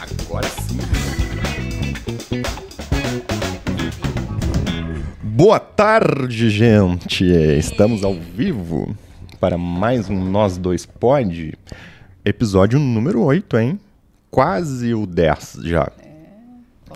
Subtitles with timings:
[0.00, 0.78] Agora sim.
[5.22, 7.24] Boa tarde, gente.
[7.24, 8.96] Estamos ao vivo
[9.40, 11.52] para mais um Nós Dois Pod,
[12.24, 13.80] episódio número 8, hein?
[14.30, 15.90] Quase o 10 já.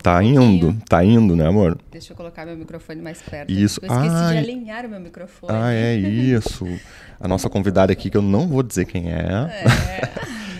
[0.03, 1.79] Tá indo, tá indo, né, amor?
[1.91, 3.51] Deixa eu colocar meu microfone mais perto.
[3.51, 3.81] Isso.
[3.83, 4.33] Eu esqueci Ai.
[4.33, 5.53] de alinhar o meu microfone.
[5.55, 6.65] Ah, é isso.
[7.21, 9.19] A nossa convidada aqui, que eu não vou dizer quem é.
[9.19, 10.09] É,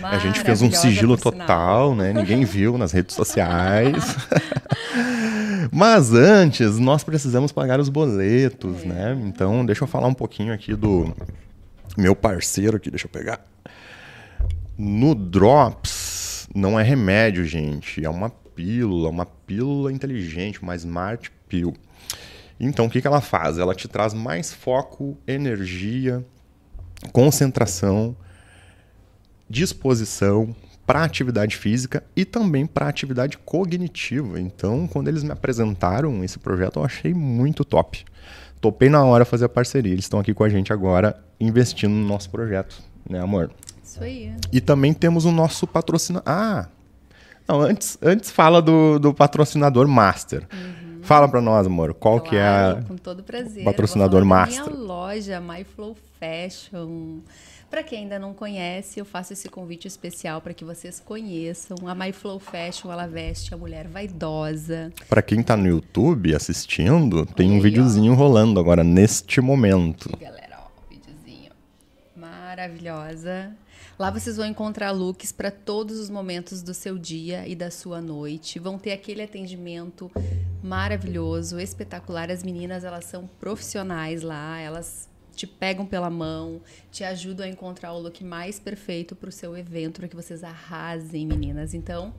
[0.03, 2.13] A gente fez um sigilo total, né?
[2.13, 4.03] Ninguém viu nas redes sociais.
[5.71, 9.17] Mas antes, nós precisamos pagar os boletos, né?
[9.23, 11.15] Então, deixa eu falar um pouquinho aqui do
[11.97, 13.45] meu parceiro aqui, deixa eu pegar.
[14.77, 18.03] No Drops, não é remédio, gente.
[18.03, 21.73] É uma pílula, uma pílula inteligente, uma Smart Pill.
[22.59, 23.57] Então, o que, que ela faz?
[23.57, 26.23] Ela te traz mais foco, energia,
[27.11, 28.15] concentração,
[29.51, 30.55] disposição
[30.87, 34.39] para atividade física e também para atividade cognitiva.
[34.39, 38.03] Então, quando eles me apresentaram esse projeto, eu achei muito top.
[38.59, 39.91] Topei na hora fazer a parceria.
[39.91, 43.51] Eles estão aqui com a gente agora, investindo no nosso projeto, né, amor?
[43.83, 44.33] Isso aí.
[44.51, 46.23] E também temos o nosso patrocinador.
[46.31, 46.67] Ah!
[47.47, 50.47] Não, antes, antes fala do, do patrocinador master.
[51.01, 52.81] Fala para nós, amor, qual que é Claro, a...
[52.83, 53.63] com todo prazer.
[53.63, 54.71] patrocinador master?
[54.71, 57.19] Minha loja, My Flow Fashion.
[57.71, 61.77] Para quem ainda não conhece, eu faço esse convite especial para que vocês conheçam.
[61.87, 64.91] A My Flow Fashion, ela veste a mulher vaidosa.
[65.07, 67.63] Para quem tá no YouTube assistindo, tem Olha um aí, ó.
[67.63, 70.09] videozinho rolando agora neste momento.
[70.19, 71.53] Galera, ó, o videozinho.
[72.13, 73.55] Maravilhosa.
[73.97, 78.01] Lá vocês vão encontrar looks para todos os momentos do seu dia e da sua
[78.01, 78.59] noite.
[78.59, 80.11] Vão ter aquele atendimento
[80.61, 82.29] maravilhoso, espetacular.
[82.29, 87.93] As meninas, elas são profissionais lá, elas te pegam pela mão, te ajudam a encontrar
[87.93, 91.73] o look mais perfeito para o seu evento, para que vocês arrasem, meninas.
[91.73, 92.13] Então,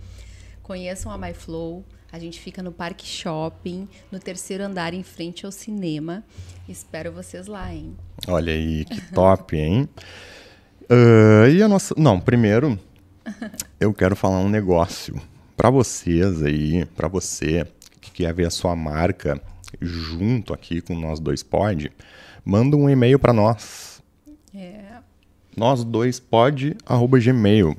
[0.62, 1.84] Conheçam a My Flow.
[2.10, 6.22] A gente fica no Parque Shopping, no terceiro andar, em frente ao cinema.
[6.68, 7.96] Espero vocês lá, hein?
[8.28, 9.88] Olha aí, que top, hein?
[10.88, 11.94] Ah, e a nossa.
[11.98, 12.78] Não, primeiro,
[13.80, 15.20] eu quero falar um negócio
[15.56, 17.66] para vocês aí, para você
[18.00, 19.40] que quer ver a sua marca
[19.80, 21.90] junto aqui com nós dois pod,
[22.44, 24.02] manda um e-mail para nós.
[24.54, 24.98] É.
[25.56, 27.76] nós dois pod arroba gmail.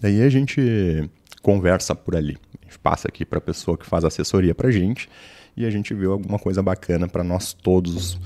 [0.00, 1.10] Daí a gente
[1.42, 2.38] conversa por ali.
[2.60, 5.08] A gente passa aqui para a pessoa que faz assessoria para gente
[5.56, 8.18] e a gente vê alguma coisa bacana para nós todos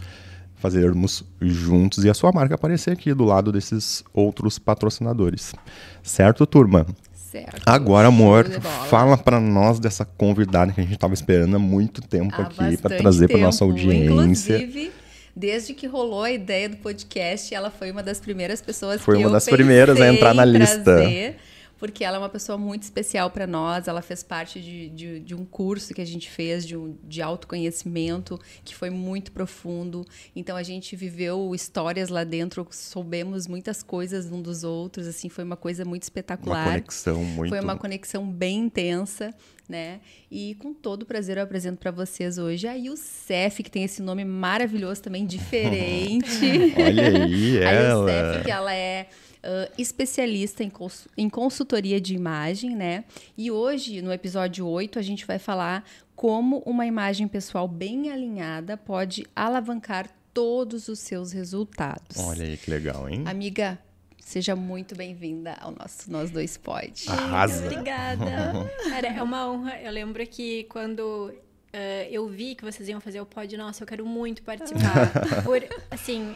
[0.56, 5.54] fazermos juntos e a sua marca aparecer aqui do lado desses outros patrocinadores.
[6.02, 6.86] Certo, turma?
[7.12, 7.62] Certo.
[7.66, 8.48] Agora, amor,
[8.88, 12.76] fala para nós dessa convidada que a gente estava esperando há muito tempo Há aqui
[12.78, 14.56] para trazer para nossa audiência.
[14.56, 14.92] Inclusive,
[15.36, 19.22] desde que rolou a ideia do podcast, ela foi uma das primeiras pessoas Foi que
[19.22, 20.82] uma eu das primeiras a entrar na lista.
[20.82, 21.36] trazer,
[21.78, 23.88] porque ela é uma pessoa muito especial para nós.
[23.88, 27.20] Ela fez parte de, de, de um curso que a gente fez de, um, de
[27.22, 30.04] autoconhecimento que foi muito profundo.
[30.34, 35.06] Então a gente viveu histórias lá dentro, soubemos muitas coisas um dos outros.
[35.06, 36.64] Assim, foi uma coisa muito Uma espetacular.
[36.68, 39.34] conexão muito Foi uma conexão bem intensa,
[39.68, 40.00] né?
[40.30, 44.24] E com todo prazer eu apresento para vocês hoje a Youssef, que tem esse nome
[44.24, 46.40] maravilhoso também, diferente.
[46.76, 48.10] Olha aí, a ela.
[48.10, 49.08] Youssef, que ela é
[49.46, 53.04] ah, especialista em, cons- em consultoria de imagem, né?
[53.38, 55.84] E hoje, no episódio 8, a gente vai falar
[56.16, 62.18] como uma imagem pessoal bem alinhada pode alavancar todos os seus resultados.
[62.18, 63.22] Olha aí que legal, hein?
[63.26, 63.78] Amiga,
[64.18, 67.04] seja muito bem-vinda ao nosso Nós Dois Pod.
[67.08, 67.64] Arrasa.
[67.66, 68.24] Obrigada.
[68.90, 69.78] Cara, é uma honra.
[69.80, 71.32] Eu lembro que quando
[71.72, 75.12] eh, eu vi que vocês iam fazer o pod, nossa, eu quero muito participar.
[75.44, 76.34] Por, assim,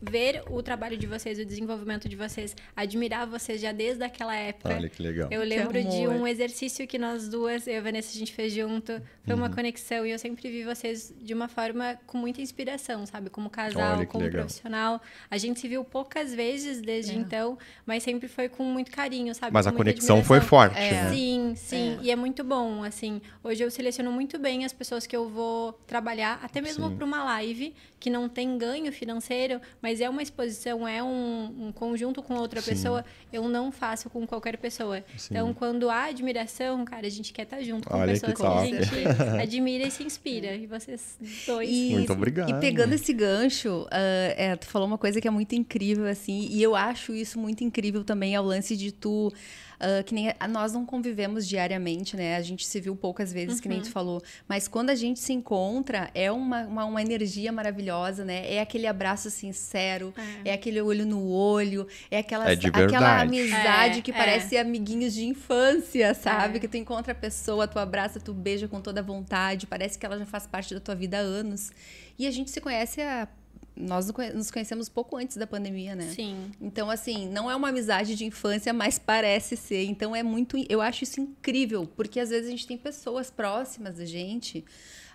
[0.00, 4.74] ver o trabalho de vocês, o desenvolvimento de vocês, admirar vocês já desde aquela época.
[4.74, 5.28] Olha que legal.
[5.30, 8.52] Eu lembro de um exercício que nós duas, eu e a Vanessa, a gente fez
[8.52, 8.92] junto.
[9.24, 9.40] Foi Uhum.
[9.40, 13.30] uma conexão e eu sempre vi vocês de uma forma com muita inspiração, sabe?
[13.30, 14.42] Como casal, como legal.
[14.42, 15.00] profissional.
[15.30, 17.14] A gente se viu poucas vezes desde É.
[17.16, 19.52] então, mas sempre foi com muito carinho, sabe?
[19.52, 20.48] Mas Com a conexão foi admiração.
[20.48, 20.90] forte, É.
[21.04, 21.10] né?
[21.10, 21.98] Sim, sim.
[22.02, 23.20] E é muito bom, assim.
[23.42, 27.24] Hoje eu seleciono muito bem as pessoas que eu vou trabalhar, até mesmo para uma
[27.24, 32.34] live que não tem ganho financeiro, mas é uma exposição, é um, um conjunto com
[32.34, 32.70] outra Sim.
[32.70, 33.04] pessoa.
[33.32, 35.04] Eu não faço com qualquer pessoa.
[35.16, 35.28] Sim.
[35.34, 38.42] Então, quando há admiração, cara, a gente quer estar junto com Olha que pessoas que,
[38.42, 38.58] top.
[38.58, 39.08] a gente
[39.42, 40.54] admira e se inspira.
[40.54, 41.68] E vocês dois.
[41.70, 42.50] E- Muito obrigado.
[42.50, 46.48] E pegando esse gancho, ah, é, tu falou uma coisa que é muito incrível, assim,
[46.50, 49.32] e eu acho isso muito incrível também, é o lance de tu
[49.76, 52.36] Uh, que nem a, nós não convivemos diariamente, né?
[52.36, 53.62] A gente se viu poucas vezes, uhum.
[53.62, 54.22] que nem tu falou.
[54.48, 58.52] Mas quando a gente se encontra, é uma, uma, uma energia maravilhosa, né?
[58.52, 60.14] É aquele abraço sincero,
[60.44, 65.14] é, é aquele olho no olho, é aquela, é aquela amizade é, que parece amiguinhos
[65.14, 66.58] de infância, sabe?
[66.58, 70.18] Que tu encontra a pessoa, tu abraça, tu beija com toda vontade, parece que ela
[70.18, 71.70] já faz parte da tua vida há anos.
[72.18, 73.28] E a gente se conhece há
[73.76, 76.10] nós nos conhecemos pouco antes da pandemia, né?
[76.14, 76.50] Sim.
[76.60, 79.84] Então, assim, não é uma amizade de infância, mas parece ser.
[79.84, 80.56] Então, é muito.
[80.68, 84.64] Eu acho isso incrível, porque às vezes a gente tem pessoas próximas da gente,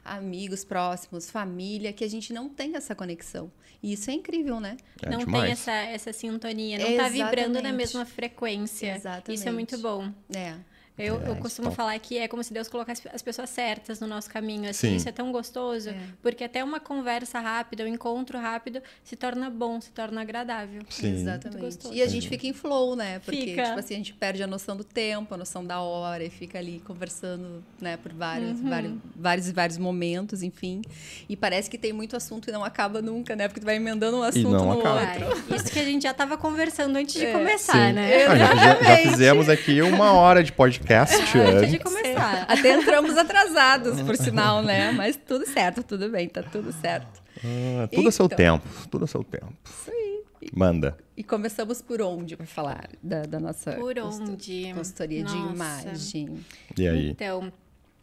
[0.06, 3.52] amigos próximos, família, que a gente não tem essa conexão.
[3.82, 4.78] E isso é incrível, né?
[5.02, 5.44] É não demais.
[5.44, 8.96] tem essa, essa sintonia, não está vibrando na mesma frequência.
[8.96, 9.40] Exatamente.
[9.40, 10.12] Isso é muito bom.
[10.34, 10.56] É.
[10.98, 14.30] Eu, eu costumo falar que é como se Deus colocasse as pessoas certas no nosso
[14.30, 14.70] caminho.
[14.70, 15.98] Assim, isso é tão gostoso, é.
[16.22, 20.82] porque até uma conversa rápida, um encontro rápido, se torna bom, se torna agradável.
[20.90, 21.14] Sim.
[21.14, 21.90] Exatamente.
[21.92, 23.20] E a gente fica em flow, né?
[23.20, 23.64] Porque, fica.
[23.64, 26.60] tipo assim, a gente perde a noção do tempo, a noção da hora, e fica
[26.60, 28.70] ali conversando, né, por vários, uhum.
[28.70, 30.82] vários, vários e vários momentos, enfim.
[31.28, 33.48] E parece que tem muito assunto e não acaba nunca, né?
[33.48, 35.26] Porque tu vai emendando um assunto no acaba.
[35.26, 35.56] outro.
[35.56, 37.32] isso que a gente já estava conversando antes de é.
[37.32, 37.94] começar, Sim.
[37.94, 38.26] né?
[38.26, 41.72] Ah, já, já fizemos aqui uma hora de podcast podcast ah, antes.
[41.72, 42.46] de começar.
[42.50, 44.92] Até entramos atrasados, por sinal, né?
[44.92, 47.22] Mas tudo certo, tudo bem, tá tudo certo.
[47.38, 48.38] Ah, tudo então, a seu então.
[48.38, 49.54] tempo, tudo a seu tempo.
[49.66, 50.24] Isso aí.
[50.54, 50.98] Manda.
[51.16, 54.72] E começamos por onde para falar da, da, nossa por onde?
[54.74, 55.36] consultoria nossa.
[55.36, 56.46] de imagem?
[56.76, 57.10] E aí?
[57.10, 57.54] Então,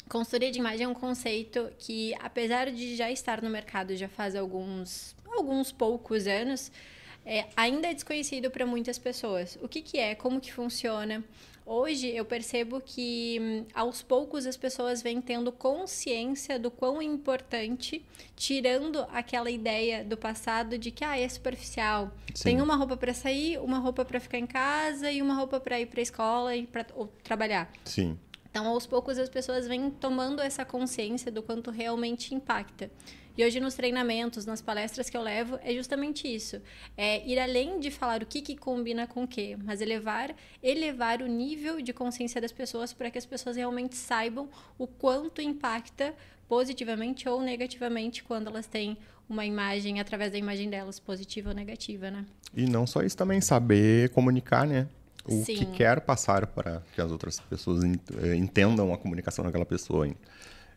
[0.09, 4.37] consultoria de imagem é um conceito que, apesar de já estar no mercado já faz
[4.37, 6.71] alguns, alguns poucos anos,
[7.27, 9.59] é, ainda é desconhecido para muitas pessoas.
[9.61, 11.23] O que, que é, como que funciona,
[11.71, 18.03] Hoje eu percebo que hum, aos poucos as pessoas vêm tendo consciência do quão importante,
[18.35, 22.11] tirando aquela ideia do passado de que ah, é superficial.
[22.35, 22.45] Sim.
[22.45, 25.79] Tem uma roupa para sair, uma roupa para ficar em casa e uma roupa para
[25.79, 26.87] ir para a escola e para
[27.23, 27.71] trabalhar.
[27.85, 28.19] Sim.
[28.51, 32.91] Então, aos poucos as pessoas vêm tomando essa consciência do quanto realmente impacta.
[33.39, 36.61] E hoje nos treinamentos, nas palestras que eu levo, é justamente isso.
[36.97, 41.23] É ir além de falar o que, que combina com o quê, mas elevar, elevar
[41.23, 46.13] o nível de consciência das pessoas para que as pessoas realmente saibam o quanto impacta
[46.49, 48.99] positivamente ou negativamente quando elas têm
[49.29, 52.27] uma imagem através da imagem delas, positiva ou negativa, né?
[52.53, 54.89] E não só isso também, saber comunicar, né?
[55.25, 55.55] O Sim.
[55.55, 60.09] que quer passar para que as outras pessoas eh, entendam a comunicação daquela pessoa.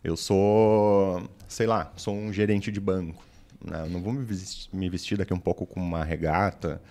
[0.02, 3.22] Eu sou, sei lá, sou um gerente de banco.
[3.64, 3.86] Né?
[3.88, 6.82] Não vou me vestir, me vestir daqui um pouco com uma regata,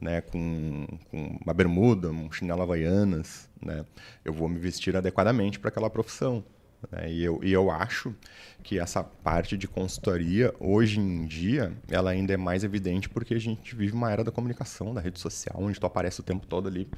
[0.00, 0.20] né?
[0.20, 3.48] com, com uma bermuda, um chinelo havaianas.
[3.62, 3.84] Né?
[4.24, 6.44] Eu vou me vestir adequadamente para aquela profissão.
[6.90, 7.12] Né?
[7.12, 8.14] E, eu, e eu acho
[8.62, 13.38] que essa parte de consultoria, hoje em dia, ela ainda é mais evidente porque a
[13.38, 16.68] gente vive uma era da comunicação, da rede social, onde tu aparece o tempo todo
[16.68, 16.88] ali,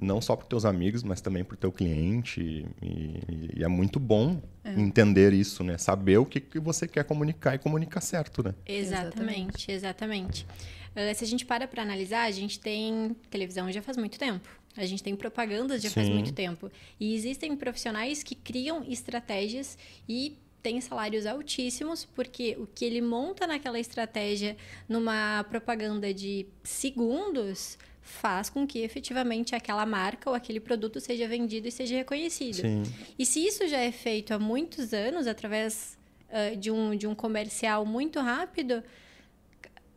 [0.00, 2.66] não só para teus amigos, mas também para o teu cliente.
[2.82, 4.72] E, e, é muito bom é.
[4.72, 5.78] entender isso, né?
[5.78, 8.54] Saber o que, que você quer comunicar e comunicar certo, né?
[8.66, 10.46] Exatamente, exatamente.
[10.90, 14.48] Uh, se a gente para para analisar, a gente tem televisão já faz muito tempo.
[14.76, 15.94] A gente tem propagandas já Sim.
[15.94, 16.70] faz muito tempo.
[16.98, 19.76] E existem profissionais que criam estratégias
[20.08, 24.56] e têm salários altíssimos, porque o que ele monta naquela estratégia
[24.88, 31.68] numa propaganda de segundos faz com que efetivamente aquela marca ou aquele produto seja vendido
[31.68, 32.56] e seja reconhecido.
[32.56, 32.82] Sim.
[33.18, 37.14] E se isso já é feito há muitos anos, através uh, de, um, de um
[37.14, 38.82] comercial muito rápido,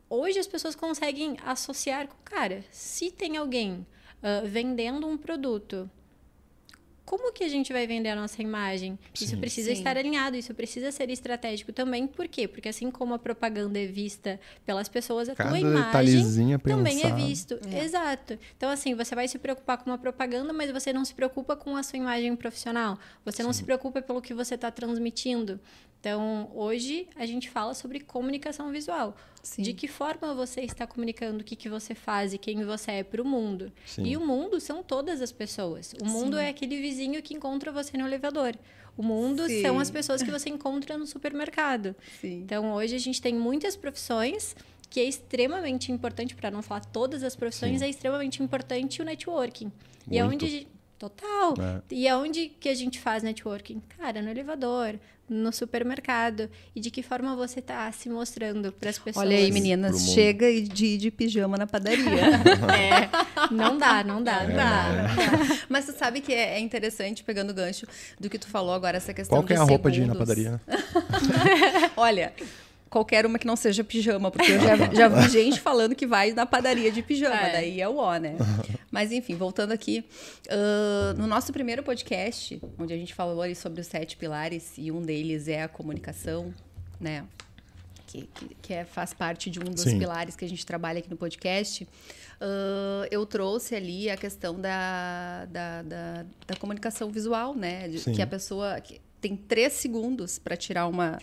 [0.10, 3.86] hoje as pessoas conseguem associar com, cara, se tem alguém
[4.24, 5.90] uh, vendendo um produto.
[7.06, 8.98] Como que a gente vai vender a nossa imagem?
[9.14, 9.78] Sim, isso precisa sim.
[9.78, 12.08] estar alinhado, isso precisa ser estratégico também.
[12.08, 12.48] Por quê?
[12.48, 17.12] Porque assim como a propaganda é vista pelas pessoas, a Cada tua imagem também é
[17.14, 17.60] visto.
[17.70, 17.84] É.
[17.84, 18.40] Exato.
[18.56, 21.76] Então, assim, você vai se preocupar com uma propaganda, mas você não se preocupa com
[21.76, 22.98] a sua imagem profissional.
[23.26, 23.44] Você sim.
[23.44, 25.60] não se preocupa pelo que você está transmitindo.
[26.04, 29.16] Então, hoje a gente fala sobre comunicação visual.
[29.42, 29.62] Sim.
[29.62, 33.04] De que forma você está comunicando o que, que você faz e quem você é
[33.06, 33.72] para o mundo.
[33.86, 34.04] Sim.
[34.04, 35.96] E o mundo são todas as pessoas.
[36.02, 36.44] O mundo Sim.
[36.44, 38.54] é aquele vizinho que encontra você no elevador.
[38.98, 41.96] O mundo são as pessoas que você encontra no supermercado.
[42.22, 44.58] Então, hoje a gente tem muitas profissões
[44.90, 49.72] que é extremamente importante, para não falar todas as profissões, é extremamente importante o networking.
[50.06, 50.12] Muito.
[50.12, 50.68] E é onde
[51.04, 51.54] Total.
[51.60, 51.82] É.
[51.92, 53.82] E aonde que a gente faz networking?
[53.98, 54.98] Cara, no elevador,
[55.34, 56.50] no supermercado.
[56.76, 59.26] E de que forma você está se mostrando para as pessoas?
[59.26, 62.04] Olha aí, meninas, chega de, de pijama na padaria.
[62.78, 63.10] é,
[63.52, 64.48] não dá, não dá, é.
[64.48, 65.66] não, dá, não dá.
[65.68, 67.86] Mas tu sabe que é, é interessante, pegando o gancho
[68.20, 70.16] do que tu falou agora, essa questão Qual que é a roupa de ir na
[70.16, 70.62] padaria?
[71.98, 72.34] Olha,
[72.94, 76.32] qualquer uma que não seja pijama, porque eu já, já vi gente falando que vai
[76.32, 77.52] na padaria de pijama, É.
[77.54, 78.36] daí é o ó, né?
[78.92, 80.06] Mas enfim, voltando aqui,
[80.50, 84.92] ah, no nosso primeiro podcast, onde a gente falou ali sobre os sete pilares, e
[84.92, 86.54] um deles é a comunicação,
[87.00, 87.24] né?
[88.06, 89.98] Que, que, que é, faz parte de um dos Sim.
[89.98, 91.88] pilares que a gente trabalha aqui no podcast.
[92.40, 97.88] ah, eu trouxe ali a questão da, da, da, da comunicação visual, né?
[97.88, 101.18] De- que a pessoa que tem três segundos para tirar uma,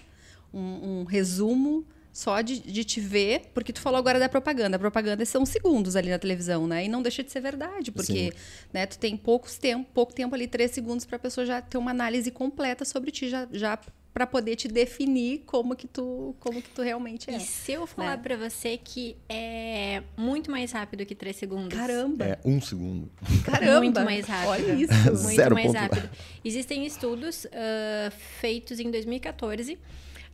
[0.53, 4.77] um, um resumo só de, de te ver, porque tu falou agora da propaganda.
[4.77, 6.85] A propaganda são segundos ali na televisão, né?
[6.85, 8.33] E não deixa de ser verdade, porque
[8.73, 11.79] né, tu tem poucos tempo, pouco tempo ali, três segundos para a pessoa já ter
[11.79, 13.79] uma análise completa sobre ti, já, já
[14.13, 17.37] para poder te definir como que tu, como que tu realmente é.
[17.37, 18.23] E se eu falar né?
[18.23, 21.79] pra você que é muito mais rápido que 3 segundos?
[21.79, 23.09] Caramba, É um segundo.
[23.45, 23.79] caramba.
[23.81, 24.49] Muito mais rápido.
[24.49, 24.93] Olha isso.
[24.93, 25.79] Muito Zero mais ponto.
[25.79, 26.11] rápido.
[26.45, 29.79] Existem estudos ah, feitos em 2014,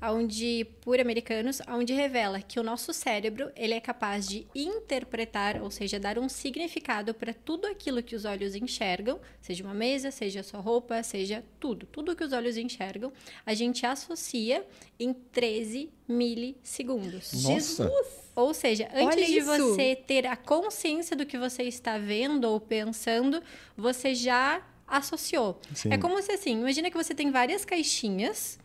[0.00, 5.70] onde, por americanos, onde revela que o nosso cérebro ele é capaz de interpretar, ou
[5.70, 10.42] seja, dar um significado para tudo aquilo que os olhos enxergam, seja uma mesa, seja
[10.42, 13.12] sua roupa, seja tudo, tudo que os olhos enxergam,
[13.44, 14.66] a gente associa
[14.98, 17.32] em 13 milissegundos.
[17.42, 17.90] Nossa.
[18.34, 19.46] Ou seja, Olha antes de isso.
[19.46, 23.42] você ter a consciência do que você está vendo ou pensando,
[23.74, 25.58] você já associou.
[25.74, 25.92] Sim.
[25.92, 28.58] É como se assim, imagina que você tem várias caixinhas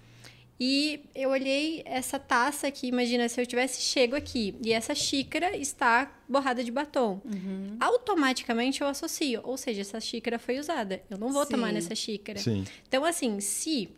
[0.64, 5.58] e eu olhei essa taça aqui, imagina se eu tivesse chego aqui e essa xícara
[5.58, 7.20] está borrada de batom.
[7.26, 7.78] Uhum.
[7.80, 11.02] Automaticamente eu associo, ou seja, essa xícara foi usada.
[11.10, 11.74] Eu não vou tomar Sim.
[11.74, 12.38] nessa xícara.
[12.38, 12.64] Sim.
[12.88, 13.90] Então, assim, se.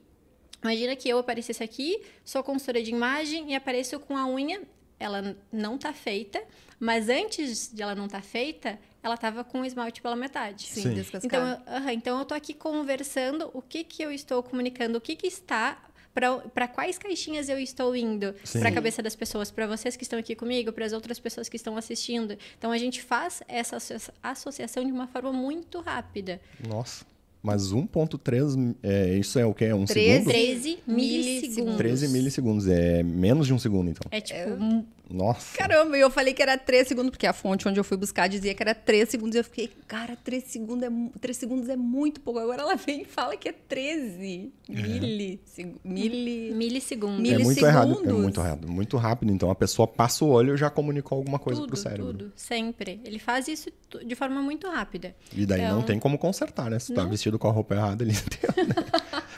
[0.64, 4.62] Imagina que eu aparecesse aqui, sou consultora de imagem e apareço com a unha,
[4.98, 6.42] ela não tá feita,
[6.80, 10.68] mas antes de ela não tá feita, ela tava com o esmalte pela metade.
[10.68, 11.20] Sim, Sim.
[11.26, 15.02] Então, eu, aham, então eu tô aqui conversando o que que eu estou comunicando, o
[15.02, 15.78] que que está
[16.14, 20.20] para quais caixinhas eu estou indo para a cabeça das pessoas, para vocês que estão
[20.20, 22.38] aqui comigo, para as outras pessoas que estão assistindo.
[22.58, 26.40] Então a gente faz essa associa- associação de uma forma muito rápida.
[26.68, 27.06] Nossa.
[27.42, 29.66] Mas 1.3, é, isso é o quê?
[29.66, 30.32] É um 13 segundo?
[30.32, 30.96] 13 milissegundos.
[30.96, 31.78] milissegundos.
[31.78, 32.68] 13 milissegundos.
[32.68, 34.04] É menos de um segundo, então.
[34.12, 35.56] É tipo, um- Nossa.
[35.56, 38.28] Caramba, e eu falei que era 3 segundos, porque a fonte onde eu fui buscar
[38.28, 39.36] dizia que era 3 segundos.
[39.36, 42.40] E eu fiquei, cara, 3 segundos é, mu- 3 segundos é muito pouco.
[42.40, 46.52] Agora ela vem e fala que é 13 milisseg- mili...
[46.54, 47.20] milissegundos.
[47.20, 47.84] Mil- É muito errado.
[47.84, 48.22] É milissegundos.
[48.24, 48.68] muito errado.
[48.68, 49.32] Muito rápido.
[49.32, 52.06] Então a pessoa passa o olho e já comunicou alguma coisa tudo, pro cérebro.
[52.08, 53.00] tudo, sempre.
[53.06, 53.70] Ele faz isso
[54.06, 55.16] de forma muito rápida.
[55.32, 56.80] E daí não Então- tem como consertar, né?
[56.80, 57.10] Se tu tá Não.
[57.10, 58.74] vestido com a roupa errada ali, deu, né?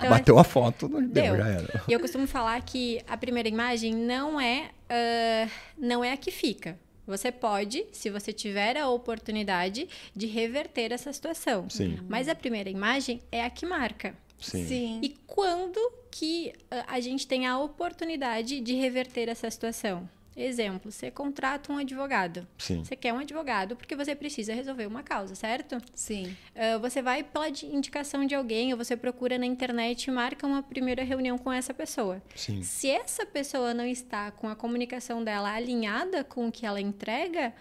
[0.05, 1.37] Então, Bateu a foto, não deu, Deu.
[1.37, 1.83] já era.
[1.87, 6.31] E eu costumo falar que a primeira imagem não é, ah, não é a que
[6.31, 6.77] fica.
[7.07, 11.69] Você pode, se você tiver a oportunidade, de reverter essa situação.
[11.69, 11.99] Sim.
[12.09, 14.15] Mas a primeira imagem é a que marca.
[14.39, 14.99] Sim.
[15.01, 15.79] E quando
[16.11, 20.09] que ah, a gente tem a oportunidade de reverter essa situação?
[20.35, 22.45] Exemplo, você contrata um advogado.
[22.57, 22.83] Sim.
[22.83, 25.77] Você quer um advogado porque você precisa resolver uma causa, certo?
[25.93, 26.35] Sim.
[26.53, 30.45] Ah, você vai pela di- indicação de alguém ou você procura na internet e marca
[30.45, 32.21] uma primeira reunião com essa pessoa.
[32.35, 32.61] Sim.
[32.63, 37.53] Se essa pessoa não está com a comunicação dela alinhada com o que ela entrega,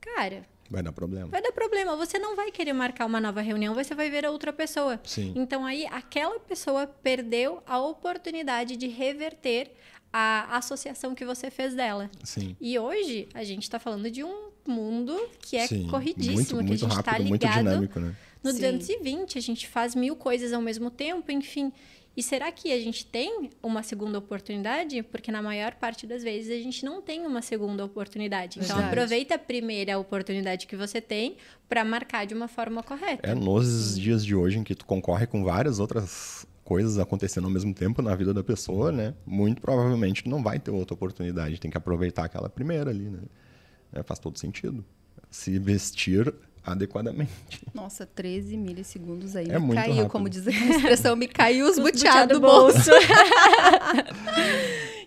[0.00, 1.26] cara, Vai dar problema.
[1.28, 1.94] vai dar problema.
[1.94, 4.98] Você não vai querer marcar uma nova reunião, você vai ver a outra pessoa.
[5.04, 5.34] Sim.
[5.36, 9.72] Então aí aquela pessoa perdeu a oportunidade de reverter
[10.16, 12.08] a associação que você fez dela.
[12.22, 12.54] Sim.
[12.60, 15.88] E hoje a gente está falando de um mundo que é Sim.
[15.88, 18.14] corridíssimo, muito, que a muito gente está rápido, muito ligado dinâmico, né?
[18.40, 18.60] no Sim.
[18.60, 21.72] 220, a gente faz mil coisas ao mesmo tempo, enfim.
[22.16, 25.02] E será que a gente tem uma segunda oportunidade?
[25.02, 28.60] Porque na maior parte das vezes a gente não tem uma segunda oportunidade.
[28.60, 28.92] Então Verdade.
[28.92, 33.28] aproveita a primeira oportunidade que você tem para marcar de uma forma correta.
[33.28, 37.50] É nos dias de hoje em que tu concorre com várias outras coisas acontecendo ao
[37.50, 39.14] mesmo tempo na vida da pessoa, né?
[39.26, 41.60] Muito provavelmente não vai ter outra oportunidade.
[41.60, 43.20] Tem que aproveitar aquela primeira ali, né?
[43.92, 44.84] É, faz todo sentido.
[45.30, 47.32] Se vestir adequadamente.
[47.74, 49.46] Nossa, 13 milissegundos aí.
[49.50, 50.10] É me muito caiu, rápido.
[50.10, 52.90] como diz a expressão, me caiu os Os buteados buteado do bolso.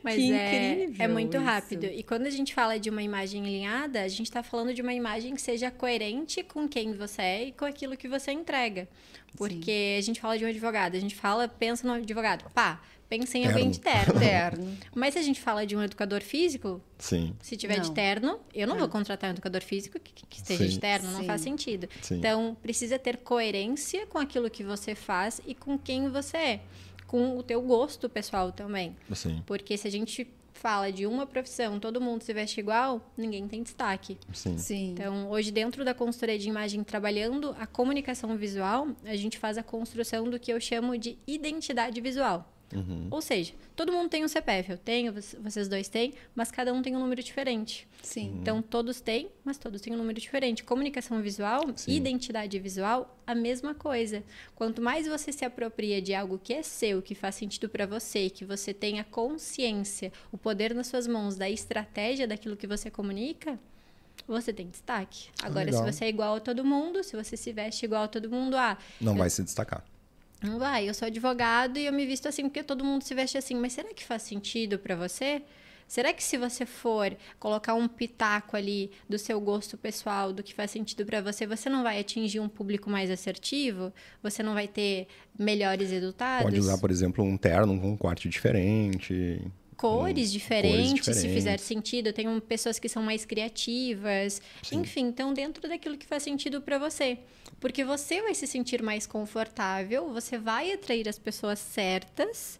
[0.03, 1.45] Mas Que é, incrível é muito isso.
[1.45, 1.83] rápido.
[1.85, 4.93] E quando a gente fala de uma imagem alinhada, a gente está falando de uma
[4.93, 8.87] imagem que seja coerente com quem você é e com aquilo que você entrega.
[9.35, 13.37] Porque a gente fala de um advogado, a gente fala, pensa no advogado, pá, pensa
[13.37, 14.19] em alguém de terno.
[14.19, 14.77] Terno.
[14.95, 17.93] Mas se a gente fala de um educador físico, Sim, se tiver de Não.
[17.93, 20.69] terno, eu não vou contratar um educador físico que, que esteja Sim.
[20.69, 21.25] de terno, não Sim.
[21.27, 21.87] faz sentido.
[22.01, 22.15] sim.
[22.15, 26.59] Então, precisa ter coerência com aquilo que você faz e com quem você é.
[27.05, 28.95] Com o teu gosto pessoal também.
[29.13, 33.47] Sim, Porque se a gente fala de uma profissão, todo mundo se veste igual, ninguém
[33.47, 34.17] tem destaque.
[34.33, 34.57] sim.
[34.57, 34.91] Sim.
[34.93, 39.63] Então, hoje, dentro da consultoria de imagem, trabalhando a comunicação visual, a gente faz a
[39.63, 42.51] construção do que eu chamo de identidade visual.
[42.73, 43.07] Uhum.
[43.09, 46.81] Ou seja, todo mundo tem um CPF, eu tenho, vocês dois têm, mas cada um
[46.81, 47.87] tem um número diferente.
[48.01, 48.37] Sim.
[48.41, 50.63] Então todos têm, mas todos têm um número diferente.
[50.63, 51.95] Comunicação visual, Sim.
[51.95, 54.23] identidade visual, a mesma coisa.
[54.53, 58.29] Quanto mais você se apropria de algo que é seu, que faz sentido para você,
[58.29, 63.57] que você tenha consciência, o poder nas suas mãos da estratégia daquilo que você comunica,
[64.27, 65.29] você tem destaque.
[65.41, 65.93] Agora, se Legal.
[65.93, 68.77] você é igual a todo mundo, se você se veste igual a todo mundo, ah,
[68.99, 69.85] Não eu vai se destacar.
[70.41, 73.37] Não vai, eu sou advogado e eu me visto assim porque todo mundo se veste
[73.37, 73.55] assim.
[73.55, 75.41] Mas será que faz sentido para você?
[75.87, 80.53] Será que se você for colocar um pitaco ali do seu gosto pessoal, do que
[80.53, 83.93] faz sentido para você, você não vai atingir um público mais assertivo?
[84.21, 85.07] Você não vai ter
[85.39, 86.43] melhores resultados?
[86.43, 89.41] Pode usar, por exemplo, um terno com um corte diferente.
[89.77, 91.33] Cores diferentes, se diferentes.
[91.33, 92.11] fizer sentido.
[92.11, 94.41] Tenho pessoas que são mais criativas.
[94.63, 94.79] Sim.
[94.79, 97.19] Enfim, então dentro daquilo que faz sentido para você.
[97.59, 102.59] Porque você vai se sentir mais confortável, você vai atrair as pessoas certas.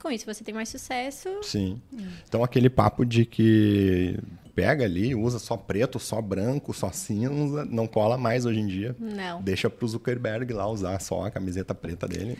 [0.00, 1.28] Com isso você tem mais sucesso.
[1.42, 1.80] Sim.
[2.28, 4.18] Então aquele papo de que
[4.56, 8.96] pega ali, usa só preto, só branco, só cinza, não cola mais hoje em dia.
[8.98, 9.42] Não.
[9.42, 12.38] Deixa pro Zuckerberg lá usar só a camiseta preta dele.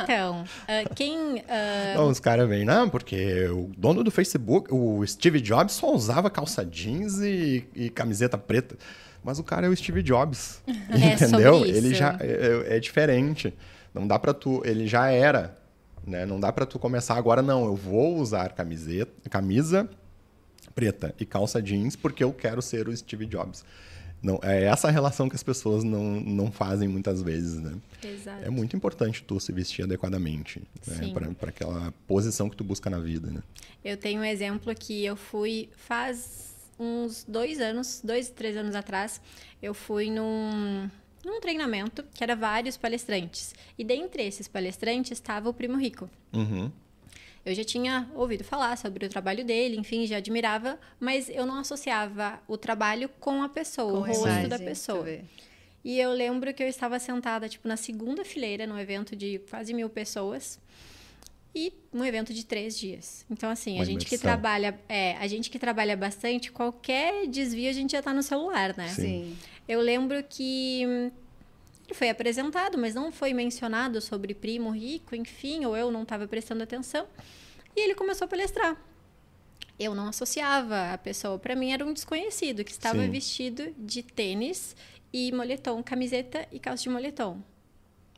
[0.00, 5.04] Então, ah, quem ah, Então os caras vêm, não, porque o dono do Facebook, o
[5.04, 8.76] Steve Jobs, só usava calça jeans e, e camiseta preta.
[9.24, 10.62] Mas o cara é o Steve Jobs.
[10.90, 11.64] É entendeu?
[11.64, 13.52] Ele já é, é diferente.
[13.92, 14.62] Não dá pra tu.
[14.64, 15.58] Ele já era.
[16.06, 16.24] Né?
[16.24, 17.64] Não dá pra tu começar agora, não.
[17.64, 19.88] Eu vou usar camiseta, camisa
[20.74, 23.64] preta e calça jeans porque eu quero ser o Steve Jobs.
[24.22, 27.74] Não, é essa relação que as pessoas não, não fazem muitas vezes, né?
[28.04, 28.44] Exato.
[28.44, 31.10] É muito importante tu se vestir adequadamente, né?
[31.38, 33.42] Para aquela posição que tu busca na vida, né?
[33.82, 39.20] Eu tenho um exemplo que eu fui faz uns dois anos, dois, três anos atrás,
[39.62, 40.90] eu fui num,
[41.24, 43.54] num treinamento que era vários palestrantes.
[43.78, 46.08] E dentre esses palestrantes estava o Primo Rico.
[46.32, 46.70] Uhum.
[47.44, 51.58] Eu já tinha ouvido falar sobre o trabalho dele, enfim, já admirava, mas eu não
[51.58, 55.02] associava o trabalho com a pessoa, o Com a rosto imagem, da pessoa.
[55.04, 55.24] ver.
[55.82, 59.72] E eu lembro que eu estava sentada, tipo, na segunda fileira, num evento de quase
[59.72, 60.58] mil pessoas.
[61.54, 63.24] E um evento de três dias.
[63.30, 64.30] Então, assim, Uma a gente que imersão.
[64.30, 64.78] trabalha.
[64.88, 68.86] É, a gente que trabalha bastante, qualquer desvio a gente já tá no celular, né?
[68.88, 69.02] Sim.
[69.02, 69.38] Sim.
[69.66, 71.10] Eu lembro que
[71.90, 76.26] ele foi apresentado, mas não foi mencionado sobre primo rico, enfim, ou eu não estava
[76.28, 77.06] prestando atenção.
[77.74, 78.80] E ele começou a palestrar.
[79.78, 83.10] Eu não associava a pessoa, para mim era um desconhecido que estava Sim.
[83.10, 84.76] vestido de tênis
[85.12, 87.42] e moletom, camiseta e calça de moletom.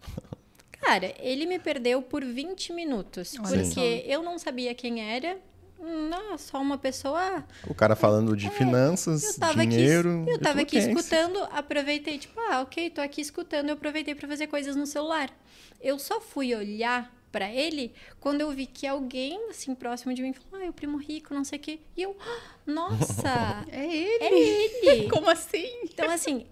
[0.72, 3.80] Cara, ele me perdeu por 20 minutos, Olha porque só.
[3.80, 5.38] eu não sabia quem era.
[5.84, 10.22] Não, só uma pessoa O cara falando de finanças, É, eu tava dinheiro.
[10.22, 10.88] aqui, eu tava aqui quem?
[10.92, 15.28] escutando, aproveitei, tipo, ah, ok, tô aqui escutando, eu aproveitei pra fazer coisas no celular.
[15.80, 20.32] Eu só fui olhar pra ele quando eu vi que alguém, assim, próximo de mim,
[20.32, 21.80] falou, ah, é o primo rico, não sei o quê.
[21.96, 24.24] E eu, "Ah, nossa, É ele.
[24.24, 24.38] é
[24.94, 25.08] ele.
[25.10, 25.66] Como assim?
[25.82, 26.46] Então, assim,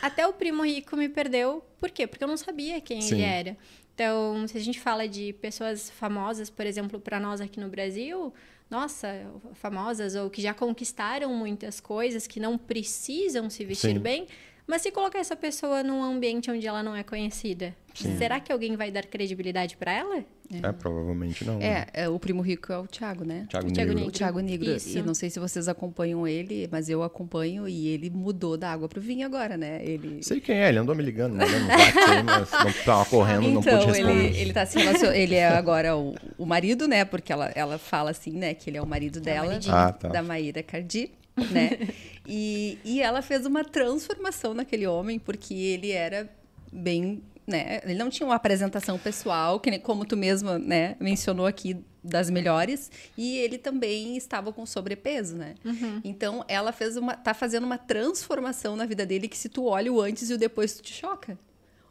[0.00, 1.62] até o primo rico me perdeu.
[1.78, 2.06] Por quê?
[2.06, 3.16] Porque eu não sabia quem Sim.
[3.16, 3.56] ele era.
[3.94, 8.32] Então, se a gente fala de pessoas famosas, por exemplo, para nós aqui no Brasil,
[8.70, 9.08] nossa,
[9.54, 13.98] famosas ou que já conquistaram muitas coisas, que não precisam se vestir Sim.
[13.98, 14.28] bem,
[14.70, 18.76] mas se colocar essa pessoa num ambiente onde ela não é conhecida, será que alguém
[18.76, 20.24] vai dar credibilidade para ela?
[20.62, 21.60] É, provavelmente não.
[21.60, 23.46] É, é, o primo rico é o Thiago, né?
[23.48, 23.94] Thiago O Thiago Negro.
[23.94, 24.08] Negro.
[24.08, 24.70] O Thiago Negro.
[24.70, 24.98] Isso.
[24.98, 28.88] E não sei se vocês acompanham ele, mas eu acompanho e ele mudou da água
[28.88, 29.80] pro vinho agora, né?
[29.84, 30.22] Ele.
[30.22, 33.62] Sei quem é, ele andou me ligando, um WhatsApp aí, mas não tava correndo, não
[33.62, 34.26] pude Então, responder.
[34.26, 35.12] ele, ele tá se relacion...
[35.12, 37.04] ele é agora o, o marido, né?
[37.04, 38.52] Porque ela, ela fala assim, né?
[38.52, 39.58] Que ele é o marido dela.
[39.68, 40.08] Ah, tá.
[40.08, 41.12] da Maíra Cardi,
[41.44, 41.88] né?
[42.26, 46.28] e, e ela fez uma transformação naquele homem, porque ele era
[46.72, 47.80] bem, né?
[47.84, 52.90] Ele não tinha uma apresentação pessoal, que como tu mesma, né, mencionou aqui das melhores,
[53.16, 55.54] e ele também estava com sobrepeso, né?
[56.02, 59.92] Então, ela fez uma tá fazendo uma transformação na vida dele que se tu olha
[59.92, 61.38] o antes e o depois tu te choca.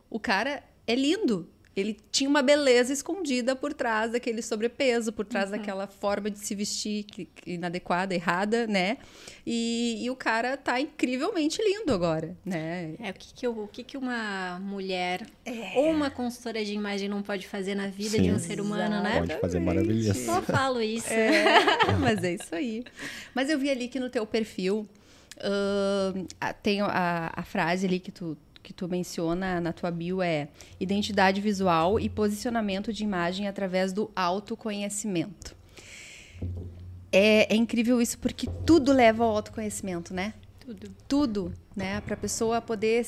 [0.09, 1.47] O cara é lindo.
[1.79, 6.53] Ele tinha uma beleza escondida por trás daquele sobrepeso, por trás daquela forma de se
[6.53, 7.05] vestir
[7.45, 8.97] inadequada, errada, né?
[9.45, 12.93] E, e o cara tá incrivelmente lindo agora, né?
[12.99, 15.25] É, o que, que, eu- o que, que uma mulher
[15.75, 18.33] ou uma consultora de imagem não pode fazer na vida de Sim.
[18.33, 19.19] um ser humano, né?
[19.19, 20.17] Pode fazer maravilhas.
[20.17, 21.09] Só falo isso.
[21.99, 22.83] Mas é isso aí.
[23.33, 24.87] Mas eu vi ali que no teu perfil
[26.39, 30.49] a- tem a, a frase ali que tu, que tu menciona na tua bio é
[30.79, 35.55] identidade visual e posicionamento de imagem através do autoconhecimento.
[37.11, 40.33] É, é incrível isso porque tudo leva ao autoconhecimento, né?
[40.59, 40.91] Tudo.
[41.07, 42.01] Tudo, né?
[42.01, 43.07] Para a pessoa poder,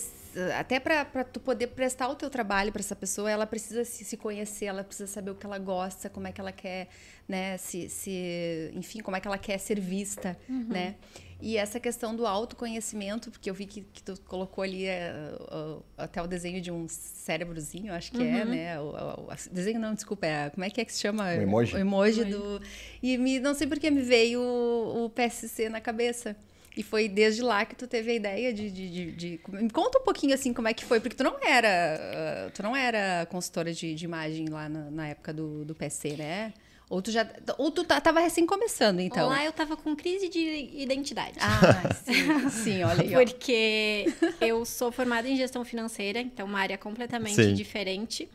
[0.57, 4.15] até para tu poder prestar o teu trabalho para essa pessoa, ela precisa se, se,
[4.15, 6.88] conhecer, ela precisa saber o que ela gosta, como é que ela quer,
[7.27, 7.57] né?
[7.57, 10.67] Se, se enfim, como é que ela quer ser vista, uhum.
[10.69, 10.95] né?
[11.41, 15.84] E essa questão do autoconhecimento, porque eu vi que, que tu colocou ali uh, uh,
[15.97, 18.38] até o desenho de um cérebrozinho, acho que é, uhum.
[18.38, 18.79] é, né?
[18.79, 21.25] O, o, o, desenho não, desculpa, é, como é que é que se chama?
[21.25, 21.75] O emoji.
[21.75, 22.38] O emoji, emoji.
[22.38, 22.62] do...
[23.01, 26.38] E me, não sei porque me veio o, o PSC na cabeça.
[26.75, 29.99] E foi desde lá que tu teve a ideia de, de, de, de, Me conta
[29.99, 32.47] um pouquinho assim como é que foi, porque tu não era.
[32.47, 36.15] Uh, tu não era consultora de, de imagem lá na, na, época do, do PC,
[36.15, 36.53] né?
[36.89, 37.27] Ou tu já.
[37.57, 39.27] Ou tu tava recém começando, então?
[39.27, 41.38] Lá eu tava com crise de identidade.
[41.41, 42.49] Ah, sim.
[42.63, 43.15] sim, olha aí.
[43.15, 43.19] Ó.
[43.19, 44.05] Porque
[44.39, 47.53] eu sou formada em gestão financeira, então uma área completamente sim.
[47.53, 48.29] diferente.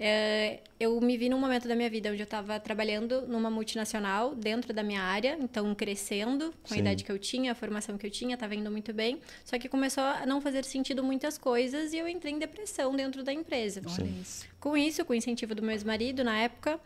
[0.00, 4.34] É, eu me vi num momento da minha vida onde eu estava trabalhando numa multinacional
[4.34, 6.80] dentro da minha área, então crescendo com a Sim.
[6.80, 9.20] idade que eu tinha, a formação que eu tinha, estava indo muito bem.
[9.44, 13.24] Só que começou a não fazer sentido muitas coisas e eu entrei em depressão dentro
[13.24, 13.82] da empresa.
[13.84, 14.46] Olha isso.
[14.60, 16.78] Com isso, com o incentivo do meu ex-marido na época,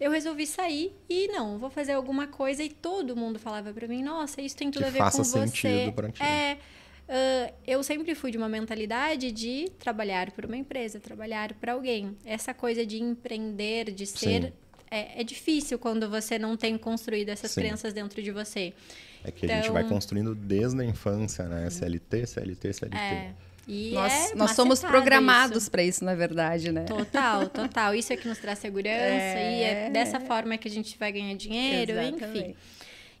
[0.00, 4.02] eu resolvi sair e não, vou fazer alguma coisa e todo mundo falava para mim,
[4.02, 5.46] nossa, isso tem tudo que a ver com você.
[5.46, 6.22] Sentido pra ti.
[6.22, 6.58] É,
[7.10, 12.16] uh, eu sempre fui de uma mentalidade de trabalhar por uma empresa, trabalhar para alguém.
[12.24, 14.52] Essa coisa de empreender, de ser
[14.90, 17.60] é, é, difícil quando você não tem construído essas Sim.
[17.62, 18.72] crenças dentro de você.
[19.24, 21.68] É que então, a gente vai então construindo desde a infância, né?
[21.68, 22.96] CLT, CLT, CLT.
[22.96, 23.34] É.
[23.68, 26.84] E nós, é nós somos programados para isso, na verdade, né?
[26.84, 27.94] Total, total.
[27.94, 29.58] Isso é que nos traz segurança é...
[29.58, 32.38] e é dessa forma que a gente vai ganhar dinheiro, Exatamente.
[32.38, 32.56] enfim.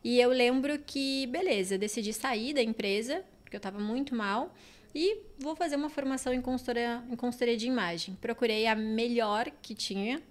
[0.02, 4.54] E eu lembro que, beleza, decidi sair da empresa, porque eu estava muito mal,
[4.94, 8.16] e vou fazer uma formação em consultoria, em consultoria de imagem.
[8.20, 10.22] Procurei a melhor que tinha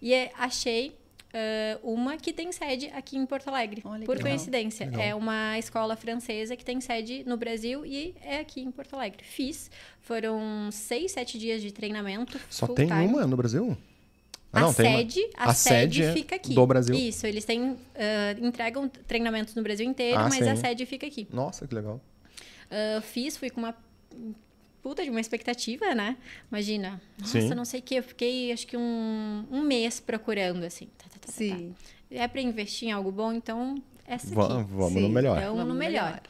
[0.00, 0.96] e achei
[1.34, 3.82] uh, uma que tem sede aqui em Porto Alegre.
[3.84, 4.86] Olha, por coincidência.
[4.86, 5.02] Legal.
[5.02, 9.24] É uma escola francesa que tem sede no Brasil e é aqui em Porto Alegre.
[9.24, 9.70] Fiz.
[10.00, 12.40] Foram seis, sete dias de treinamento.
[12.48, 13.06] Só tem time.
[13.06, 13.76] uma no Brasil?
[14.52, 15.44] Ah, a não, sede, uma...
[15.46, 16.54] a, a, sede, sede fica aqui.
[16.54, 16.94] Do Brasil.
[16.94, 17.76] Isso, eles têm, uh,
[18.40, 20.48] entregam treinamentos no Brasil inteiro, ah, mas sim.
[20.48, 21.28] a sede fica aqui.
[21.30, 22.00] Nossa, que legal.
[22.70, 23.74] Uh, fiz, fui com uma
[24.82, 26.16] puta de uma expectativa, né?
[26.50, 27.48] Imagina, nossa, Sim.
[27.50, 30.86] não sei o que, eu fiquei acho que um, um mês procurando, assim.
[30.98, 31.74] Tá, tá, tá, tá Sim.
[32.10, 34.34] É para investir em algo bom, então essa aqui.
[34.34, 35.00] Vamos, vamos Sim.
[35.00, 35.38] no melhor.
[35.38, 36.04] Então, vamos no melhor.
[36.04, 36.22] melhor.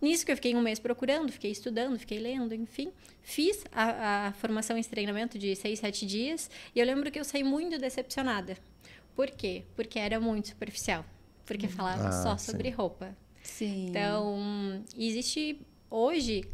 [0.00, 2.92] Nisso que eu fiquei um mês procurando, fiquei estudando, fiquei lendo, enfim.
[3.22, 7.24] Fiz a, a formação em treinamento de seis, sete dias e eu lembro que eu
[7.24, 8.56] saí muito decepcionada.
[9.16, 9.64] Por quê?
[9.74, 11.04] Porque era muito superficial.
[11.46, 12.52] Porque falava ah, só sim.
[12.52, 13.16] sobre roupa.
[13.42, 13.86] Sim.
[13.88, 15.58] Então, existe
[15.90, 16.44] hoje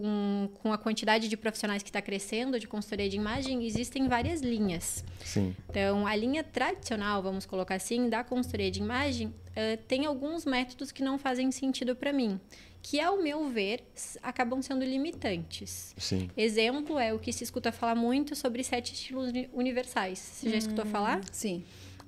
[0.00, 4.40] com, com a quantidade de profissionais que está crescendo de consultoria de imagem, existem várias
[4.40, 5.04] linhas.
[5.24, 5.54] Sim.
[5.68, 10.90] Então, a linha tradicional, vamos colocar assim, da consultoria de imagem, uh, tem alguns métodos
[10.90, 12.40] que não fazem sentido para mim,
[12.82, 13.84] que, ao meu ver,
[14.22, 15.94] acabam sendo limitantes.
[15.96, 16.28] Sim.
[16.36, 20.18] Exemplo é o que se escuta falar muito sobre sete estilos universais.
[20.18, 21.20] Você já escutou hum, falar?
[21.30, 21.64] Sim.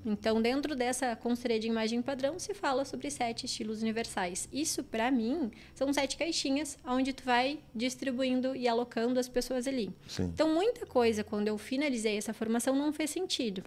[0.07, 4.49] Então, dentro dessa consultoria de imagem padrão, se fala sobre sete estilos universais.
[4.53, 9.91] Isso, para mim, são sete caixinhas onde tu vai distribuindo e alocando as pessoas ali.
[10.07, 10.31] Sim.
[10.33, 13.65] Então, muita coisa, quando eu finalizei essa formação, não fez sentido.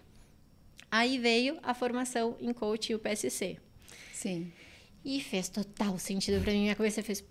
[0.89, 3.57] Aí veio a formação em coach e o PSC.
[4.13, 4.51] Sim.
[5.03, 6.61] E fez total sentido para mim.
[6.61, 7.23] Minha cabeça fez.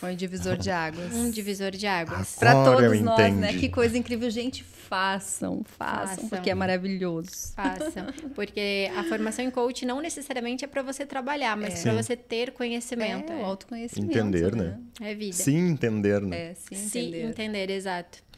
[0.00, 1.12] Foi um divisor de águas.
[1.12, 2.36] Um divisor de águas.
[2.38, 3.52] Para todos nós, né?
[3.52, 4.30] Que coisa incrível.
[4.30, 7.52] Gente, façam, façam, façam, porque é maravilhoso.
[7.54, 8.06] Façam.
[8.34, 11.82] Porque a formação em coach não necessariamente é para você trabalhar, mas é.
[11.82, 13.30] para você ter conhecimento.
[13.30, 14.10] É, o autoconhecimento.
[14.10, 14.78] Entender, né?
[14.98, 15.10] né?
[15.10, 15.36] É vida.
[15.36, 16.36] Sim, entender, né?
[16.36, 17.20] É, sim, entender.
[17.20, 18.29] Sim, entender, exato.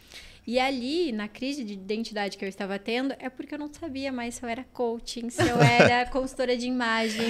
[0.44, 4.10] E ali, na crise de identidade que eu estava tendo, é porque eu não sabia
[4.10, 7.24] mais se eu era coaching, se eu era consultora de imagem.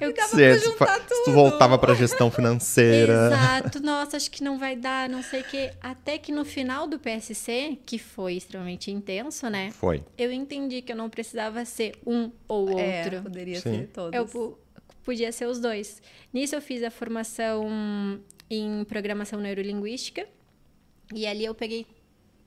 [0.00, 1.16] Eu dava se, pra juntar tudo.
[1.16, 3.26] Se tu voltava para gestão financeira.
[3.26, 3.80] Exato.
[3.80, 5.70] Nossa, acho que não vai dar, não sei o quê.
[5.80, 9.70] Até que no final do PSC, que foi extremamente intenso, né?
[9.70, 10.02] Foi.
[10.18, 13.16] Eu entendi que eu não precisava ser um ou é, outro.
[13.16, 13.78] É, poderia Sim.
[13.78, 14.12] ser todos.
[14.12, 14.58] Eu
[15.04, 16.02] podia ser os dois.
[16.34, 20.26] Nisso eu fiz a formação em programação neurolinguística.
[21.14, 21.86] E ali eu peguei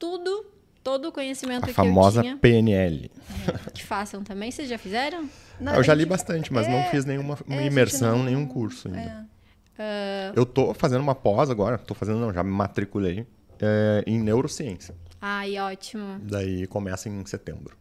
[0.00, 0.46] tudo,
[0.82, 2.36] todo o conhecimento a que famosa eu tinha.
[2.38, 3.10] PNL.
[3.46, 4.50] É, que façam também.
[4.50, 5.28] Vocês já fizeram?
[5.60, 8.24] Não, eu já li bastante, mas é, não fiz nenhuma é, imersão, não...
[8.24, 9.28] nenhum curso ainda.
[9.78, 10.32] Uh...
[10.34, 13.26] Eu tô fazendo uma pós agora, tô fazendo não, já me matriculei
[13.60, 14.94] é, em neurociência.
[15.20, 16.18] Ai, ótimo.
[16.22, 17.79] Daí começa em setembro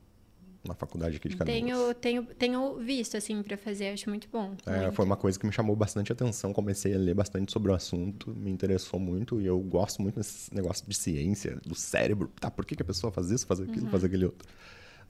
[0.70, 1.54] na faculdade aqui de Canoas.
[1.54, 4.56] Tenho, tenho, tenho visto, assim, para fazer, acho muito bom.
[4.66, 4.94] É, muito.
[4.94, 8.34] foi uma coisa que me chamou bastante atenção, comecei a ler bastante sobre o assunto,
[8.36, 12.66] me interessou muito, e eu gosto muito desse negócio de ciência, do cérebro, tá, por
[12.66, 13.92] que, que a pessoa faz isso, faz aquilo, uhum.
[13.92, 14.48] faz aquele outro.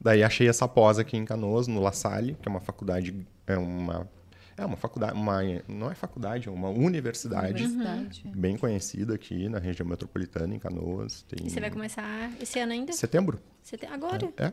[0.00, 3.14] Daí achei essa pós aqui em Canoas, no La Salle, que é uma faculdade,
[3.46, 4.08] é uma
[4.56, 8.22] É uma faculdade, uma, não é faculdade, é uma universidade, Universidade.
[8.34, 11.22] bem conhecida aqui na região metropolitana, em Canoas.
[11.22, 11.46] Tem...
[11.46, 12.92] E você vai começar esse ano ainda?
[12.92, 13.40] Setembro.
[13.90, 14.32] Agora?
[14.36, 14.52] É.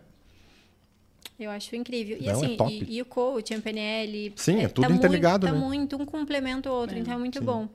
[1.39, 2.17] Eu acho incrível.
[2.19, 2.86] E Não, é assim, top.
[2.88, 4.34] e, e o coach, a PNL.
[4.36, 5.62] Sim, é tudo tá interligado, muito, né?
[5.62, 7.45] Tá muito, um complementa o outro, É, então é muito sim.
[7.45, 7.69] bom.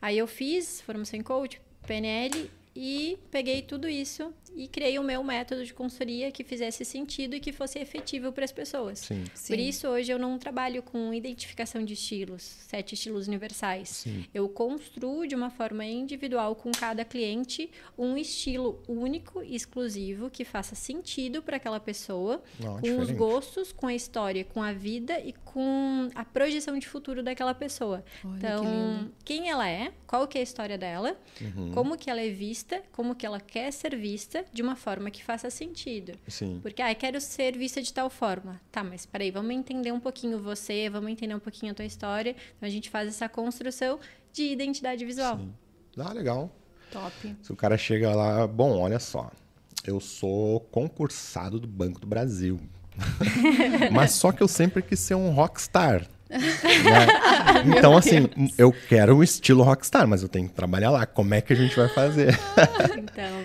[0.00, 5.22] Aí eu fiz formação em coach, PNL, e peguei tudo isso e criei o meu
[5.24, 8.98] método de consultoria que fizesse sentido e que fosse efetivo para as pessoas.
[9.00, 9.24] Sim.
[9.34, 9.52] Sim.
[9.54, 13.88] Por isso, hoje eu não trabalho com identificação de estilos, sete estilos universais.
[13.88, 14.24] Sim.
[14.34, 20.44] Eu construo de uma forma individual com cada cliente um estilo único e exclusivo que
[20.44, 23.12] faça sentido para aquela pessoa, Não, com os diferente.
[23.14, 28.04] gostos, com a história, com a vida e com a projeção de futuro daquela pessoa.
[28.24, 29.12] Olha que então, lindo.
[29.24, 31.72] quem ela é, qual que é a história dela, Uhum.
[31.72, 35.22] como que ela é vista, como que ela quer ser vista de uma forma que
[35.22, 36.12] faça sentido.
[36.28, 36.58] Sim.
[36.62, 38.60] Porque, ah, eu quero ser vista de tal forma.
[38.70, 42.36] Tá, mas peraí, vamos entender um pouquinho você, vamos entender um pouquinho a tua história.
[42.56, 43.98] Então, a gente faz essa construção
[44.32, 45.38] de identidade visual.
[45.38, 45.52] Sim.
[45.98, 46.50] Ah, legal.
[46.90, 47.36] Top.
[47.42, 49.30] Se o cara chega lá, bom, olha só,
[49.86, 52.60] eu sou concursado do Banco do Brasil.
[53.90, 56.06] Mas só que eu sempre quis ser um rockstar.
[56.28, 56.38] né?
[57.76, 58.28] Então, assim,
[58.58, 61.06] eu quero o estilo rockstar, mas eu tenho que trabalhar lá.
[61.06, 62.36] Como é que a gente vai fazer?
[62.98, 63.44] Então,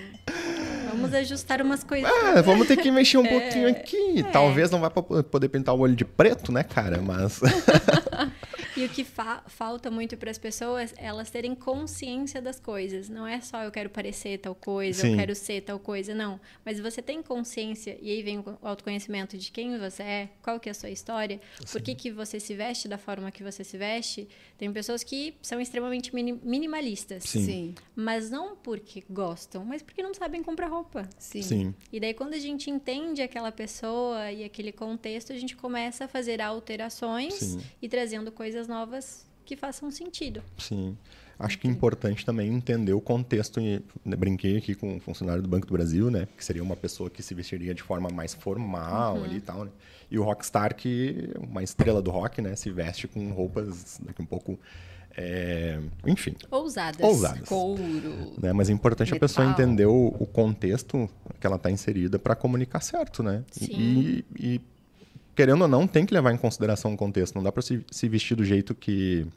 [1.12, 2.10] vamos ajustar umas coisas.
[2.10, 4.24] Ah, vamos ter que mexer um pouquinho aqui.
[4.32, 7.00] Talvez não vá pra poder pintar o olho de preto, né, cara?
[7.02, 7.42] Mas.
[8.78, 13.10] E o que fa- falta muito para as pessoas é elas terem consciência das coisas.
[13.10, 15.12] Não é só eu quero parecer tal coisa, Sim.
[15.12, 16.40] eu quero ser tal coisa, não.
[16.64, 20.70] Mas você tem consciência, e aí vem o autoconhecimento de quem você é, qual que
[20.70, 21.40] é a sua história,
[21.72, 24.28] por que, que você se veste da forma que você se veste.
[24.58, 27.24] Tem pessoas que são extremamente mini- minimalistas.
[27.24, 27.46] Sim.
[27.46, 27.76] Sim.
[27.96, 31.08] Mas não porque gostam, mas porque não sabem comprar roupa.
[31.18, 31.42] Sim.
[31.42, 31.76] Sim.
[31.92, 36.08] E daí, quando a gente entende aquela pessoa e aquele contexto, a gente começa a
[36.08, 37.62] fazer alterações Sim.
[37.82, 40.42] e trazendo coisas novas que façam sentido.
[40.58, 40.98] Sim.
[41.40, 43.60] Acho que é importante também entender o contexto.
[43.62, 46.28] né, Brinquei aqui com um funcionário do Banco do Brasil, né?
[46.36, 49.72] Que seria uma pessoa que se vestiria de forma mais formal ali e tal, né?
[50.10, 52.56] E o rockstar, que uma estrela do rock, né?
[52.56, 54.60] Se veste com roupas daqui um pouco...
[55.16, 57.02] é, Enfim, Ousadas.
[57.08, 57.48] ousadas.
[57.48, 58.34] Couro.
[58.42, 58.52] né?
[58.52, 59.64] Mas é importante a pessoa Metal.
[59.64, 61.08] entender o, o contexto
[61.40, 63.44] que ela está inserida para comunicar certo, né?
[63.52, 63.68] Sim.
[63.74, 64.62] E, e,
[65.38, 67.36] querendo ou não, tem que levar em consideração o contexto.
[67.36, 69.28] Não dá para se, se vestir do jeito que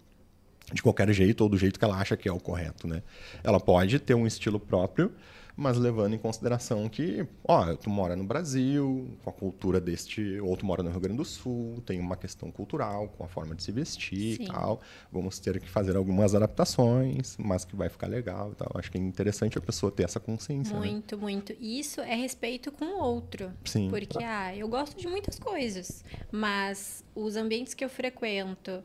[0.73, 3.03] de qualquer jeito ou do jeito que ela acha que é o correto, né?
[3.45, 5.13] Ela pode ter um estilo próprio,
[5.61, 10.57] mas levando em consideração que, ó, tu mora no Brasil, com a cultura deste, ou
[10.57, 13.63] tu mora no Rio Grande do Sul, tem uma questão cultural com a forma de
[13.63, 14.45] se vestir Sim.
[14.45, 14.81] e tal.
[15.13, 18.71] Vamos ter que fazer algumas adaptações, mas que vai ficar legal e tal.
[18.75, 20.87] Acho que é interessante a pessoa ter essa consciência, né?
[20.87, 21.55] Muito, muito.
[21.61, 23.53] E isso é respeito com o outro.
[23.67, 23.91] Sim.
[23.91, 28.83] Porque, ah, eu gosto de muitas coisas, mas os ambientes que eu frequento.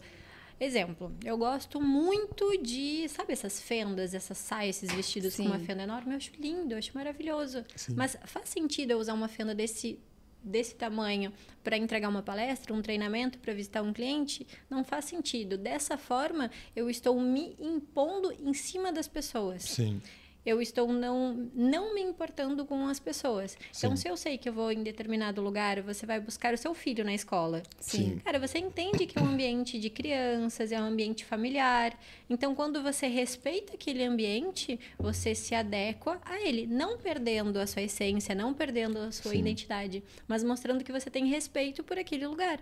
[0.59, 5.43] Exemplo, eu gosto muito de, sabe, essas fendas, essas saias, esses vestidos Sim.
[5.43, 6.13] com uma fenda enorme.
[6.13, 7.65] Eu acho lindo, eu acho maravilhoso.
[7.75, 7.93] Sim.
[7.95, 9.99] Mas faz sentido eu usar uma fenda desse,
[10.41, 14.47] desse tamanho para entregar uma palestra, um treinamento, para visitar um cliente?
[14.69, 15.57] Não faz sentido.
[15.57, 20.01] Dessa forma, eu estou me impondo em cima das pessoas Sim.
[20.45, 23.57] Eu estou não, não me importando com as pessoas.
[23.75, 24.03] Então, Sim.
[24.03, 27.03] se eu sei que eu vou em determinado lugar, você vai buscar o seu filho
[27.03, 27.63] na escola.
[27.79, 28.19] Sim.
[28.23, 31.97] Cara, você entende que é um ambiente de crianças, é um ambiente familiar.
[32.29, 37.81] Então, quando você respeita aquele ambiente, você se adequa a ele, não perdendo a sua
[37.81, 39.39] essência, não perdendo a sua Sim.
[39.39, 42.59] identidade, mas mostrando que você tem respeito por aquele lugar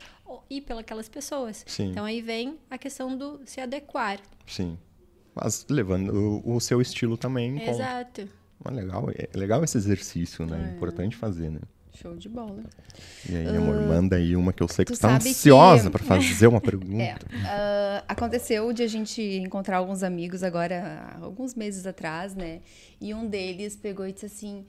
[0.50, 1.65] e pelas pessoas.
[1.67, 1.89] Sim.
[1.89, 4.19] Então, aí vem a questão do se adequar.
[4.48, 4.78] Sim.
[5.36, 7.58] Mas levando o, o seu estilo também.
[7.58, 8.28] com- Exato.
[8.65, 10.69] Ah, legal, é legal esse exercício, né?
[10.72, 11.60] É importante fazer, né?
[11.96, 12.63] Show de bola.
[13.30, 15.30] E aí, amor, manda aí uma que eu sei que tu tu tá sabe que-
[15.32, 17.19] ansiosa pra fazer uma É, pergunta.
[17.46, 22.62] ah, aconteceu de a gente encontrar alguns amigos agora, alguns meses atrás, né?
[23.02, 24.65] E um deles pegou e disse assim: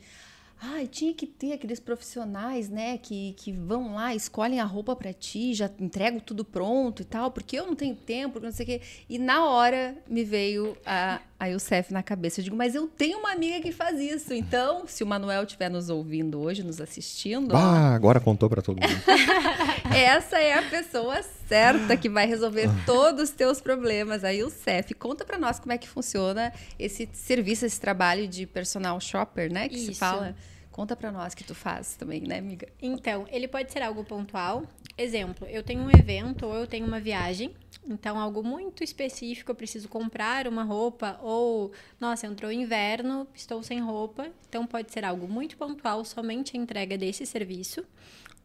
[0.61, 5.13] Ai, tinha que ter aqueles profissionais, né, que, que vão lá, escolhem a roupa pra
[5.13, 8.67] ti, já entregam tudo pronto e tal, porque eu não tenho tempo, não sei o
[8.67, 8.81] quê.
[9.09, 12.41] E na hora me veio a, a Youssef na cabeça.
[12.41, 14.33] Eu digo, mas eu tenho uma amiga que faz isso.
[14.35, 18.61] Então, se o Manuel estiver nos ouvindo hoje, nos assistindo, ó, Ah, agora contou pra
[18.63, 19.03] todo mundo.
[19.95, 24.25] essa é a pessoa certa que vai resolver todos os teus problemas.
[24.25, 28.47] Aí o CEF, conta pra nós como é que funciona esse serviço, esse trabalho de
[28.47, 29.69] personal shopper, né?
[29.69, 30.01] Que se Isso.
[30.01, 30.35] fala.
[30.71, 32.67] Conta pra nós que tu faz também, né, amiga?
[32.83, 34.65] Então, ele pode ser algo pontual.
[34.97, 37.53] Exemplo, eu tenho um evento ou eu tenho uma viagem.
[37.87, 43.81] Então, algo muito específico, eu preciso comprar uma roupa ou, nossa, entrou inverno, estou sem
[43.81, 44.31] roupa.
[44.49, 47.85] Então, pode ser algo muito pontual, somente a entrega desse serviço.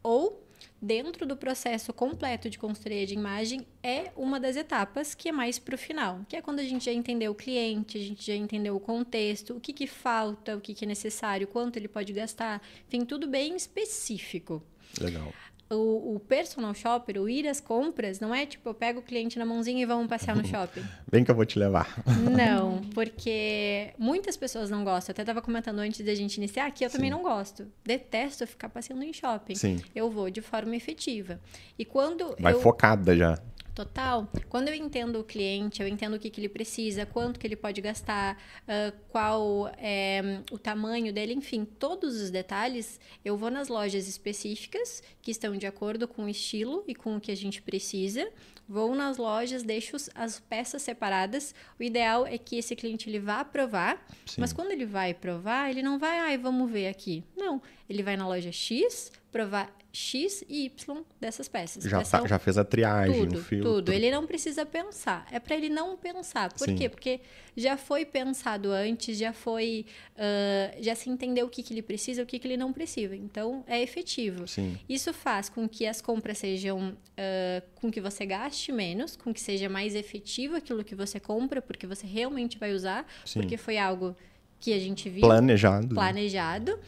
[0.02, 0.44] Ou
[0.82, 5.60] dentro do processo completo de consultoria de imagem, é uma das etapas que é mais
[5.60, 8.36] para o final, que é quando a gente já entendeu o cliente, a gente já
[8.36, 12.12] entendeu o contexto, o que, que falta, o que, que é necessário, quanto ele pode
[12.12, 14.64] gastar, enfim, tudo bem específico.
[15.00, 15.32] Legal
[15.70, 19.38] o, o, personal shopper, o ir às compras, não é tipo, eu pego o cliente
[19.38, 20.84] na mãozinha e vamos passear no shopping.
[21.12, 22.02] Vem que eu vou te levar.
[22.30, 25.12] Não, porque muitas pessoas não gostam.
[25.12, 26.98] Eu até estava comentando antes da gente iniciar que eu Sim.
[26.98, 27.68] também não gosto.
[27.84, 29.56] Detesto ficar passeando em shopping.
[29.56, 29.82] Sim.
[29.96, 31.40] Eu vou de forma efetiva.
[31.78, 32.36] E quando.
[32.40, 32.62] Vai eu...
[32.62, 33.38] focada já.
[33.80, 34.30] Total.
[34.50, 37.56] Quando eu entendo o cliente, eu entendo o que, que ele precisa, quanto que ele
[37.56, 43.70] pode gastar, uh, qual é o tamanho dele, enfim, todos os detalhes, eu vou nas
[43.70, 47.62] lojas específicas que estão de acordo com o estilo e com o que a gente
[47.62, 48.30] precisa.
[48.68, 51.56] Vou nas lojas, deixo as peças separadas.
[51.80, 54.42] O ideal é que esse cliente ele vá provar, Sim.
[54.42, 57.24] mas quando ele vai provar, ele não vai, ai, vamos ver aqui.
[57.34, 61.84] Não, ele vai na loja X, provar X e Y dessas peças.
[61.84, 63.73] Já, tá, já fez a triagem, tudo, o filtro.
[63.73, 63.91] Tudo.
[63.91, 65.25] Ele não precisa pensar.
[65.32, 66.54] É para ele não pensar.
[66.54, 66.75] Por Sim.
[66.75, 66.88] quê?
[66.88, 67.19] Porque
[67.58, 69.86] já foi pensado antes, já foi.
[70.15, 73.15] Uh, já se entendeu o que, que ele precisa, o que, que ele não precisa.
[73.15, 74.47] Então, é efetivo.
[74.47, 74.78] Sim.
[74.88, 76.89] Isso faz com que as compras sejam.
[76.89, 81.62] Uh, com que você gaste menos, com que seja mais efetivo aquilo que você compra,
[81.62, 83.39] porque você realmente vai usar, Sim.
[83.41, 84.15] porque foi algo
[84.60, 85.21] que a gente viu.
[85.21, 85.95] Planejado.
[85.95, 86.80] Planejado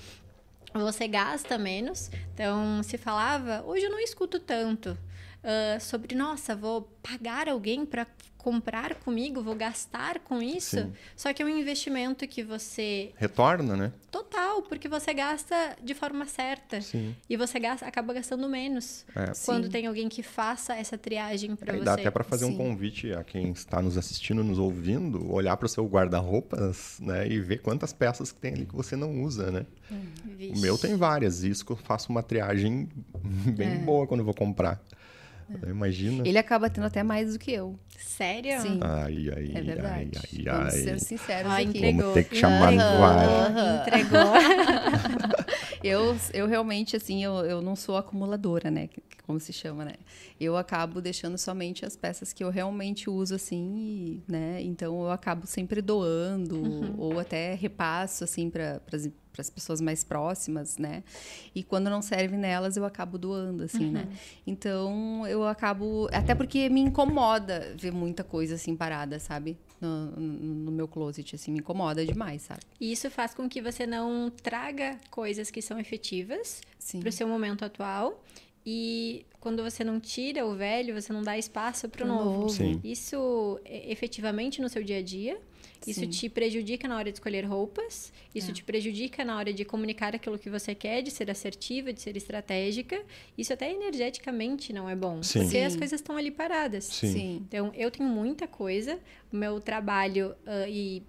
[0.74, 2.10] você gasta menos.
[2.34, 4.98] Então, se falava, hoje eu não escuto tanto
[5.44, 8.06] uh, sobre, nossa, vou pagar alguém para
[8.42, 10.78] comprar comigo, vou gastar com isso.
[10.78, 10.94] Sim.
[11.16, 13.12] Só que é um investimento que você.
[13.16, 13.94] Retorna, né?
[14.10, 16.82] Total, porque você gasta de forma certa.
[16.82, 17.16] Sim.
[17.30, 19.32] E você gasta, acaba gastando menos é.
[19.46, 19.70] quando Sim.
[19.70, 21.86] tem alguém que faça essa triagem para é, você.
[21.86, 22.54] Dá até para fazer Sim.
[22.54, 27.28] um convite a quem está nos assistindo, nos ouvindo, olhar para o seu guarda-roupas né,
[27.28, 29.66] e ver quantas peças que tem ali que você não usa, né?
[29.92, 32.90] Hum, o meu tem várias, isso que eu faço uma triagem
[33.56, 33.78] bem é.
[33.78, 34.82] boa quando eu vou comprar.
[35.68, 36.28] Imagina.
[36.28, 37.80] Ele acaba tendo até mais do que eu.
[37.98, 38.62] Sério?
[38.62, 38.80] Sim.
[38.82, 40.12] Ai, ai, é verdade.
[40.16, 41.64] ai, ai, Vamos ser sinceros aqui.
[41.64, 42.02] Entregou.
[42.02, 43.88] Vamos ter que chamar no ar.
[43.88, 44.34] Entregou.
[45.84, 48.90] eu, eu realmente, assim, eu, eu não sou acumuladora, né?
[49.26, 49.94] Como se chama, né?
[50.40, 54.62] Eu acabo deixando somente as peças que eu realmente uso, assim, né?
[54.62, 56.96] Então, eu acabo sempre doando uhum.
[56.98, 58.82] ou até repasso, assim, para
[59.32, 61.04] para as pessoas mais próximas, né?
[61.56, 64.02] E quando não serve nelas, eu acabo doando, assim, né?
[64.02, 64.10] uhum.
[64.10, 64.18] né?
[64.46, 66.08] Então, eu acabo...
[66.12, 69.58] Até porque me incomoda ver muita coisa, assim, parada, sabe?
[69.80, 72.62] No, no meu closet, assim, me incomoda demais, sabe?
[72.80, 76.62] E isso faz com que você não traga coisas que são efetivas
[77.00, 78.22] para o seu momento atual
[78.66, 82.50] e quando você não tira o velho, você não dá espaço para o novo.
[82.50, 82.80] Sim.
[82.84, 85.40] Isso efetivamente no seu dia a dia
[85.86, 86.10] isso Sim.
[86.10, 88.54] te prejudica na hora de escolher roupas, isso é.
[88.54, 92.16] te prejudica na hora de comunicar aquilo que você quer, de ser assertiva, de ser
[92.16, 93.02] estratégica.
[93.38, 95.40] Isso até energeticamente não é bom, Sim.
[95.40, 95.64] porque Sim.
[95.66, 96.86] as coisas estão ali paradas.
[96.86, 97.44] Sim.
[97.48, 99.00] Então, eu tenho muita coisa,
[99.34, 101.02] o meu trabalho uh, e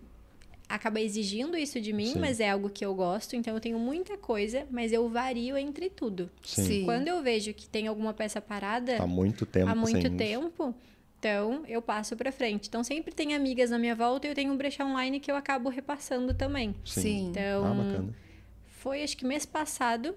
[0.68, 2.18] acaba exigindo isso de mim, Sim.
[2.18, 5.90] mas é algo que eu gosto, então eu tenho muita coisa, mas eu vario entre
[5.90, 6.30] tudo.
[6.42, 6.86] Sim.
[6.86, 10.74] Quando eu vejo que tem alguma peça parada há muito tempo, há muito tempo,
[11.22, 12.66] então, eu passo para frente.
[12.66, 15.36] Então, sempre tem amigas na minha volta e eu tenho um brechó online que eu
[15.36, 16.74] acabo repassando também.
[16.84, 17.28] Sim.
[17.28, 18.12] Então, ah,
[18.66, 20.16] foi acho que mês passado,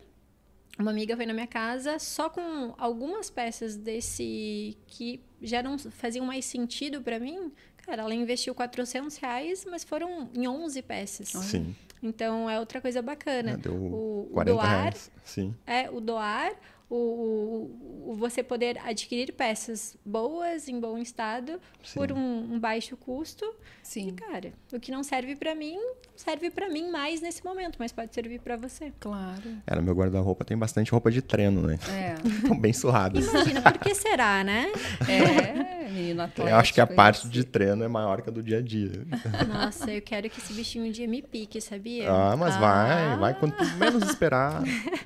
[0.79, 6.25] uma amiga foi na minha casa só com algumas peças desse que já não faziam
[6.25, 7.51] mais sentido para mim.
[7.85, 11.27] Cara, ela investiu 400 reais, mas foram em 11 peças.
[11.27, 11.75] Sim.
[12.01, 13.51] Então, é outra coisa bacana.
[13.51, 15.11] É, deu o, 40 o doar, reais.
[15.23, 15.53] Sim.
[15.67, 16.51] É, o doar
[16.89, 21.99] o, o, o, você poder adquirir peças boas, em bom estado, Sim.
[21.99, 23.45] por um, um, baixo custo.
[23.81, 24.09] Sim.
[24.09, 25.77] E, cara, o que não serve para mim,
[26.15, 28.91] serve para mim mais nesse momento, mas pode servir para você.
[28.99, 29.57] Claro.
[29.65, 31.79] É, no meu guarda-roupa tem bastante roupa de treino, né?
[31.89, 32.15] É.
[32.27, 33.27] Estão bem surradas.
[33.27, 34.71] Imagina, por que será, né?
[35.07, 36.49] É, menino atlético.
[36.49, 39.05] Eu acho que a parte de treino é maior que a do dia a dia.
[39.47, 42.11] Nossa, eu quero que esse bichinho um dia me pique, sabia?
[42.11, 42.59] Ah, mas ah.
[42.59, 43.39] vai, vai.
[43.39, 44.61] Quanto menos esperar,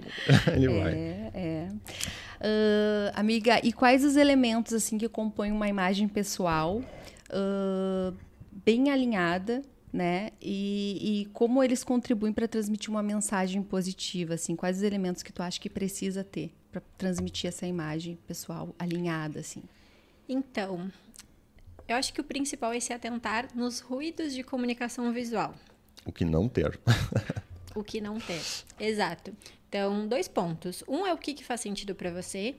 [0.54, 0.94] ele é, vai.
[1.34, 8.16] É, Uh, amiga, e quais os elementos assim que compõem uma imagem pessoal uh,
[8.52, 10.32] bem alinhada, né?
[10.42, 14.56] E, e como eles contribuem para transmitir uma mensagem positiva, assim?
[14.56, 19.40] Quais os elementos que tu acha que precisa ter para transmitir essa imagem pessoal alinhada,
[19.40, 19.64] assim?
[20.28, 20.92] Então,
[21.88, 25.56] eu acho que o principal é se atentar nos ruídos de comunicação visual.
[26.06, 26.80] O que não ter.
[27.76, 28.42] o que não ter.
[28.80, 29.36] Exato.
[29.70, 30.84] Então, dois pontos.
[30.88, 32.56] Um é o que, que faz sentido para você.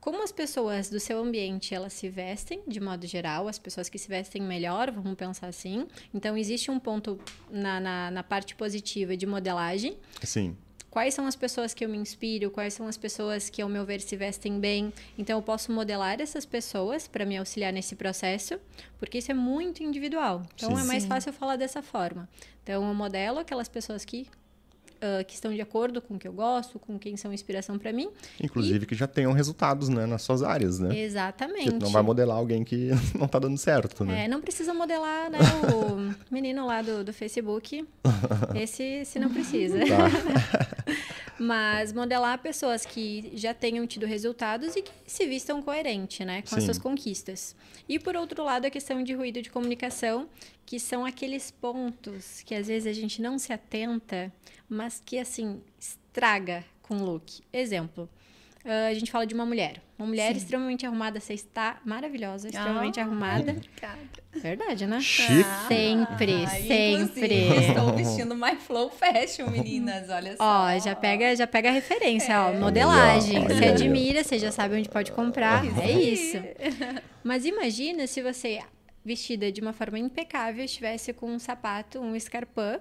[0.00, 3.98] Como as pessoas do seu ambiente elas se vestem, de modo geral, as pessoas que
[3.98, 5.86] se vestem melhor, vamos pensar assim.
[6.12, 7.18] Então, existe um ponto
[7.50, 9.96] na, na, na parte positiva de modelagem.
[10.22, 10.56] Sim
[10.94, 13.84] quais são as pessoas que eu me inspiro, quais são as pessoas que, ao meu
[13.84, 14.92] ver, se vestem bem.
[15.18, 18.60] Então, eu posso modelar essas pessoas para me auxiliar nesse processo,
[18.96, 20.42] porque isso é muito individual.
[20.54, 20.82] Então, Sim.
[20.82, 22.28] é mais fácil eu falar dessa forma.
[22.62, 24.28] Então, eu modelo aquelas pessoas que,
[25.04, 27.92] ah, que estão de acordo com o que eu gosto, com quem são inspiração para
[27.92, 28.08] mim.
[28.42, 30.98] Inclusive que já tenham resultados, né, nas suas áreas, né?
[30.98, 31.72] Exatamente.
[31.72, 32.88] Porque não vai modelar alguém que
[33.18, 34.24] não tá dando certo, né?
[34.24, 35.38] É, não precisa modelar, né,
[35.74, 37.86] o menino lá do, do Facebook.
[38.54, 39.78] Esse, esse não precisa.
[39.80, 40.94] Tá.
[41.44, 46.54] Mas modelar pessoas que já tenham tido resultados e que se vistam coerente, né, com
[46.54, 46.66] as Sim.
[46.66, 47.54] suas conquistas.
[47.86, 50.26] E por outro lado, a questão de ruído de comunicação,
[50.64, 54.32] que são aqueles pontos que às vezes a gente não se atenta,
[54.68, 57.42] mas que assim estraga com o look.
[57.52, 58.08] Exemplo.
[58.64, 59.82] Ah, a gente fala de uma mulher.
[59.98, 60.38] Uma mulher Sim.
[60.38, 63.52] extremamente arrumada, você está maravilhosa, extremamente Ah, arrumada.
[63.52, 63.98] obrigada.
[64.34, 65.00] Verdade, né?
[65.00, 65.44] Chique.
[65.68, 67.44] Sempre, sempre.
[67.44, 70.10] Inclusive, estou vestindo My Flow Fashion, meninas.
[70.10, 70.42] Olha só.
[70.42, 72.50] Ó, já pega, já pega a referência, ó.
[72.50, 72.58] É.
[72.58, 73.44] Modelagem.
[73.44, 75.64] Olha aí, Você admira, você já sabe onde pode comprar.
[75.80, 76.38] É isso.
[77.22, 78.60] Mas imagina se você,
[79.04, 82.80] vestida de uma forma impecável, estivesse com um sapato, um escarpão,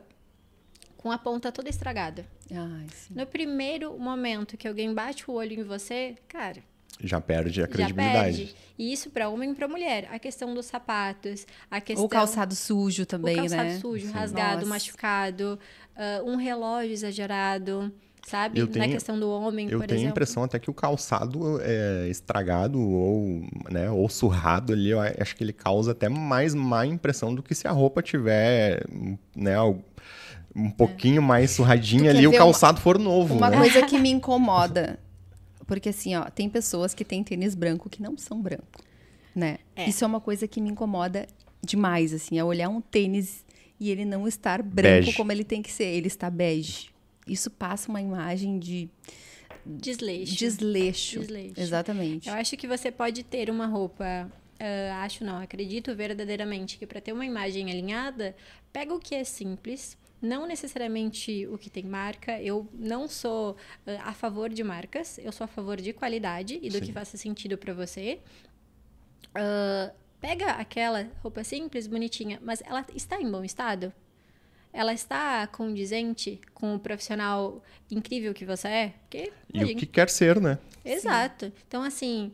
[0.98, 2.26] com a ponta toda estragada.
[2.56, 3.14] Ai, sim.
[3.16, 6.62] No primeiro momento que alguém bate o olho em você, cara,
[7.00, 8.38] Já perde a já credibilidade.
[8.38, 8.56] perde.
[8.78, 10.08] E isso para homem e para mulher.
[10.12, 13.80] A questão dos sapatos, a questão Ou calçado sujo também, o calçado né?
[13.80, 14.14] sujo, Sim.
[14.14, 14.68] rasgado, Nossa.
[14.70, 15.60] machucado,
[15.96, 17.92] ah, um relógio exagerado,
[18.26, 18.60] sabe?
[18.60, 21.60] Eu Na tenho- questão do homem, Eu por tenho a impressão até que o calçado
[21.62, 23.42] é estragado ou,
[23.72, 27.54] né, ou surrado ali, eu acho que ele causa até mais má impressão do que
[27.56, 28.86] se a roupa tiver,
[29.36, 29.56] né,
[30.56, 33.58] um pouquinho mais surradinha ali e o calçado for novo, Uma né?
[33.58, 35.00] coisa que me incomoda.
[35.66, 38.84] Porque assim, ó, tem pessoas que têm tênis branco que não são branco,
[39.36, 39.58] né?
[39.76, 39.90] É.
[39.90, 41.26] Isso é uma coisa que me incomoda
[41.64, 43.46] demais, assim, é olhar um tênis
[43.80, 45.14] e ele não estar branco Bege.
[45.14, 46.90] como ele tem que ser, ele está bege.
[47.26, 48.90] Isso passa uma imagem de
[49.66, 50.36] Desleixo.
[50.36, 51.20] desleixo.
[51.22, 51.54] Desleixo.
[51.60, 52.28] Exatamente.
[52.28, 54.30] Eu acho que você pode ter uma roupa.
[54.60, 58.36] ah, acho não, acredito verdadeiramente que para ter uma imagem alinhada,
[58.74, 62.42] pega o que é simples, não necessariamente o que tem marca.
[62.42, 66.70] Eu não sou ah, a favor de marcas, eu sou a favor de qualidade e
[66.70, 66.86] do Sim.
[66.86, 68.20] que faça sentido para você.
[69.36, 73.92] Ah, pega aquela roupa simples, bonitinha, mas ela está em bom estado?
[74.72, 77.62] Ela está condizente com o profissional
[77.92, 78.94] incrível que você é?
[79.02, 80.58] Porque E o que quer ser, né?
[80.84, 81.52] Exato.
[81.68, 82.32] Então, assim,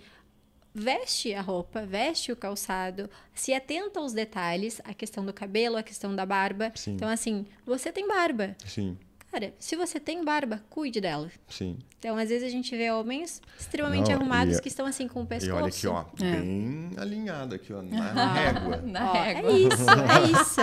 [0.74, 5.84] veste a roupa, veste o calçado, se atenta aos detalhes, a questão do cabelo, a
[5.84, 6.72] questão da barba.
[6.76, 6.94] Sim.
[6.94, 8.56] Então, assim, você tem barba.
[8.66, 8.98] Sim,
[9.32, 11.30] Cara, se você tem barba, cuide dela.
[11.48, 11.78] sim.
[12.00, 15.20] Então, às vezes a gente vê homens extremamente Não, arrumados e- que estão assim com
[15.20, 15.54] o E pescoço.
[15.56, 16.32] olha aqui, ó, É.
[16.40, 18.78] bem alinhado aqui, ó, na, na régua.
[18.88, 19.52] Na Ó, régua.
[19.52, 20.62] É isso, é isso.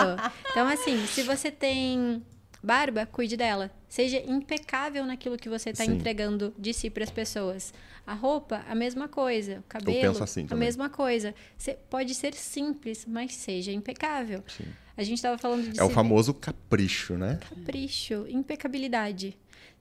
[0.51, 2.21] Então, assim, se você tem
[2.61, 3.71] barba, cuide dela.
[3.89, 7.73] Seja impecável naquilo que você está entregando de si para as pessoas.
[8.07, 9.59] A roupa, a mesma coisa.
[9.59, 10.67] O cabelo, assim a também.
[10.67, 11.35] mesma coisa.
[11.59, 14.45] Cê- pode ser simples, mas seja impecável.
[14.47, 14.65] Sim.
[14.97, 17.39] A gente estava falando de É o famoso capricho, né?
[17.51, 19.37] capricho, impecabilidade.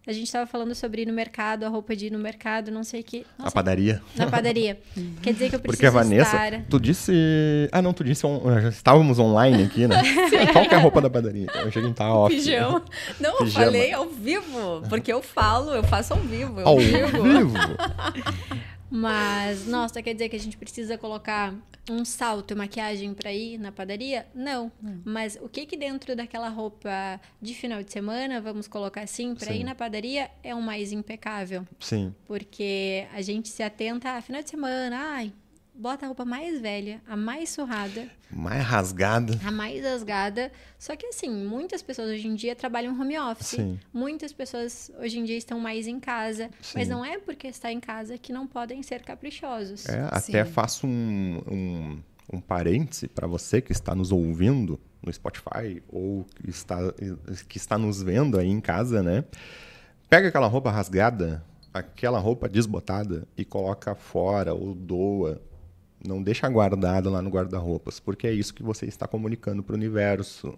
[0.07, 2.83] A gente estava falando sobre ir no mercado, a roupa de ir no mercado, não
[2.83, 3.25] sei o que.
[3.39, 4.01] A Nossa, padaria.
[4.15, 4.79] na padaria.
[5.23, 6.61] Quer dizer que eu preciso Porque a Vanessa, estar...
[6.69, 7.11] tu disse.
[7.71, 8.23] Ah, não, tu disse.
[8.25, 9.95] on- Já estávamos online aqui, né?
[10.53, 11.47] Qual que é a roupa da padaria?
[11.55, 12.35] Eu cheguei em tá off.
[12.35, 12.83] Pijama.
[13.19, 13.65] Não, eu Pijama.
[13.65, 16.59] falei ao vivo, porque eu falo, eu faço ao vivo.
[16.59, 17.23] Eu Ao digo.
[17.23, 17.53] vivo?
[18.95, 21.53] Mas, nossa, quer dizer que a gente precisa colocar
[21.89, 24.25] um salto e maquiagem pra ir na padaria?
[24.33, 24.71] Não.
[25.03, 29.51] Mas o que que dentro daquela roupa de final de semana, vamos colocar assim, pra
[29.51, 29.59] Sim.
[29.59, 31.67] ir na padaria é o mais impecável?
[31.79, 32.13] Sim.
[32.25, 35.33] Porque a gente se atenta a final de semana, ai,
[35.77, 39.39] bota a roupa mais velha, a mais surrada, Mais rasgada.
[39.45, 40.51] a mais rasgada.
[40.79, 43.47] Só que assim, muitas pessoas hoje em dia trabalham home office.
[43.47, 43.79] Sim.
[43.93, 46.49] Muitas pessoas hoje em dia estão mais em casa.
[46.73, 46.93] Mas Sim.
[46.93, 49.85] não é porque está em casa que não podem ser caprichosos.
[49.87, 50.51] É, até Sim.
[50.51, 51.99] faço um, um,
[52.33, 56.77] um parêntese para você que está nos ouvindo no Spotify ou que está,
[57.47, 59.23] que está nos vendo aí em casa, né?
[60.09, 65.41] Pega aquela roupa rasgada, aquela roupa desbotada e coloca fora ou doa.
[66.07, 69.75] Não deixa guardada lá no guarda-roupas, porque é isso que você está comunicando para o
[69.75, 70.57] universo.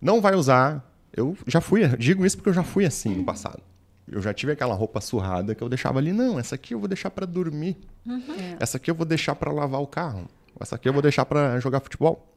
[0.00, 0.84] Não vai usar.
[1.14, 3.62] Eu já fui, digo isso porque eu já fui assim no passado.
[4.10, 6.86] Eu já tive aquela roupa surrada que eu deixava ali, não, essa aqui eu vou
[6.88, 7.76] deixar para dormir.
[8.08, 8.56] É.
[8.60, 10.28] Essa aqui eu vou deixar para lavar o carro.
[10.60, 12.32] Essa aqui eu vou deixar para jogar futebol.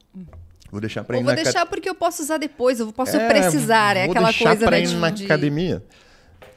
[0.71, 3.15] Vou deixar para ir Ou vou na deixar porque eu posso usar depois, eu posso
[3.15, 3.97] É, precisar.
[3.97, 5.83] É aquela coisa pra né, ir de, na de- academia.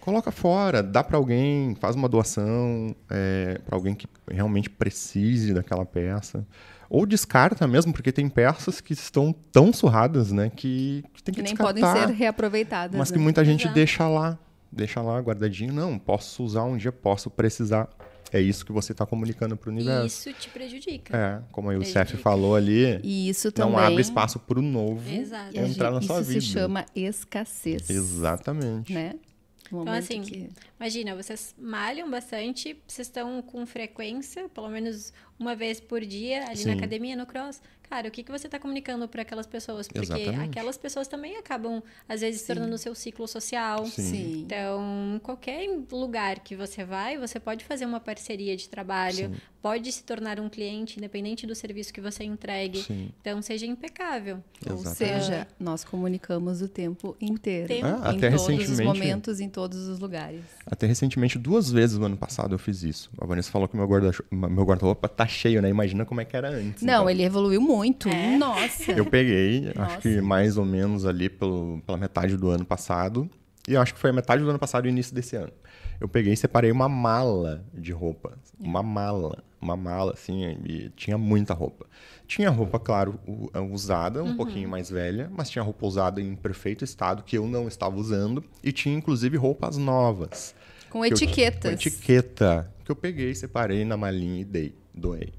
[0.03, 5.87] Coloca fora, dá para alguém, faz uma doação é, para alguém que realmente precise daquela
[5.87, 6.45] peça.
[6.91, 11.41] Ou descarta mesmo, porque tem peças que estão tão surradas, né, que, que tem que,
[11.41, 12.99] que nem podem ser reaproveitadas.
[12.99, 13.23] Mas que né?
[13.23, 13.75] muita gente Exato.
[13.77, 14.37] deixa lá.
[14.73, 15.73] deixa lá guardadinho.
[15.73, 17.89] Não, posso usar um dia, posso precisar.
[18.33, 20.29] É isso que você está comunicando para o universo.
[20.31, 21.17] isso te prejudica.
[21.17, 22.07] É, como aí o Prejudica.
[22.07, 23.73] Cef falou ali, E isso também.
[23.73, 25.57] não abre espaço para o novo Exato.
[25.57, 26.41] Entrar gente- na sua isso vida.
[26.41, 27.89] se chama escassez.
[27.89, 28.93] Exatamente.
[28.93, 29.15] Né?
[29.73, 30.49] Momento assim, que-
[30.79, 36.65] Imagina, vocês malham bastante, vocês estão com frequência, pelo menos uma vez por dia, ali
[36.65, 36.79] na Sim.
[36.79, 37.61] academia, no cross.
[37.89, 39.87] Cara, o que, que você está comunicando para aquelas pessoas?
[39.87, 40.45] Porque Exatamente.
[40.51, 43.85] aquelas pessoas também acabam, às vezes, se tornando o seu ciclo social.
[43.87, 44.03] Sim.
[44.03, 44.41] Sim.
[44.47, 49.35] Então, em qualquer lugar que você vai, você pode fazer uma parceria de trabalho, Sim.
[49.63, 52.83] Pode se tornar um cliente, independente do serviço que você entregue.
[52.83, 53.11] Sim.
[53.21, 54.43] Então, seja impecável.
[54.69, 54.97] Ou Exatamente.
[55.25, 57.69] seja, nós comunicamos o tempo inteiro.
[57.69, 57.87] Tempo.
[57.87, 60.41] Ah, em até todos os recentemente- momentos, em todos os lugares.
[60.67, 63.09] Até recentemente, duas vezes no ano passado eu fiz isso.
[63.21, 65.69] A Vanessa falou que meu guarda- meu guarda-roupa tá cheio, né?
[65.71, 66.83] Imagina como é que era antes.
[66.83, 67.11] Não, então.
[67.11, 68.09] ele evoluiu muito.
[68.09, 68.37] É?
[68.37, 68.91] Nossa.
[68.93, 69.99] Eu peguei, acho Nossa.
[70.01, 73.31] que mais ou menos ali pelo, pela metade do ano passado.
[73.69, 75.53] E eu acho que foi a metade do ano passado e o início desse ano.
[76.03, 78.37] Eu peguei e separei uma mala de roupa.
[78.59, 79.43] Uma mala.
[79.61, 81.87] Uma mala, assim, e tinha muita roupa.
[82.27, 86.83] Tinha roupa, claro, u- usada, um pouquinho mais velha, mas tinha roupa usada em perfeito
[86.85, 88.43] estado que eu não estava usando.
[88.65, 90.53] E tinha, inclusive, roupas novas.
[90.91, 91.63] Com que eu- etiquetas.
[91.71, 92.73] com etiqueta.
[92.85, 94.75] Que eu peguei, separei na malinha e dei.
[94.93, 95.33] Doei.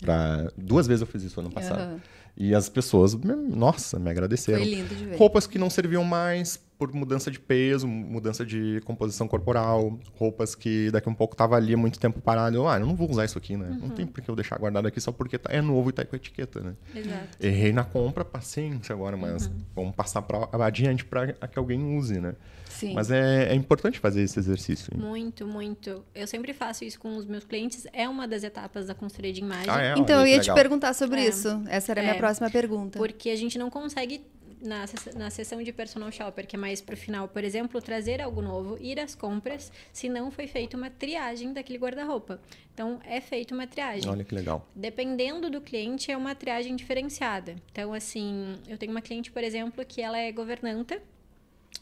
[0.00, 0.48] Pra...
[0.56, 1.80] Duas vezes eu fiz isso ano passado.
[1.80, 2.00] Aham.
[2.36, 4.58] E as pessoas, me- nossa, me agradeceram.
[4.58, 5.16] Foi lindo de ver.
[5.16, 10.90] Roupas que não serviam mais por mudança de peso, mudança de composição corporal, roupas que
[10.90, 12.56] daqui a um pouco tava ali muito tempo parado.
[12.56, 13.78] Eu, ah, eu não vou usar isso aqui, né?
[13.80, 16.04] Não tem por que eu deixar guardado aqui só porque tá- é novo e tá
[16.04, 16.74] com etiqueta, né?
[16.94, 17.28] Exato.
[17.40, 22.34] Errei na compra, paciência agora, mas vamos passar pra, adiante para que alguém use, né?
[22.74, 22.92] Sim.
[22.94, 24.92] Mas é, é importante fazer esse exercício.
[24.94, 25.00] hein?
[25.00, 26.04] Muito, muito.
[26.14, 27.86] Eu sempre faço isso com os meus clientes.
[27.92, 29.70] É uma das etapas da consultoria de imagem.
[29.70, 29.92] Ah, é?
[29.96, 30.56] então, Olha eu que ia te legal.
[30.56, 31.28] perguntar sobre É.
[31.28, 31.48] isso.
[31.68, 32.18] Essa era a minha É.
[32.18, 32.98] próxima pergunta.
[32.98, 34.22] Porque a gente não consegue,
[34.60, 34.84] na,
[35.16, 38.76] na sessão de personal shopper, que é mais pro final, por exemplo, trazer algo novo,
[38.80, 42.40] ir às compras, se não foi feita uma triagem daquele guarda-roupa.
[42.72, 44.10] Então, é feita uma triagem.
[44.10, 44.66] Olha que legal.
[44.74, 47.54] Dependendo do cliente, é uma triagem diferenciada.
[47.70, 51.00] Então, assim, eu tenho uma cliente, por exemplo, que ela é governanta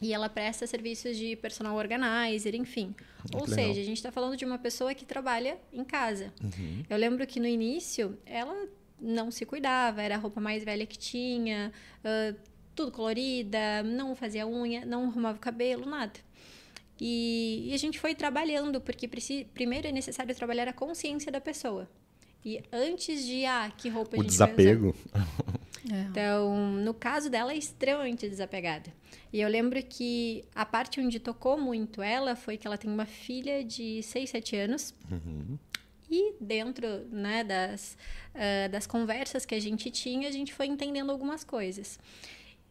[0.03, 2.93] e ela presta serviços de personal organizer, enfim.
[3.19, 3.55] Ah, Ou legal.
[3.55, 6.33] seja, a gente está falando de uma pessoa que trabalha em casa.
[6.43, 6.83] Uhum.
[6.89, 8.67] Eu lembro que no início ela
[8.99, 11.71] não se cuidava, era a roupa mais velha que tinha,
[12.03, 12.35] ah,
[12.75, 16.19] tudo colorida, não fazia unha, não arrumava o cabelo, nada.
[16.99, 19.09] E, e a gente foi trabalhando, porque
[19.53, 21.89] primeiro é necessário trabalhar a consciência da pessoa.
[22.45, 24.93] E antes de, ah, que roupa a O gente vai usar?
[25.91, 26.01] É.
[26.01, 28.93] Então, no caso dela, é extremamente desapegada.
[29.31, 33.05] E eu lembro que a parte onde tocou muito ela foi que ela tem uma
[33.05, 34.95] filha de 6, 7 anos.
[36.09, 37.97] E dentro né, das,
[38.35, 41.99] ah, das conversas que a gente tinha, a gente foi entendendo algumas coisas.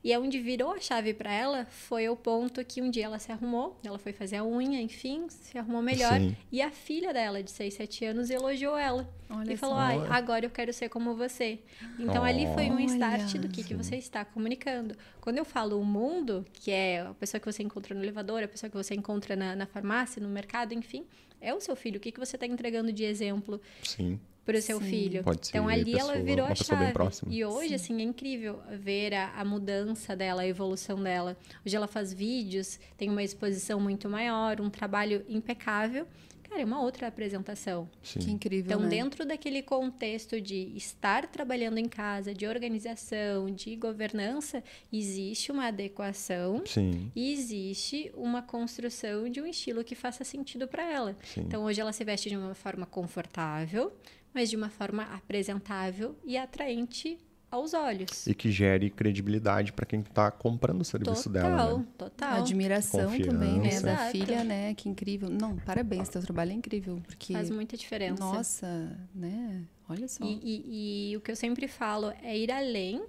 [0.05, 3.31] E onde virou a chave para ela foi o ponto que um dia ela se
[3.31, 6.19] arrumou, ela foi fazer a unha, enfim, se arrumou melhor.
[6.19, 6.37] Sim.
[6.51, 9.09] E a filha dela, de 6, 7 anos, elogiou ela.
[9.31, 9.77] Olha e falou.
[9.77, 11.61] Ai, agora eu quero ser como você.
[11.99, 12.85] Então ali foi um Olha.
[12.87, 14.97] start do que, que você está comunicando.
[15.21, 18.49] Quando eu falo o mundo, que é a pessoa que você encontra no elevador, a
[18.49, 21.07] pessoa que você encontra na, na farmácia, no mercado, enfim,
[21.41, 21.99] é o seu filho.
[21.99, 24.19] O que, que você está entregando de exemplo Sim.
[24.45, 24.85] Para o seu Sim.
[24.89, 25.23] filho.
[25.23, 26.93] Pode ser então ali ela pessoa- virou uma a chave.
[27.29, 31.37] E hoje, assim, é incrível ver a, a mudança dela, a evolução dela.
[31.65, 36.07] Hoje ela faz vídeos, tem uma exposição muito maior, um trabalho impecável.
[36.43, 37.89] Cara, é uma outra apresentação.
[38.03, 38.19] Sim.
[38.21, 38.89] Que incrível, Então, né?
[38.91, 44.63] dentro daquele contexto de estar trabalhando em casa, de organização, de governança,
[44.93, 47.11] existe uma adequação Sim.
[47.17, 51.17] e existe uma construção de um estilo que faça sentido para ela.
[51.25, 51.41] Sim.
[51.41, 53.91] Então, hoje ela se veste de uma forma confortável,
[54.35, 57.19] mas de uma forma apresentável e atraente
[57.51, 58.27] aos olhos.
[58.27, 61.79] E que gere credibilidade para quem está comprando o serviço total, dela.
[61.79, 61.87] Né?
[61.99, 62.39] total.
[62.39, 63.65] Admiração também, né?
[63.65, 63.83] Confiança.
[63.87, 64.11] Da Exato.
[64.13, 64.75] filha, né?
[64.75, 65.29] Que incrível.
[65.29, 67.03] Não, parabéns, teu trabalho é incrível.
[67.07, 68.23] Porque, Faz muita diferença.
[68.25, 69.65] nossa, né?
[69.89, 70.25] Olha só.
[70.25, 73.05] E, e- e o que eu sempre falo é ir além,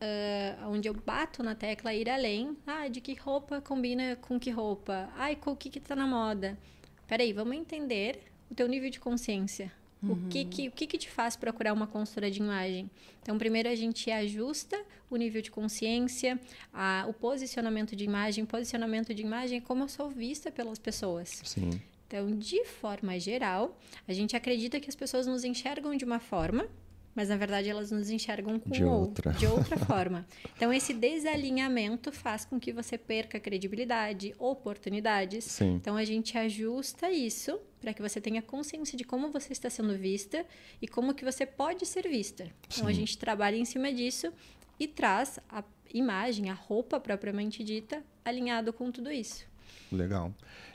[0.00, 2.56] ah, onde eu bato na tecla ir além.
[2.66, 5.08] Ah, de que roupa combina com que roupa?
[5.16, 6.58] Ai, com o que que tá na moda?
[7.06, 8.18] Peraí, vamos entender
[8.50, 9.70] o teu nível de consciência.
[10.08, 12.90] O, que, que, o que que te faz procurar uma consultora de imagem?
[13.22, 14.78] Então, primeiro a gente ajusta
[15.10, 16.38] o nível de consciência,
[16.72, 18.44] a- o posicionamento de imagem.
[18.44, 21.40] Posicionamento de imagem é como eu sou vista pelas pessoas.
[21.44, 21.70] Sim.
[22.06, 26.68] Então, de forma geral, a gente acredita que as pessoas nos enxergam de uma forma,
[27.14, 29.32] mas na verdade elas nos enxergam com De ou- outra.
[29.32, 30.26] de outra forma.
[30.56, 35.44] Então, esse desalinhamento faz com que você perca credibilidade, oportunidades.
[35.44, 35.74] Sim.
[35.74, 39.96] Então, a gente ajusta isso para que você tenha consciência de como você está sendo
[39.96, 40.44] vista
[40.80, 42.46] e como que você pode ser vista.
[42.72, 44.32] Então, a gente trabalha em cima disso
[44.80, 45.62] e traz a
[45.92, 49.44] imagem, a roupa propriamente dita, alinhado com tudo isso.
[49.92, 50.34] Legal.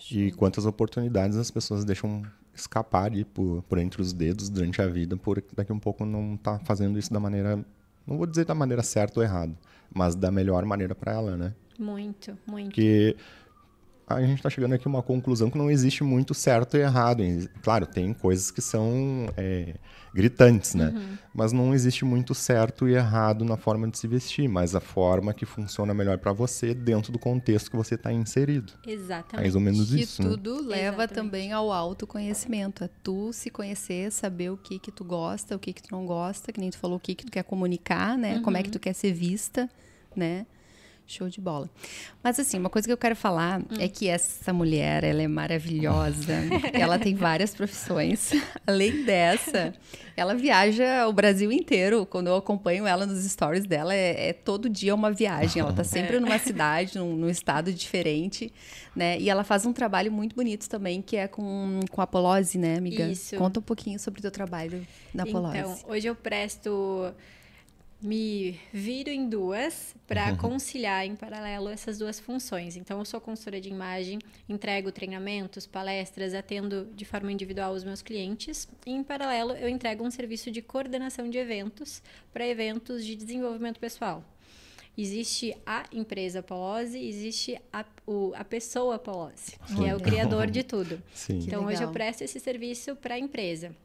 [0.09, 2.23] E quantas oportunidades as pessoas deixam
[2.59, 6.37] escapar ali por, por entre os dedos durante a vida, por daqui um pouco não
[6.37, 7.63] tá fazendo isso da maneira,
[8.05, 9.53] não vou dizer da maneira certa ou errada,
[9.93, 11.53] mas da melhor maneira para ela, né?
[11.77, 12.65] Muito, muito.
[12.65, 13.15] Porque
[14.09, 17.23] a gente está chegando aqui a uma conclusão que não existe muito certo e errado.
[17.23, 19.75] E, Claro, tem coisas que são é,
[20.13, 20.93] gritantes, né?
[21.33, 25.33] Mas não existe muito certo e errado na forma de se vestir, mas a forma
[25.33, 28.73] que funciona melhor para você dentro do contexto que você está inserido.
[28.85, 29.43] Exatamente.
[29.43, 30.29] Mais ou menos Que isso, né?
[30.29, 31.13] tudo leva Exatamente.
[31.13, 32.83] também ao autoconhecimento.
[32.83, 36.05] É tu se conhecer, saber o que que tu gosta, o que que tu não
[36.05, 38.39] gosta, que nem tu falou, o que que tu quer comunicar, né?
[38.39, 39.69] Como é que tu quer ser vista,
[40.15, 40.45] né?
[41.09, 41.67] Show de bola.
[42.23, 46.35] Mas assim, uma coisa que eu quero falar é que essa mulher, ela é maravilhosa.
[46.71, 48.31] ela tem várias profissões.
[48.67, 49.73] Além dessa,
[50.15, 52.05] ela viaja o Brasil inteiro.
[52.05, 55.63] Quando eu acompanho ela nos stories dela, é, é todo dia uma viagem.
[55.63, 58.53] Ela tá sempre numa cidade, num, num estado diferente,
[58.95, 59.19] né?
[59.19, 62.77] E ela faz um trabalho muito bonito também, que é com, com a Polose, né,
[62.77, 63.07] amiga?
[63.07, 63.35] Isso.
[63.35, 65.57] Conta um pouquinho sobre o teu trabalho na Polose.
[65.57, 67.11] Então, hoje eu presto.
[68.01, 72.77] Me viro em duas para conciliar em paralelo essas duas funções.
[72.77, 78.01] Então, eu sou consultora de imagem, entrego treinamentos, palestras, atendo de forma individual os meus
[78.01, 78.69] clientes.
[78.85, 83.79] E, em paralelo, eu entrego um serviço de coordenação de eventos para eventos de desenvolvimento
[83.81, 84.23] pessoal.
[84.97, 90.63] Existe a empresa Polose, existe a, o, a pessoa Polose, que é o criador de
[90.63, 91.01] tudo.
[91.13, 91.39] Sim.
[91.39, 93.75] Então, hoje eu presto esse serviço para a empresa.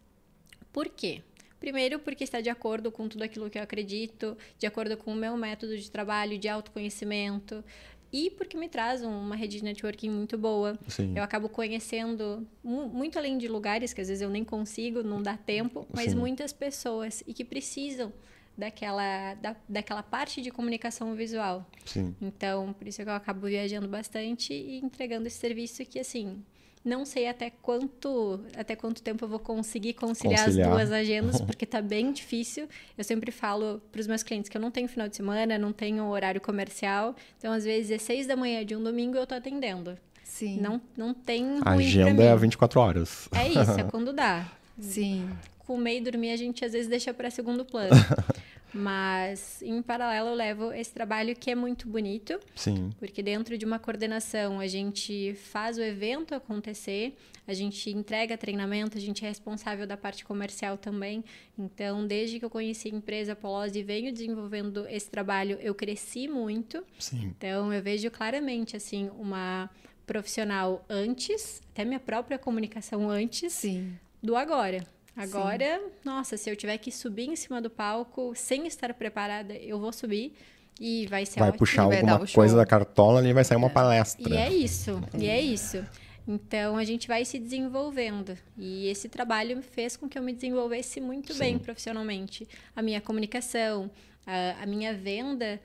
[0.72, 1.22] Por quê?
[1.64, 5.16] Primeiro, porque está de acordo com tudo aquilo que eu acredito, de acordo com o
[5.16, 7.64] meu método de trabalho, de autoconhecimento,
[8.12, 10.78] e porque me traz uma rede de networking muito boa.
[10.86, 11.14] Sim.
[11.16, 15.22] Eu acabo conhecendo mu- muito além de lugares que às vezes eu nem consigo, não
[15.22, 16.18] dá tempo, mas Sim.
[16.18, 18.12] muitas pessoas e que precisam
[18.58, 21.66] daquela, da, daquela parte de comunicação visual.
[21.86, 22.14] Sim.
[22.20, 26.44] Então, por isso que eu acabo viajando bastante e entregando esse serviço que, assim,
[26.84, 30.68] não sei até quanto, até quanto tempo eu vou conseguir conciliar, Conciliar.
[30.68, 32.68] as duas agendas, porque tá bem difícil.
[32.98, 35.72] Eu sempre falo para os meus clientes que eu não tenho final de semana, não
[35.72, 37.16] tenho horário comercial.
[37.38, 39.96] Então, às vezes, é seis da manhã de um domingo eu tô atendendo.
[40.22, 40.60] Sim.
[40.60, 43.28] Não, não tem A agenda é a 24 horas.
[43.34, 45.28] É isso, é quando dá Sim.
[45.60, 47.94] comer e dormir a gente às vezes deixa para segundo plano.
[48.74, 52.90] Mas em paralelo eu levo esse trabalho que é muito bonito, Sim.
[52.98, 57.16] porque dentro de uma coordenação a gente faz o evento acontecer,
[57.46, 61.24] a gente entrega treinamento, a gente é responsável da parte comercial também.
[61.56, 66.26] Então, desde que eu conheci a empresa Polose e venho desenvolvendo esse trabalho, eu cresci
[66.26, 66.84] muito.
[66.98, 67.32] Sim.
[67.36, 69.70] Então, eu vejo claramente assim uma
[70.06, 73.96] profissional antes, até minha própria comunicação antes Sim.
[74.22, 74.84] do agora.
[75.16, 79.78] Agora, nossa, se eu tiver que subir em cima do palco sem estar preparada, eu
[79.78, 80.34] vou subir
[80.80, 81.58] e vai ser Vai ótimo.
[81.58, 84.28] puxar vai dar alguma coisa da cartola ali e vai sair uma palestra.
[84.28, 85.84] E é isso, e é isso.
[86.26, 88.36] Então a gente vai se desenvolvendo.
[88.56, 91.38] E esse trabalho fez com que eu me desenvolvesse muito Sim.
[91.38, 92.48] bem profissionalmente.
[92.74, 93.90] A minha comunicação,
[94.26, 95.60] a, a minha venda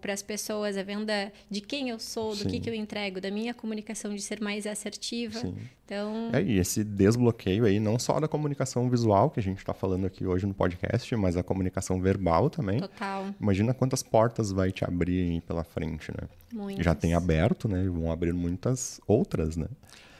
[0.00, 2.60] para as pessoas, a venda de quem eu sou, do que, Sim.
[2.60, 5.38] que eu entrego, da minha comunicação de ser mais assertiva.
[5.38, 5.54] Sim.
[5.84, 9.74] Então, É, e esse desbloqueio aí, não só da comunicação visual, que a gente está
[9.74, 12.80] falando aqui hoje no podcast, mas a comunicação verbal também.
[12.80, 16.28] total, Imagina quantas portas vai te abrir aí pela frente, né?
[16.52, 16.82] muito.
[16.82, 17.84] Já tem aberto, né?
[17.84, 19.66] E vão abrir muitas outras, né?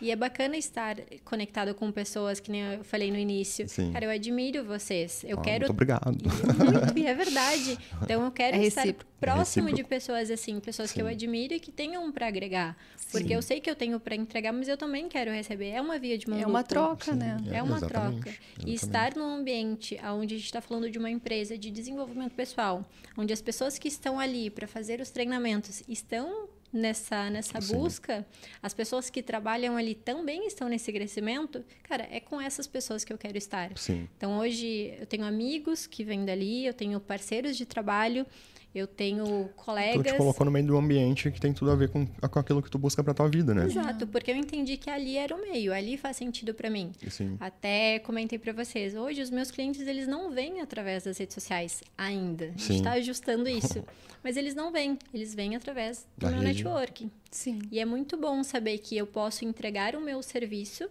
[0.02, 3.68] E é bacana estar conectado com pessoas que nem eu falei no início.
[3.68, 3.92] Sim.
[3.92, 5.24] Cara, eu admiro vocês.
[5.26, 6.06] Eu Ah, quero Muito obrigado.
[6.10, 7.78] muito, e é verdade.
[8.02, 9.10] Então eu quero É estar recíproco.
[9.20, 11.12] próximo É de pessoas assim, pessoas que eu Sim.
[11.12, 12.76] admiro e que tenham para agregar.
[13.12, 13.34] Porque Sim.
[13.34, 15.68] eu sei que eu tenho para entregar, mas eu também quero receber.
[15.70, 17.36] É uma via de mão É uma troca, Sim, né?
[17.52, 18.30] É uma exatamente, troca.
[18.30, 18.74] E exatamente.
[18.74, 22.84] estar num ambiente onde a gente está falando de uma empresa de desenvolvimento pessoal,
[23.16, 27.76] onde as pessoas que estão ali para fazer os treinamentos estão nessa, nessa Sim.
[27.76, 28.26] busca,
[28.62, 33.12] as pessoas que trabalham ali também estão nesse crescimento, cara, é com essas pessoas que
[33.12, 33.76] eu quero estar.
[33.76, 34.08] Sim.
[34.16, 38.26] Então hoje eu tenho amigos que vêm dali, eu tenho parceiros de trabalho,
[38.74, 40.12] eu tenho Tu colegas.
[40.12, 42.62] te colocou no meio de um ambiente que tem tudo a ver com, com aquilo
[42.62, 43.64] que tu busca pra tua vida, né?
[43.66, 46.92] Exato, porque eu entendi que ali era o meio, ali faz sentido para mim.
[47.10, 47.36] Sim.
[47.40, 51.82] Até comentei para vocês, hoje os meus clientes eles não vêm através das redes sociais
[51.96, 52.46] ainda.
[52.46, 52.76] A gente Sim.
[52.76, 53.84] está ajustando isso.
[54.24, 56.62] Mas eles não vêm, eles vêm através do Da meu rede.
[56.62, 57.10] networking.
[57.30, 57.58] Sim.
[57.72, 60.88] E é muito bom saber que eu posso entregar o meu serviço,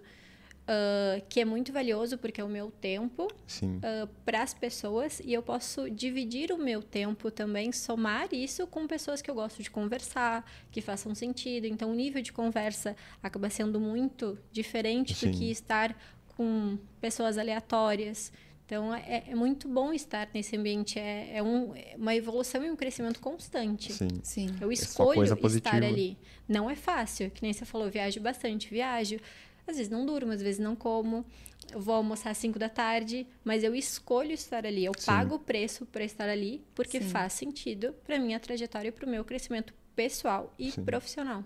[0.74, 3.82] ah, que é muito valioso porque é o meu tempo, Sim.
[4.24, 9.22] para as pessoas e eu posso dividir o meu tempo também, somar isso com pessoas
[9.22, 11.66] que eu gosto de conversar, que façam sentido.
[11.66, 15.32] Então, o nível de conversa acaba sendo muito diferente Sim.
[15.32, 15.94] do que estar
[16.38, 18.32] com pessoas aleatórias.
[18.66, 20.98] Então, é, é muito bom estar nesse ambiente.
[20.98, 23.92] É, é, um, é uma evolução e um crescimento constante.
[23.92, 24.08] Sim.
[24.24, 24.56] Sim.
[24.62, 26.18] Eu É escolho estar ali.
[26.48, 29.20] Não é fácil, que nem você falou, viajo bastante, viajo.
[29.68, 31.26] Às vezes não durmo, às vezes não como.
[31.72, 34.84] Eu vou almoçar às 5 da tarde, mas eu escolho estar ali.
[34.84, 35.06] Eu Sim.
[35.06, 37.10] pago o preço para estar ali, porque Sim.
[37.10, 40.84] faz sentido para minha trajetória e para o meu crescimento pessoal e Sim.
[40.84, 41.44] profissional.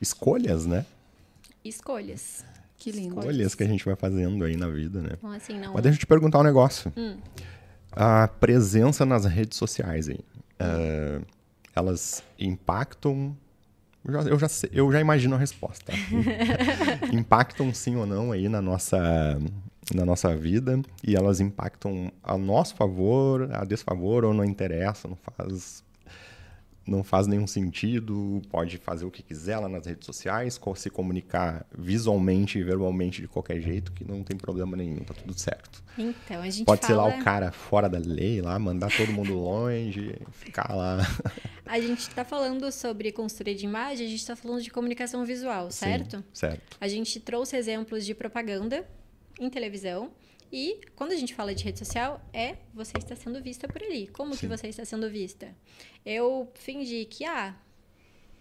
[0.00, 0.86] Escolhas, né?
[1.64, 2.44] Escolhas.
[2.78, 3.18] Que lindo.
[3.18, 5.10] Escolhas que a gente vai fazendo aí na vida, né?
[5.18, 5.74] Então, assim, não.
[5.74, 6.90] Mas deixa eu te perguntar um negócio.
[6.96, 7.18] Hum.
[7.92, 10.20] A presença nas redes sociais aí,
[10.58, 11.20] eh,
[11.74, 13.36] elas impactam.
[14.04, 15.92] Eu já, eu, já sei- eu já imagino a resposta.
[17.12, 18.98] impactam sim ou não aí na nossa,
[19.94, 25.16] na nossa vida e elas impactam a nosso favor, a desfavor ou não interessa, não
[25.16, 25.82] faz
[26.86, 31.66] não faz nenhum sentido, pode fazer o que quiser lá nas redes sociais, se comunicar
[31.76, 35.82] visualmente e verbalmente de qualquer jeito, que não tem problema nenhum, tá tudo certo.
[35.96, 37.20] Então, a gente Pode ser lá fala...
[37.20, 40.98] o cara fora da lei, lá, mandar todo mundo longe, ficar lá.
[41.66, 45.70] A gente está falando sobre consultoria de imagem, a gente está falando de comunicação visual,
[45.70, 46.16] certo?
[46.16, 46.76] Sim, certo.
[46.80, 48.86] A gente trouxe exemplos de propaganda
[49.38, 50.10] em televisão.
[50.52, 54.08] E quando a gente fala de rede social, é você está sendo vista por ali.
[54.08, 54.48] Como que Sim.
[54.48, 55.54] você está sendo vista?
[56.04, 57.54] Eu fingi que, ah,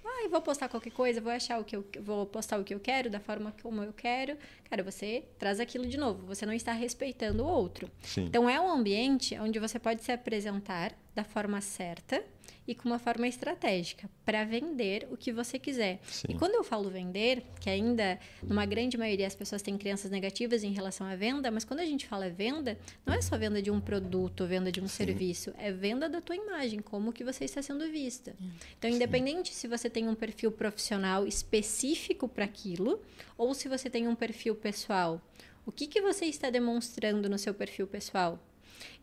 [0.03, 2.73] ah, eu vou postar qualquer coisa, vou achar o que eu vou postar o que
[2.73, 4.37] eu quero, da forma como eu quero.
[4.69, 6.25] Cara, você traz aquilo de novo.
[6.25, 7.89] Você não está respeitando o outro.
[8.01, 8.25] Sim.
[8.25, 12.23] Então é um ambiente onde você pode se apresentar da forma certa
[12.65, 15.99] e com uma forma estratégica para vender o que você quiser.
[16.05, 16.27] Sim.
[16.29, 20.63] E quando eu falo vender, que ainda numa grande maioria as pessoas têm crenças negativas
[20.63, 23.69] em relação à venda, mas quando a gente fala venda, não é só venda de
[23.69, 27.61] um produto, venda de um serviço, é venda da tua imagem, como que você está
[27.61, 28.33] sendo vista.
[28.77, 33.01] Então, independente se você tem um perfil profissional específico para aquilo
[33.37, 35.21] ou se você tem um perfil pessoal,
[35.65, 38.39] o que, que você está demonstrando no seu perfil pessoal?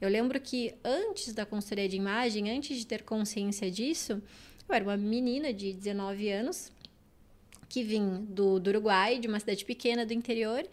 [0.00, 4.22] Eu lembro que antes da consultoria de imagem, antes de ter consciência disso,
[4.68, 6.72] eu era uma menina de 19 anos
[7.68, 10.66] que vim do, do Uruguai, de uma cidade pequena do interior,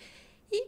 [0.52, 0.68] e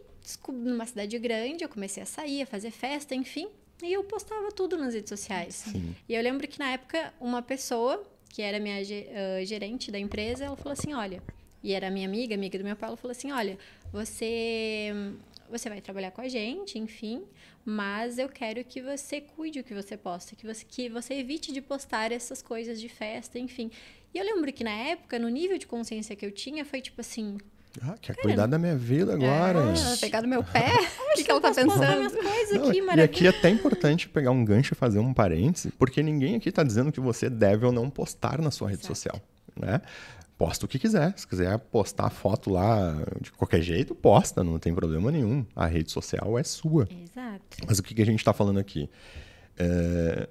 [0.51, 3.47] numa cidade grande eu comecei a sair, a fazer festa, enfim,
[3.83, 5.55] e eu postava tudo nas redes sociais.
[5.71, 5.95] Sim.
[6.09, 9.07] E eu lembro que na época uma pessoa, que era minha ge-
[9.45, 11.21] gerente da empresa, ela falou assim: olha,
[11.63, 13.57] e era minha amiga, amiga do meu pai, ela falou assim: olha,
[13.91, 14.91] você,
[15.50, 17.24] você vai trabalhar com a gente, enfim,
[17.64, 21.52] mas eu quero que você cuide o que você posta, que você, que você evite
[21.52, 23.72] de postar essas coisas de festa, enfim.
[24.14, 27.02] E eu lembro que na época, no nível de consciência que eu tinha, foi tipo
[27.02, 27.38] assim:
[27.82, 29.60] Ah, quer cuidar da minha vida agora.
[29.60, 30.70] Ah, ela pegar no meu pé?
[31.12, 31.68] O que, que ela tá pensando?
[31.68, 36.02] Não, aqui, e aqui é até importante pegar um gancho e fazer um parêntese, porque
[36.02, 39.20] ninguém aqui está dizendo que você deve ou não postar na sua rede social,
[39.56, 39.82] né?
[40.38, 41.17] Posta o que quiser.
[41.17, 45.45] Se quiser postar foto lá de qualquer jeito, posta, não tem problema nenhum.
[45.55, 46.88] A rede social é sua.
[46.91, 47.57] Exato.
[47.67, 48.89] Mas o que, a gente está falando aqui?
[49.57, 50.27] É,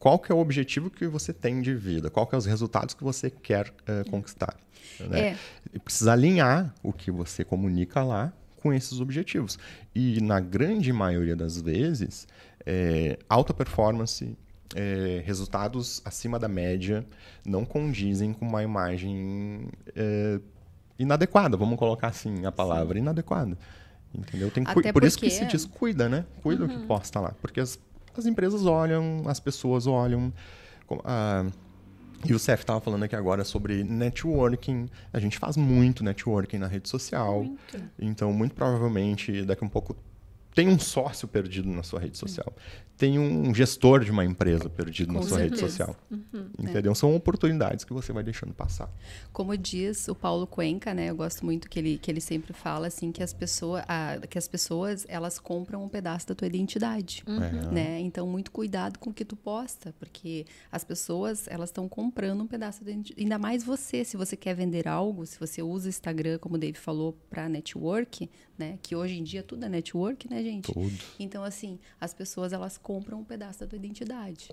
[0.00, 2.08] Qual que é o objetivo que você tem de vida?
[2.08, 4.56] Qual que é os resultados que você quer é, conquistar?
[4.98, 5.36] Né?
[5.74, 5.78] É.
[5.78, 9.58] Precisa alinhar o que você comunica lá com esses objetivos.
[9.94, 12.26] E na grande maioria das vezes,
[12.64, 14.36] é, alta performance,
[14.74, 17.04] é, resultados acima da média
[17.44, 20.40] não condizem com uma imagem é,
[20.98, 23.56] inadequada, vamos colocar assim a palavra, inadequada.
[24.14, 24.50] Entendeu?
[24.50, 26.24] Tem Até por isso que porque- se diz cuida, né?
[26.42, 27.32] Cuida o que posta lá.
[27.40, 27.78] Porque as,
[28.16, 30.32] as empresas olham, as pessoas olham.
[32.28, 34.88] e o Cef estava falando aqui agora sobre networking.
[35.12, 37.44] A gente faz muito networking na rede social.
[37.44, 37.60] Muito.
[37.98, 39.96] Então, muito provavelmente, daqui a um pouco,
[40.54, 42.52] tem um sócio perdido na sua rede social.
[42.96, 45.86] Tem um gestor de uma empresa perdido na Com sua rede certeza.
[45.86, 45.96] social.
[46.58, 46.94] Entendeu?
[46.94, 48.90] São oportunidades que você vai deixando passar.
[49.32, 51.06] Como diz o Paulo Cuenca, né?
[51.08, 54.36] Eu gosto muito que ele, que ele sempre fala assim que as pessoas, a- que
[54.36, 57.72] as pessoas elas compram um pedaço da tua identidade, É.
[57.72, 58.00] né?
[58.00, 62.46] Então muito cuidado com o que tu posta, porque as pessoas elas estão comprando um
[62.46, 63.22] pedaço da identidade.
[63.22, 66.58] Ainda mais você, se você quer vender algo, se você usa o Instagram, como o
[66.58, 68.28] Dave falou, para network,
[68.60, 68.78] né?
[68.82, 70.72] Que hoje em dia tudo é network, né, gente?
[70.72, 70.92] Tudo.
[71.18, 74.48] Então assim, as pessoas elas compram um pedaço da tua identidade.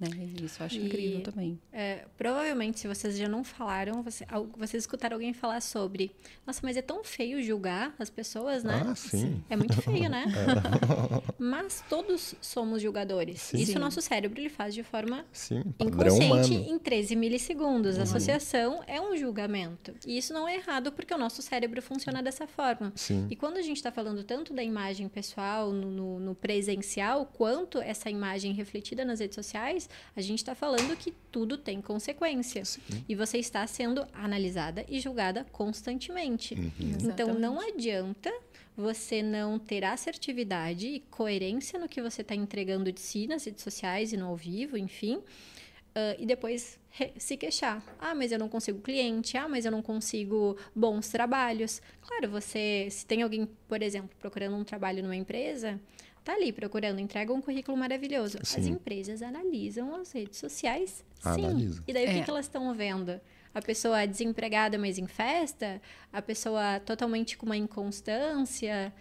[0.00, 0.08] Né?
[0.42, 1.60] Isso eu acho E- incrível também.
[1.72, 4.24] É, provavelmente, se vocês já não falaram, você,
[4.56, 6.10] vocês escutaram alguém falar sobre.
[6.46, 8.82] Nossa, mas é tão feio julgar as pessoas, né?
[8.86, 9.42] Ah, sim.
[9.50, 10.24] É muito feio, né?
[11.38, 13.40] Mas todos somos julgadores.
[13.40, 13.58] Sim.
[13.58, 13.78] Isso Sim.
[13.78, 16.70] o nosso cérebro ele faz de forma Sim, inconsciente humano.
[16.74, 17.98] em 13 milissegundos.
[17.98, 19.94] A associação é um julgamento.
[20.06, 22.92] E isso não é errado porque o nosso cérebro funciona dessa forma.
[22.94, 23.26] Sim.
[23.30, 27.78] E quando a gente está falando tanto da imagem pessoal no, no- no presencial, quanto
[27.80, 32.62] essa imagem refletida nas redes sociais, a gente está falando que tudo tem consequência.
[33.08, 36.54] E você está sendo analisada e julgada constantemente.
[36.54, 36.98] Uhum.
[37.04, 38.32] Então não adianta
[38.76, 43.62] você não ter assertividade e coerência no que você está entregando de si nas redes
[43.62, 45.16] sociais e no ao vivo, enfim.
[45.16, 46.78] Uh, e depois
[47.18, 47.82] se queixar.
[47.98, 49.36] Ah, mas eu não consigo cliente.
[49.36, 51.82] Ah, mas eu não consigo bons trabalhos.
[52.00, 55.80] Claro, você, se tem alguém, por exemplo, procurando um trabalho numa empresa,
[56.24, 58.38] tá ali procurando, entrega um currículo maravilhoso.
[58.42, 58.60] Sim.
[58.60, 61.80] As empresas analisam as redes sociais, sim.
[61.86, 62.08] E daí é.
[62.08, 62.22] o que, é.
[62.24, 63.20] que elas estão vendo?
[63.52, 65.82] A pessoa desempregada, mas em festa?
[66.12, 68.92] A pessoa totalmente com uma inconstância?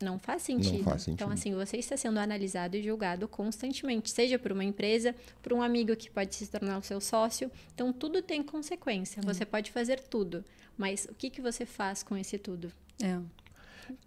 [0.00, 0.78] Não faz sentido.
[0.78, 1.14] Não faz sentido.
[1.14, 5.60] Então, assim, você está sendo analisado e julgado constantemente, seja por uma empresa, por um
[5.60, 7.50] amigo que pode se tornar o seu sócio.
[7.74, 9.20] Então, tudo tem consequência.
[9.22, 10.44] Você pode fazer tudo,
[10.78, 12.72] mas o que, que você faz com esse tudo?
[13.02, 13.18] É.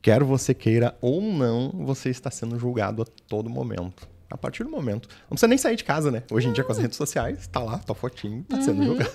[0.01, 4.07] Quer você queira ou não, você está sendo julgado a todo momento.
[4.29, 5.07] A partir do momento.
[5.23, 6.23] Não precisa nem sair de casa, né?
[6.31, 8.87] Hoje em dia, com as redes sociais, tá lá, tua fotinho, tá sendo uhum.
[8.87, 9.11] julgado.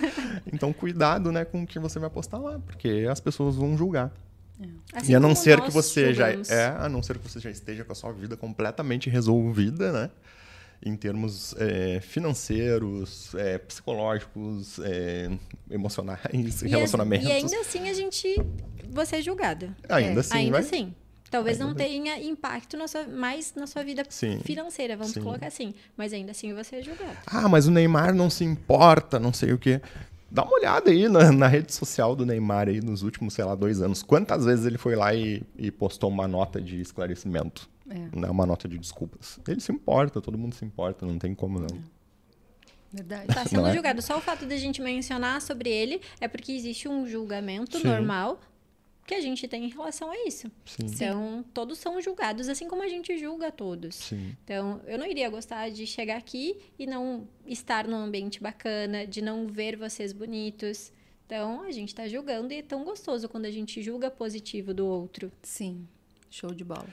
[0.50, 4.10] então, cuidado, né, com o que você vai postar lá, porque as pessoas vão julgar.
[4.58, 4.98] É.
[4.98, 6.48] Assim e a não ser que você julgamos.
[6.48, 9.92] já é, a não ser que você já esteja com a sua vida completamente resolvida,
[9.92, 10.10] né?
[10.84, 15.30] Em termos é, financeiros, é, psicológicos, é,
[15.70, 17.28] emocionais, e relacionamentos.
[17.28, 18.36] e ainda assim a gente.
[18.90, 19.76] Você é julgada.
[19.88, 20.36] Ainda assim.
[20.36, 20.60] Ainda vai...
[20.60, 20.94] assim.
[21.30, 25.22] Talvez ainda não tenha impacto na sua, mais na sua vida sim, financeira, vamos sim.
[25.22, 25.72] colocar assim.
[25.96, 27.16] Mas ainda assim você é julgado.
[27.26, 29.80] Ah, mas o Neymar não se importa, não sei o quê
[30.32, 33.54] dá uma olhada aí na, na, rede social do Neymar aí nos últimos, sei lá,
[33.54, 34.02] dois anos.
[34.02, 37.68] Quantas vezes ele foi lá e, e postou uma nota de esclarecimento?
[37.92, 38.16] É.
[38.16, 38.28] Né?
[38.28, 39.38] Uma nota de desculpas.
[39.46, 41.76] Ele se importa, todo mundo se importa, não tem como não.
[41.76, 42.02] É.
[42.92, 43.26] Verdade.
[43.28, 43.72] Tá sendo é?
[43.72, 44.02] julgado.
[44.02, 47.86] Só o fato de a gente mencionar sobre ele é porque existe um julgamento Sim.
[47.86, 48.40] normal
[49.06, 50.50] que a gente tem em relação a isso.
[50.64, 50.86] Sim.
[50.86, 53.96] Então, todos são julgados, assim como a gente julga todos.
[53.96, 54.36] Sim.
[54.44, 59.20] Então, eu não iria gostar de chegar aqui e não estar num ambiente bacana, de
[59.20, 60.92] não ver vocês bonitos.
[61.26, 64.86] Então, a gente está julgando e é tão gostoso quando a gente julga positivo do
[64.86, 65.32] outro.
[65.42, 65.86] Sim,
[66.30, 66.86] show de bola.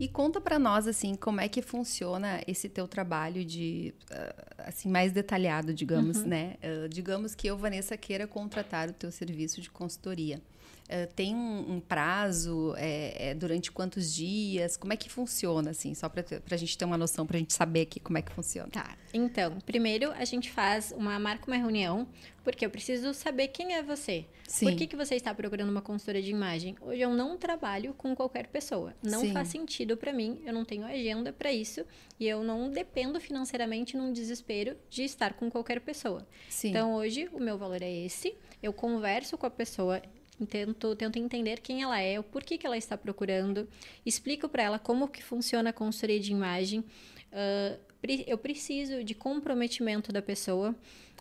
[0.00, 4.88] E conta para nós assim como é que funciona esse teu trabalho de uh, assim
[4.88, 6.28] mais detalhado, digamos, uhum.
[6.28, 6.56] né?
[6.62, 10.40] Uh, digamos que eu Vanessa queira contratar o teu serviço de consultoria.
[10.88, 12.74] Uh, tem um, um prazo?
[12.78, 14.76] É, é, durante quantos dias?
[14.76, 15.94] Como é que funciona, assim?
[15.94, 18.32] Só para a gente ter uma noção, para a gente saber aqui como é que
[18.32, 18.70] funciona.
[18.70, 18.96] Tá.
[19.12, 22.08] Então, primeiro a gente faz uma marca uma reunião,
[22.42, 24.26] porque eu preciso saber quem é você.
[24.46, 24.66] Sim.
[24.66, 26.74] Por que, que você está procurando uma consultora de imagem?
[26.80, 28.94] Hoje eu não trabalho com qualquer pessoa.
[29.02, 29.32] Não Sim.
[29.32, 30.40] faz sentido para mim.
[30.44, 31.84] Eu não tenho agenda para isso
[32.18, 36.26] e eu não dependo financeiramente num desespero de estar com qualquer pessoa.
[36.48, 36.70] Sim.
[36.70, 38.34] Então hoje o meu valor é esse.
[38.62, 40.00] Eu converso com a pessoa,
[40.46, 43.68] Tento, tento entender quem ela é, o porquê que ela está procurando,
[44.06, 46.80] explico para ela como que funciona a consultoria de imagem.
[46.80, 47.78] Uh,
[48.26, 50.74] eu preciso de comprometimento da pessoa.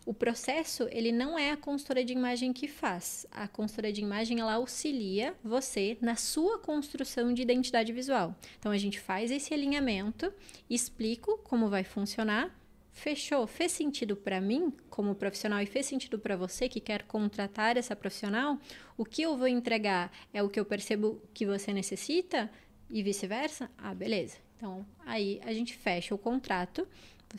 [0.05, 3.25] O processo, ele não é a consultora de imagem que faz.
[3.29, 8.33] A consultora de imagem, ela auxilia você na sua construção de identidade visual.
[8.57, 10.31] Então, a gente faz esse alinhamento,
[10.69, 12.55] explico como vai funcionar,
[12.97, 17.77] fechou, fez sentido para mim como profissional e fez sentido para você que quer contratar
[17.77, 18.57] essa profissional,
[18.97, 22.51] o que eu vou entregar é o que eu percebo que você necessita
[22.89, 23.69] e vice-versa?
[23.77, 24.37] Ah, beleza.
[24.57, 26.87] Então, aí a gente fecha o contrato,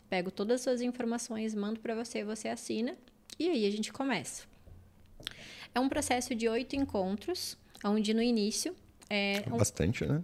[0.08, 2.96] pego todas as suas informações, mando para você, você assina
[3.38, 4.44] e aí a gente começa.
[5.74, 8.74] É um processo de oito encontros, onde no início
[9.10, 10.22] é, bastante, né?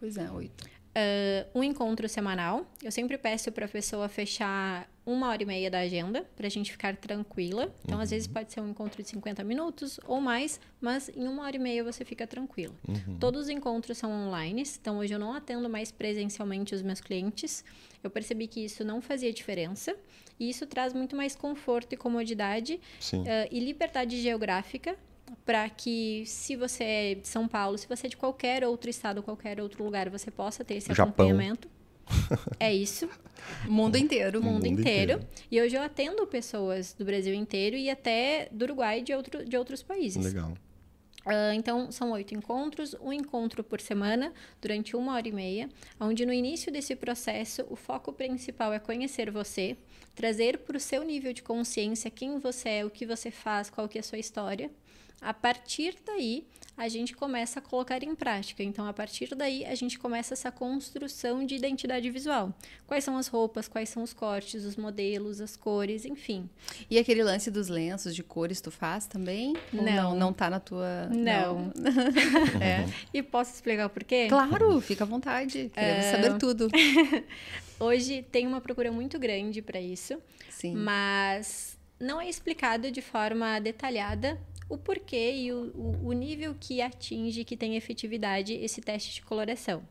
[0.00, 2.66] Pois é, oito uh, um encontro semanal.
[2.82, 6.50] Eu sempre peço para a pessoa fechar uma hora e meia da agenda para a
[6.50, 7.74] gente ficar tranquila.
[7.84, 8.02] Então, uhum.
[8.02, 11.56] às vezes pode ser um encontro de 50 minutos ou mais, mas em uma hora
[11.56, 12.74] e meia você fica tranquila.
[12.86, 13.18] Uhum.
[13.18, 17.64] Todos os encontros são online, então hoje eu não atendo mais presencialmente os meus clientes.
[18.02, 19.96] Eu percebi que isso não fazia diferença
[20.38, 24.96] e isso traz muito mais conforto e comodidade uh, e liberdade geográfica
[25.44, 29.22] para que se você é de São Paulo, se você é de qualquer outro estado,
[29.22, 31.26] qualquer outro lugar, você possa ter esse Japão.
[31.26, 31.68] acompanhamento.
[32.58, 33.08] é isso.
[33.66, 34.42] Mundo inteiro.
[34.42, 35.12] Mundo, mundo inteiro.
[35.12, 35.28] inteiro.
[35.50, 39.44] E hoje eu atendo pessoas do Brasil inteiro e até do Uruguai e de, outro,
[39.44, 40.24] de outros países.
[40.24, 40.54] Legal.
[41.26, 45.68] Uh, então, são oito encontros, um encontro por semana, durante uma hora e meia,
[45.98, 49.76] onde no início desse processo o foco principal é conhecer você,
[50.14, 53.88] trazer para o seu nível de consciência quem você é, o que você faz, qual
[53.88, 54.70] que é a sua história.
[55.20, 56.46] A partir daí,
[56.80, 58.62] a gente começa a colocar em prática.
[58.62, 62.54] Então, a partir daí, a gente começa essa construção de identidade visual.
[62.86, 66.48] Quais são as roupas, quais são os cortes, os modelos, as cores, enfim.
[66.88, 69.54] E aquele lance dos lenços de cores tu faz também?
[69.70, 69.84] Não.
[69.84, 71.06] não, não tá na tua.
[71.10, 71.70] Não.
[71.76, 72.02] não.
[72.62, 72.86] é.
[73.12, 74.28] E posso explicar o porquê?
[74.28, 75.70] Claro, fica à vontade.
[75.74, 76.10] Queremos é...
[76.12, 76.68] saber tudo.
[77.78, 80.18] Hoje tem uma procura muito grande para isso.
[80.48, 80.74] Sim.
[80.76, 84.40] Mas não é explicado de forma detalhada
[84.70, 89.22] o porquê e o, o, o nível que atinge, que tem efetividade esse teste de
[89.22, 89.82] coloração.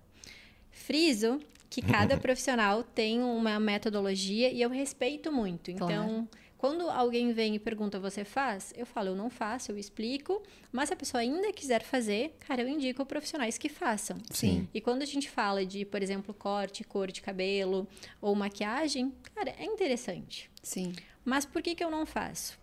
[0.71, 5.69] Friso que cada profissional tem uma metodologia e eu respeito muito.
[5.69, 6.27] Então, Claro.
[6.57, 8.73] quando alguém vem e pergunta, você faz?
[8.75, 10.41] Eu falo, eu não faço, eu explico.
[10.71, 14.17] Mas se a pessoa ainda quiser fazer, cara, eu indico profissionais que façam.
[14.31, 14.67] Sim.
[14.73, 17.87] E quando a gente fala de, por exemplo, corte, cor de cabelo
[18.21, 20.49] ou maquiagem, cara, é interessante.
[20.63, 20.93] Sim.
[21.23, 22.58] Mas por que, que eu não faço?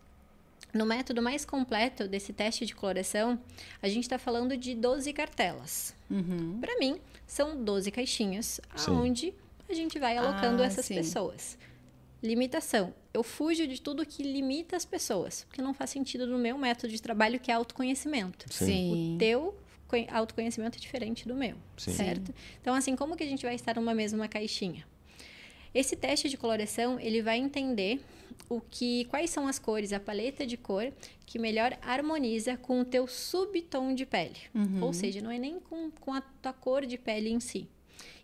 [0.72, 3.40] No método mais completo desse teste de coloração,
[3.80, 5.94] a gente está falando de 12 cartelas.
[6.10, 6.58] Uhum.
[6.60, 9.32] Para mim, são 12 caixinhas, aonde
[9.68, 10.94] a gente vai alocando Ah, essas sim.
[10.94, 11.56] pessoas.
[12.22, 12.92] Limitação.
[13.12, 16.92] Eu fujo de tudo que limita as pessoas, porque não faz sentido no meu método
[16.92, 18.46] de trabalho, que é autoconhecimento.
[18.52, 19.14] Sim.
[19.14, 19.56] O teu
[19.88, 21.92] conhe- autoconhecimento é diferente do meu, Sim.
[21.92, 22.34] certo?
[22.60, 24.86] Então, assim, como que a gente vai estar numa mesma caixinha?
[25.74, 28.00] Esse teste de coloração, ele vai entender
[28.48, 30.92] o que, quais são as cores, a paleta de cor
[31.24, 34.36] que melhor harmoniza com o teu subtom de pele.
[34.82, 37.68] Ou seja, não é nem com, com a tua cor de pele em si.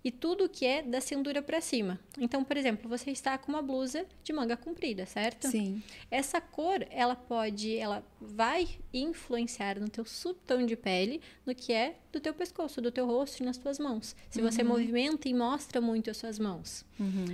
[0.05, 1.98] E tudo que é da cintura para cima.
[2.18, 5.48] Então, por exemplo, você está com uma blusa de manga comprida, certo?
[5.48, 5.80] Sim.
[6.11, 11.96] Essa cor, ela pode, ela vai influenciar no teu subtom de pele, no que é
[12.11, 14.16] do teu pescoço, do teu rosto e nas tuas mãos.
[14.28, 16.84] Se você movimenta e mostra muito as suas mãos.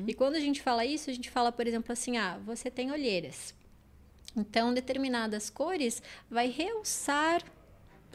[0.07, 2.93] E quando a gente fala isso, a gente fala, por exemplo, assim, ah, você tem
[2.93, 3.55] olheiras.
[4.37, 7.43] Então, determinadas cores vai realçar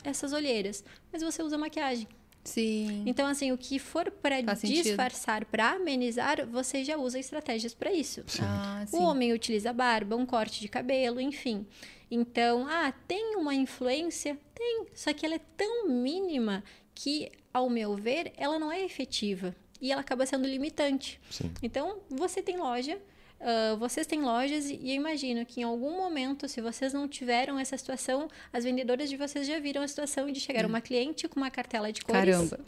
[0.04, 2.08] essas olheiras, mas você usa maquiagem.
[2.44, 3.04] Sim.
[3.06, 8.24] Então, assim, o que for para disfarçar, para amenizar, você já usa estratégias para isso.
[8.42, 8.98] Ah, sim.
[8.98, 11.66] O homem utiliza barba, um corte de cabelo, enfim.
[12.12, 14.38] Então, ah, tem uma influência?
[14.54, 14.88] Tem.
[14.94, 16.64] Só que ela é tão mínima
[16.94, 19.56] que, ao meu ver, ela não é efetiva.
[19.82, 21.20] E ela acaba sendo limitante.
[21.30, 21.52] Sim.
[21.62, 23.02] Então, você tem loja,
[23.46, 27.60] ah, vocês têm lojas, e eu imagino que em algum momento, se vocês não tiveram
[27.60, 31.40] essa situação, as vendedoras de vocês já viram a situação de chegar uma cliente com
[31.40, 32.24] uma cartela de cores.
[32.24, 32.60] Caramba.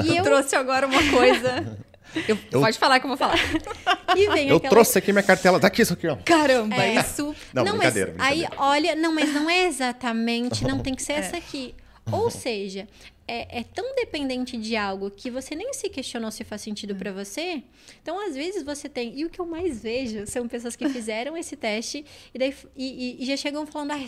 [0.04, 1.78] E eu Trouxe agora uma coisa.
[2.26, 3.36] Eu- Eu- Pode falar que eu vou falar.
[4.16, 5.60] e vem Eu aquela trouxe aqui minha cartela.
[5.60, 6.16] Daqui isso aqui, ó.
[6.16, 6.94] Caramba, É.
[6.96, 7.34] isso.
[7.54, 8.64] Não, mas brincadeira, aí, brincadeira.
[8.64, 11.72] olha, não, mas não é exatamente, não tem que ser essa aqui.
[12.10, 12.88] Ou seja,
[13.30, 17.12] é, é tão dependente de algo que você nem se questionou se faz sentido pra
[17.12, 17.62] você.
[18.02, 19.18] Então, às vezes, você tem.
[19.18, 22.04] E o que eu mais vejo são pessoas que fizeram esse teste
[22.34, 22.86] e, daí, e,
[23.20, 23.98] e- e já chegam falando: ah,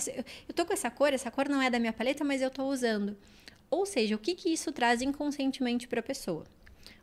[0.49, 2.65] eu tô com essa cor, essa cor não é da minha paleta, mas eu tô
[2.65, 3.17] usando.
[3.71, 6.45] Ou seja, o que, que isso traz inconscientemente para a pessoa?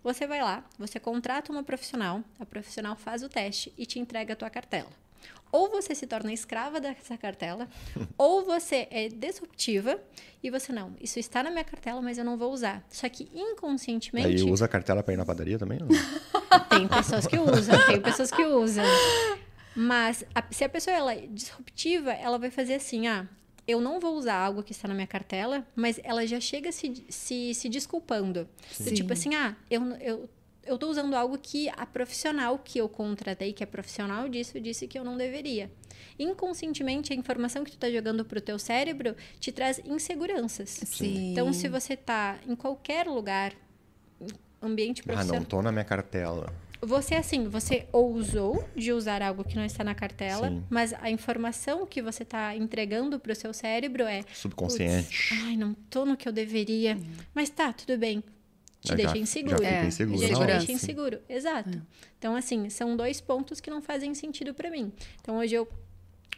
[0.03, 4.34] Você vai lá, você contrata uma profissional, a profissional faz o teste e te entrega
[4.34, 4.89] a tua cartela.
[5.51, 7.67] Ou você se torna escrava dessa cartela,
[8.17, 9.99] ou você é disruptiva
[10.43, 12.86] e você não, isso está na minha cartela, mas eu não vou usar.
[12.89, 15.80] Só que inconscientemente Aí usa a cartela pra ir na padaria também?
[16.70, 18.86] tem pessoas que usam, tem pessoas que usam.
[19.76, 23.28] Mas a- se a pessoa ela é disruptiva, ela vai fazer assim, ah,
[23.67, 27.05] eu não vou usar algo que está na minha cartela, mas ela já chega se,
[27.09, 28.45] se, se desculpando.
[28.78, 28.93] Do Sim.
[28.93, 30.30] tipo assim, ah, eu, eu,
[30.70, 34.88] eu tô usando algo que a profissional que eu contratei, que é profissional disso, disse
[34.88, 35.72] que eu não deveria.
[36.17, 40.70] Inconscientemente, a informação que tu tá jogando pro teu cérebro te traz inseguranças.
[40.70, 41.32] Sim.
[41.32, 43.53] Então, se você tá em qualquer lugar,
[44.61, 45.39] ambiente Ah, profissional...
[45.41, 46.53] não, tô na minha cartela.
[46.82, 50.63] Você, assim, você ousou de usar algo que não está na cartela, Sim.
[50.70, 54.24] mas a informação que você está entregando para o seu cérebro é...
[54.34, 55.28] Subconsciente.
[55.30, 56.97] "Putz, Ai, não tô no que eu deveria.
[57.34, 58.24] Mas tá, tudo bem.
[58.82, 59.61] Te deixa inseguro.
[59.63, 60.17] já É, inseguro.
[60.19, 61.19] Já te deixa inseguro.
[61.27, 61.82] Exato.
[62.17, 64.91] Então, assim, são dois pontos que não fazem sentido para mim.
[65.21, 65.67] Então, hoje eu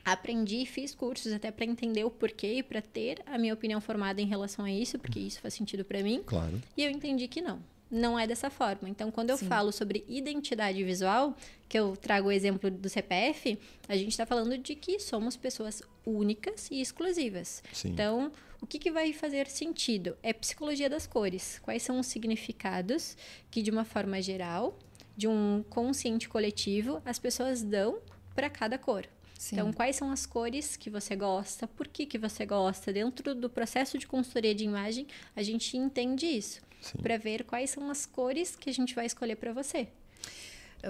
[0.03, 3.79] aprendi e fiz cursos até para entender o porquê e para ter a minha opinião
[3.79, 6.23] formada em relação a isso, porque isso faz sentido para mim.
[6.25, 6.61] Claro.
[6.75, 7.59] E eu entendi que não.
[7.89, 8.87] Não é dessa forma.
[8.89, 9.47] Então, quando eu Sim.
[9.47, 11.35] falo sobre identidade visual,
[11.67, 15.83] que eu trago o exemplo do CPF, a gente está falando de que somos pessoas
[16.05, 17.61] únicas e exclusivas.
[17.73, 17.89] Sim.
[17.89, 18.31] Então,
[18.61, 20.15] o que, que vai fazer sentido?
[20.21, 21.59] É psicologia das cores.
[21.63, 23.17] Quais são os significados
[23.49, 24.77] que, de uma forma geral,
[25.17, 27.99] de um consciente coletivo, as pessoas dão
[28.35, 29.07] para cada cor?
[29.37, 29.55] Sim.
[29.55, 31.67] Então, quais são as cores que você gosta?
[31.67, 32.93] Por que, que você gosta?
[32.93, 36.61] Dentro do processo de consultoria de imagem, a gente entende isso.
[37.01, 39.87] Para ver quais são as cores que a gente vai escolher para você.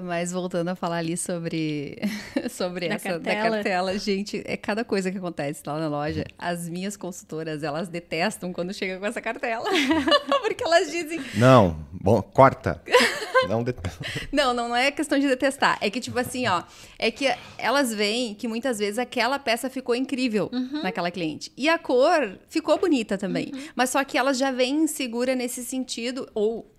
[0.03, 1.97] Mas voltando a falar ali sobre,
[2.49, 3.55] sobre Da essa da cartela.
[3.57, 6.23] cartela, gente, é cada coisa que acontece lá na loja.
[6.37, 9.69] As minhas consultoras, elas detestam quando chega com essa cartela.
[10.41, 11.19] Porque elas dizem.
[11.35, 12.81] Não, bom, corta.
[13.49, 13.73] Não de...
[14.31, 15.75] Não, não, não é questão de detestar.
[15.81, 16.61] É que, tipo assim, ó,
[16.99, 17.25] é que
[17.57, 20.83] elas veem que muitas vezes aquela peça ficou incrível Uhum.
[20.83, 21.51] naquela cliente.
[21.57, 23.51] E a cor ficou bonita também.
[23.75, 26.71] Mas só que elas já vêm insegura nesse sentido, ou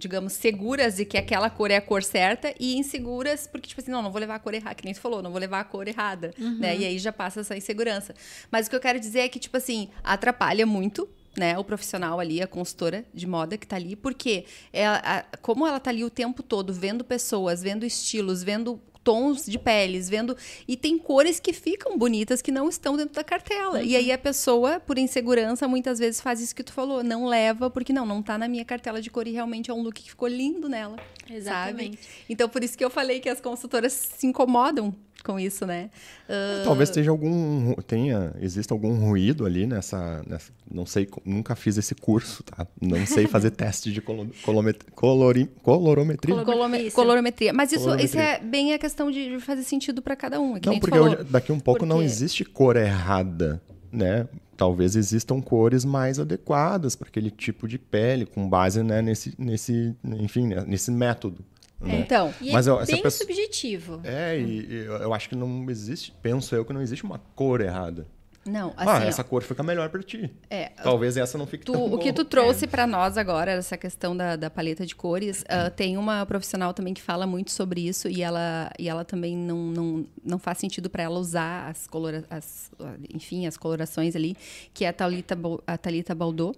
[0.00, 3.90] digamos, seguras de que aquela cor é a cor certa e inseguras porque, tipo assim,
[3.92, 5.64] não, não vou levar a cor errada, que nem tu falou, não vou levar a
[5.64, 6.76] cor errada, né?
[6.76, 8.14] E aí já passa essa insegurança.
[8.50, 12.18] Mas o que eu quero dizer é que, tipo assim, atrapalha muito, né, o profissional
[12.18, 16.02] ali, a consultora de moda que tá ali, porque ela, a- como ela tá ali
[16.02, 20.36] o tempo todo vendo pessoas, vendo estilos, vendo tons de peles, vendo
[20.68, 23.82] e tem cores que ficam bonitas que não estão dentro da cartela.
[23.82, 27.70] E aí a pessoa, por insegurança, muitas vezes faz isso que tu falou, não leva
[27.70, 30.10] porque não, não tá na minha cartela de cor e realmente é um look que
[30.10, 30.96] ficou lindo nela.
[31.28, 31.96] Exatamente.
[31.96, 32.08] Sabe?
[32.28, 35.90] Então por isso que eu falei que as consultoras se incomodam com isso, né?
[36.28, 37.74] Ah, Talvez esteja algum.
[37.86, 38.32] tenha.
[38.40, 40.22] Exista algum ruído ali nessa.
[40.26, 42.66] nessa- não sei, nunca fiz esse curso, tá?
[42.80, 46.34] Não sei fazer teste de colo, colomet- colori- colorometria.
[46.34, 46.96] Colo- colome- Isso.
[46.96, 47.52] colorimetria.
[47.52, 48.22] Mas isso, Colorimetria.
[48.36, 50.56] isso é bem a questão de fazer sentido para cada um.
[50.56, 51.14] é que Não, porque falou.
[51.14, 53.60] eu- daqui um pouco não Porque- existe cor errada,
[53.92, 54.28] né?
[54.56, 59.94] Talvez existam cores mais adequadas para aquele tipo de pele, com base né, nesse, nesse,
[60.04, 61.42] enfim, né, nesse método.
[61.80, 62.00] Né?
[62.00, 64.00] Então, E Mas é bem pessoa- subjetivo.
[64.04, 67.60] É, e, e eu acho que não existe, penso eu que não existe uma cor
[67.60, 68.06] errada.
[68.44, 70.30] Não, ah, assim, ó, essa cor fica melhor para ti.
[70.48, 72.14] é, Talvez essa não fique Tu- tão o que boa.
[72.14, 76.24] tu trouxe pra nós agora, essa questão da, da paleta de cores, ah, tem uma
[76.24, 80.38] profissional também que fala muito sobre isso e ela, e ela também não, não, não
[80.38, 84.34] faz sentido pra ela usar as, colora, as, ah, enfim, as colorações ali,
[84.72, 86.54] que é a Thalita, a Thalita Baldô,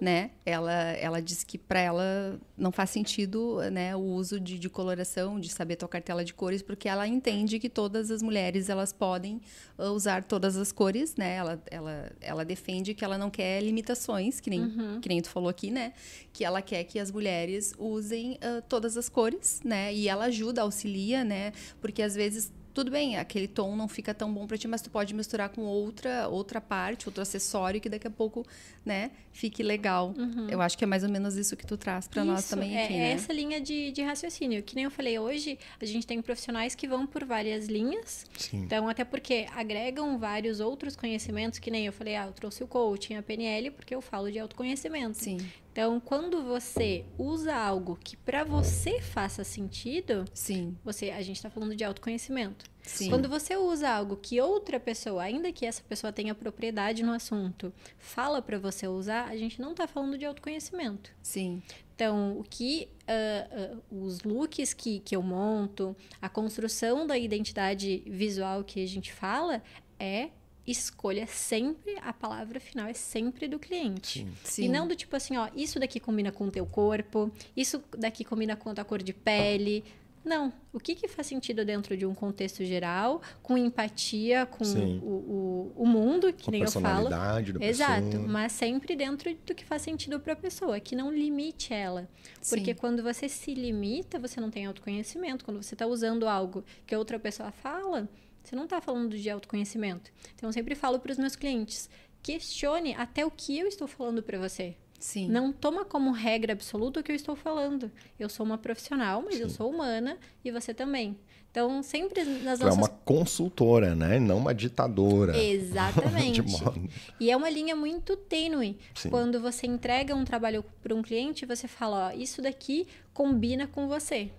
[0.00, 0.30] né?
[0.46, 5.40] Ela, ela diz que pra ela não faz sentido né, o uso de, de coloração,
[5.40, 9.40] de saber tua cartela de cores, porque ela entende que todas as mulheres elas podem
[9.76, 11.23] ah, usar todas as cores, né?
[11.26, 15.48] Ela, ela, ela defende que ela não quer limitações, que nem, que nem tu falou
[15.48, 15.92] aqui, né?
[16.32, 19.92] Que ela quer que as mulheres usem ah, todas as cores, né?
[19.94, 21.52] E ela ajuda, auxilia, né?
[21.80, 24.90] Porque às vezes tudo bem, aquele tom não fica tão bom para ti, mas tu
[24.90, 28.44] pode misturar com outra outra parte, outro acessório que daqui a pouco,
[28.84, 30.12] né, fique legal.
[30.48, 32.84] Eu acho que é mais ou menos isso que tu traz para nós também é,
[32.84, 33.12] aqui, é né?
[33.12, 34.62] essa linha de, de raciocínio.
[34.62, 38.26] Que nem eu falei hoje, a gente tem profissionais que vão por várias linhas.
[38.36, 38.62] Sim.
[38.62, 42.66] Então, até porque agregam vários outros conhecimentos, que nem eu falei, ah, eu trouxe o
[42.66, 45.18] coaching, a PNL, porque eu falo de autoconhecimento.
[45.18, 45.38] Sim,
[45.74, 51.50] Então, quando você usa algo que para você faça sentido, sim, você, a gente está
[51.50, 52.64] falando de autoconhecimento.
[52.80, 53.10] sim.
[53.10, 57.72] Quando você usa algo que outra pessoa, ainda que essa pessoa tenha propriedade no assunto,
[57.98, 61.10] fala para você usar, a gente não está falando de autoconhecimento.
[61.20, 61.60] Sim,
[61.92, 68.04] Então, o que ah, ah, os looks que, que eu monto, a construção da identidade
[68.06, 69.60] visual que a gente fala
[69.98, 70.30] é
[70.66, 74.20] escolha sempre, a palavra final é sempre do cliente.
[74.20, 74.32] Sim.
[74.42, 74.64] sim.
[74.64, 78.24] E não do tipo assim, ó, isso daqui combina com o teu corpo, isso daqui
[78.24, 79.84] combina com a tua cor de pele.
[80.24, 80.50] Não.
[80.72, 85.72] O que, que faz sentido dentro de um contexto geral, com empatia, com o, o,
[85.82, 86.82] o mundo, que Com a nem eu falo.
[87.10, 88.26] personalidade da Exato, pessoa.
[88.26, 92.08] mas sempre dentro do que faz sentido para a pessoa, que não limite ela.
[92.48, 92.80] Porque Sim.
[92.80, 95.44] quando você se limita, você não tem autoconhecimento.
[95.44, 98.08] Quando você está usando algo que outra pessoa fala,
[98.44, 100.10] você não está falando de autoconhecimento.
[100.34, 101.88] Então, eu sempre falo para os meus clientes:
[102.22, 104.76] questione até o que eu estou falando para você.
[104.98, 105.28] Sim.
[105.28, 107.90] Não toma como regra absoluta o que eu estou falando.
[108.18, 111.18] Eu sou uma profissional, mas eu sou humana e você também.
[111.50, 114.16] Então, sempre nas Tu é nossas uma consultora, né?
[114.16, 115.36] E Não uma ditadora.
[115.38, 116.42] Exatamente.
[116.42, 116.88] De modo.
[117.20, 118.76] E é uma linha muito tênue.
[118.94, 119.10] Sim.
[119.10, 123.86] Quando você entrega um trabalho para um cliente, você fala, ó, isso daqui combina com
[123.86, 124.32] você.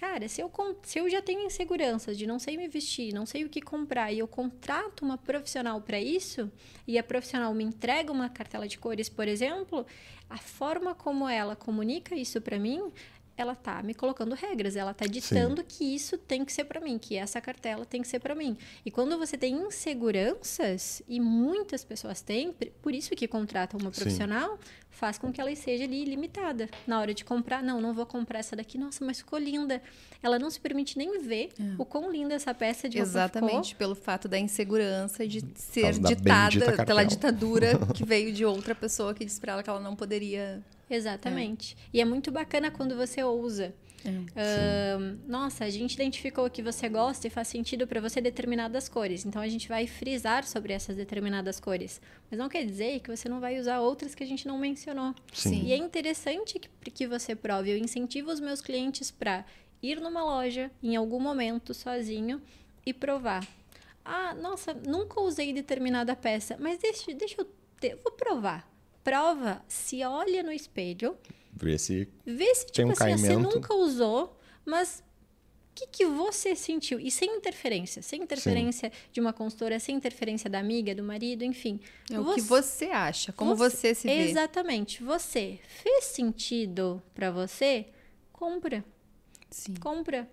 [0.00, 0.50] Cara, se eu,
[0.82, 4.10] se eu já tenho inseguranças de não sei me vestir, não sei o que comprar,
[4.10, 6.50] e eu contrato uma profissional para isso,
[6.88, 9.84] e a profissional me entrega uma cartela de cores, por exemplo,
[10.30, 12.90] a forma como ela comunica isso para mim,
[13.40, 16.98] ela tá me colocando regras, ela tá ditando que isso tem que ser para mim,
[16.98, 18.56] que essa cartela tem que ser para mim.
[18.84, 24.00] E quando você tem inseguranças, e muitas pessoas têm, por- isso que contratam uma Sim.
[24.00, 24.58] profissional,
[24.90, 26.68] faz com que ela seja ali limitada.
[26.86, 29.80] Na hora de comprar, não, não vou comprar essa daqui, nossa, mas ficou linda.
[30.22, 33.94] Ela não se permite nem ver o quão linda essa peça de roupa Exatamente, pelo
[33.94, 39.40] fato da insegurança de ser ditada pela ditadura que veio de outra pessoa que disse
[39.40, 40.60] pra ela que ela não poderia.
[40.90, 41.76] Exatamente.
[41.92, 43.72] E é muito bacana quando você ousa.
[44.04, 49.24] Ahn, nossa, a gente identificou que você gosta e faz sentido para você determinadas cores.
[49.24, 52.00] Então a gente vai frisar sobre essas determinadas cores.
[52.30, 55.14] Mas não quer dizer que você não vai usar outras que a gente não mencionou.
[55.32, 55.64] Sim.
[55.64, 57.70] E é interessante que, que você prove.
[57.70, 59.44] Eu incentivo os meus clientes para
[59.82, 62.40] ir numa loja em algum momento sozinho
[62.84, 63.46] e provar.
[64.04, 67.46] Ah, nossa, nunca usei determinada peça, mas deixa, deixa eu
[67.78, 68.68] ter, vou provar.
[69.02, 71.16] Prova, se olha no espelho,
[71.52, 73.54] Ver se vê se Tem tipo um assim, você caimento.
[73.54, 75.02] nunca usou, mas
[75.80, 76.98] que, que você sentiu?
[77.00, 78.02] E sem interferência.
[78.02, 78.96] Sem interferência Sim.
[79.12, 81.80] de uma consultora, sem interferência da amiga, do marido, enfim.
[82.10, 84.28] É o que você acha, como você, você se vê.
[84.28, 85.02] Exatamente.
[85.02, 87.86] Você fez sentido para você?
[88.32, 88.84] Compra.
[89.50, 89.74] Sim.
[89.74, 90.28] Compra.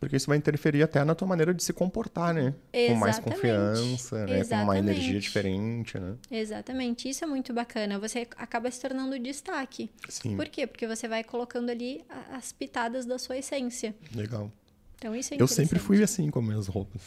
[0.00, 2.54] Porque isso vai interferir até na tua maneira de se comportar, né?
[2.72, 2.92] Exatamente.
[2.92, 4.44] Com mais confiança, né?
[4.44, 6.14] Com uma energia diferente, né?
[6.30, 7.08] Exatamente.
[7.08, 7.98] Isso é muito bacana.
[7.98, 9.90] Você acaba se tornando destaque.
[10.08, 10.36] Sim.
[10.36, 10.66] Por quê?
[10.66, 13.94] Porque você vai colocando ali as pitadas da sua essência.
[14.14, 14.52] Legal.
[14.96, 17.02] Então isso é Eu sempre fui assim com minhas roupas.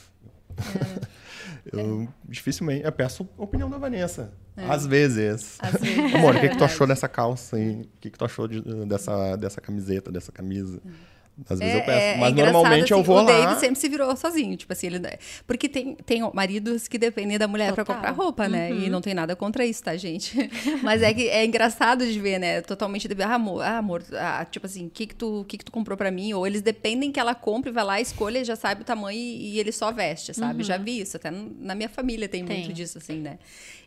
[0.58, 1.08] É.
[1.78, 2.08] eu é.
[2.28, 2.84] dificilmente.
[2.84, 4.34] Eu peço a opinião da Vanessa.
[4.56, 4.66] É.
[4.66, 5.58] Às vezes.
[5.60, 6.14] Às vezes.
[6.16, 7.82] Amor, o que, que tu achou dessa calça aí?
[7.82, 10.82] O que, que tu achou de, dessa, dessa camiseta, dessa camisa?
[10.86, 10.92] Hum.
[11.48, 12.00] Às vezes é, eu peço.
[12.00, 13.24] É, mas é normalmente assim, eu vou o lá.
[13.24, 14.58] O David sempre se virou sozinho.
[14.58, 15.00] Tipo assim, ele.
[15.46, 18.72] Porque tem, tem maridos que dependem da mulher para comprar roupa, né?
[18.72, 18.84] Uhum.
[18.84, 20.36] E não tem nada contra isso, tá, gente?
[20.82, 22.62] mas é que é engraçado de ver, né?
[22.62, 23.08] Totalmente.
[23.08, 25.72] De, ah, amor, ah, amor ah, tipo assim, o que, que, tu, que, que tu
[25.72, 26.34] comprou para mim?
[26.34, 29.60] Ou eles dependem que ela compre, vai lá, escolha, já sabe o tamanho e, e
[29.60, 30.62] ele só veste, sabe?
[30.62, 30.68] Uhum.
[30.68, 31.18] Já vi isso.
[31.18, 32.58] Até na minha família tem, tem.
[32.58, 33.38] muito disso, assim, né?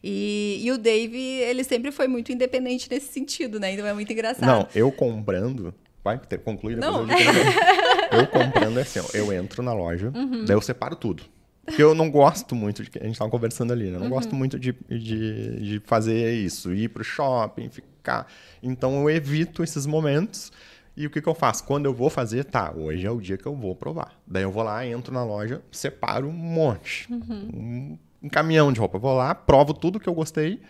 [0.02, 3.72] E, e o Dave, ele sempre foi muito independente nesse sentido, né?
[3.72, 4.46] Então é muito engraçado.
[4.46, 7.02] Não, eu comprando Vai ter concluir Não.
[7.02, 7.08] Eu,
[8.20, 10.44] eu comprando é assim, ó, eu entro na loja, uhum.
[10.44, 11.22] daí eu separo tudo.
[11.64, 12.90] Porque eu não gosto muito de.
[13.00, 13.96] A gente tava conversando ali, né?
[13.96, 14.12] Eu não uhum.
[14.12, 18.26] gosto muito de, de, de fazer isso, ir pro shopping, ficar.
[18.62, 20.50] Então eu evito esses momentos.
[20.96, 21.64] E o que, que eu faço?
[21.64, 24.12] Quando eu vou fazer, tá, hoje é o dia que eu vou provar.
[24.26, 27.10] Daí eu vou lá, entro na loja, separo um monte.
[27.10, 27.48] Uhum.
[27.54, 28.96] Um, um caminhão de roupa.
[28.96, 30.60] Eu vou lá, provo tudo que eu gostei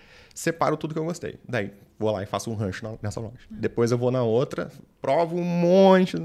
[0.41, 1.39] separo tudo que eu gostei.
[1.47, 3.35] Daí vou lá e faço um rancho na, nessa loja.
[3.51, 3.59] Uhum.
[3.61, 6.17] Depois eu vou na outra, provo um monte,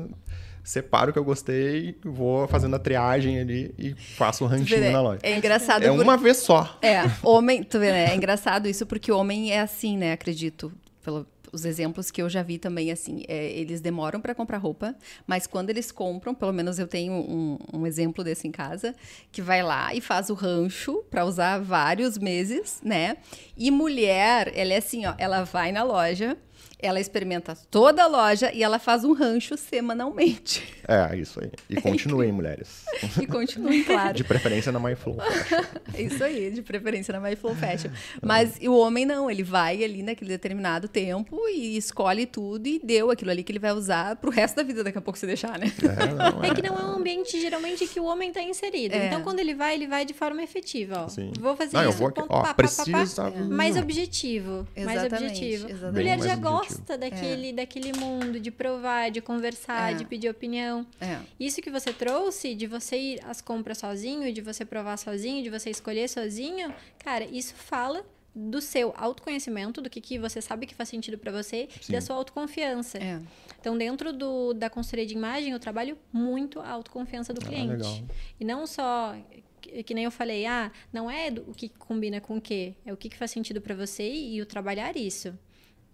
[0.64, 4.90] separo o que eu gostei, vou fazendo a triagem ali e faço um ranchinho vê,
[4.90, 5.20] na loja.
[5.22, 5.84] É engraçado.
[5.84, 6.02] É por...
[6.02, 6.78] uma vez só.
[6.82, 8.12] É, homem, tu vê, né?
[8.12, 10.14] É engraçado isso porque homem é assim, né?
[10.14, 10.72] Acredito.
[11.04, 14.94] Pelo, os exemplos que eu já vi também, assim, é, eles demoram para comprar roupa,
[15.26, 18.94] mas quando eles compram, pelo menos eu tenho um, um, exemplo desse em casa,
[19.32, 23.18] que vai lá e faz o rancho para usar vários meses, né?
[23.56, 26.38] E mulher, ela é assim, ó, ela vai na loja,
[26.80, 30.64] ela experimenta toda a loja e ela faz um rancho semanalmente.
[30.88, 31.50] É, isso aí.
[31.70, 32.86] E continuem, mulheres.
[33.20, 34.14] E continuem, claro.
[34.14, 35.64] De preferência na MyFlow Fashion.
[35.98, 37.90] isso aí, de preferência na MyFlow Fashion.
[38.22, 43.10] Mas o homem não, ele vai ali naquele determinado tempo e escolhe tudo e deu
[43.10, 45.58] aquilo ali que ele vai usar pro resto da vida daqui a pouco se deixar,
[45.58, 45.72] né?
[45.82, 46.50] É, não, é.
[46.50, 48.94] é que não é um ambiente geralmente que o homem está inserido.
[48.94, 49.08] É.
[49.08, 51.08] Então quando ele vai, ele vai de forma efetiva, ó.
[51.08, 51.32] Sim.
[51.40, 54.68] Vou fazer não, isso, eu vou aqui, ponto, ó, pá, preciso, pá, pá, mais objetivo,
[54.76, 55.70] exatamente, mais objetivo.
[55.70, 55.94] Exatamente.
[55.94, 57.54] Mulher já gosta gosta daquele, é.
[57.54, 59.96] daquele mundo, de provar, de conversar, é.
[59.96, 60.86] de pedir opinião.
[61.00, 61.20] É.
[61.40, 65.50] Isso que você trouxe, de você ir às compras sozinho, de você provar sozinho, de
[65.50, 70.76] você escolher sozinho, cara, isso fala do seu autoconhecimento, do que, que você sabe que
[70.76, 71.94] faz sentido para você Sim.
[71.94, 72.98] e da sua autoconfiança.
[72.98, 73.22] É.
[73.60, 77.72] Então, dentro do, da consultoria de imagem, eu trabalho muito a autoconfiança do ah, cliente.
[77.72, 78.04] Legal.
[78.40, 79.16] E não só
[79.86, 82.98] que nem eu falei, ah, não é o que combina com o quê, é o
[82.98, 85.38] que, que faz sentido para você e, e o trabalhar isso.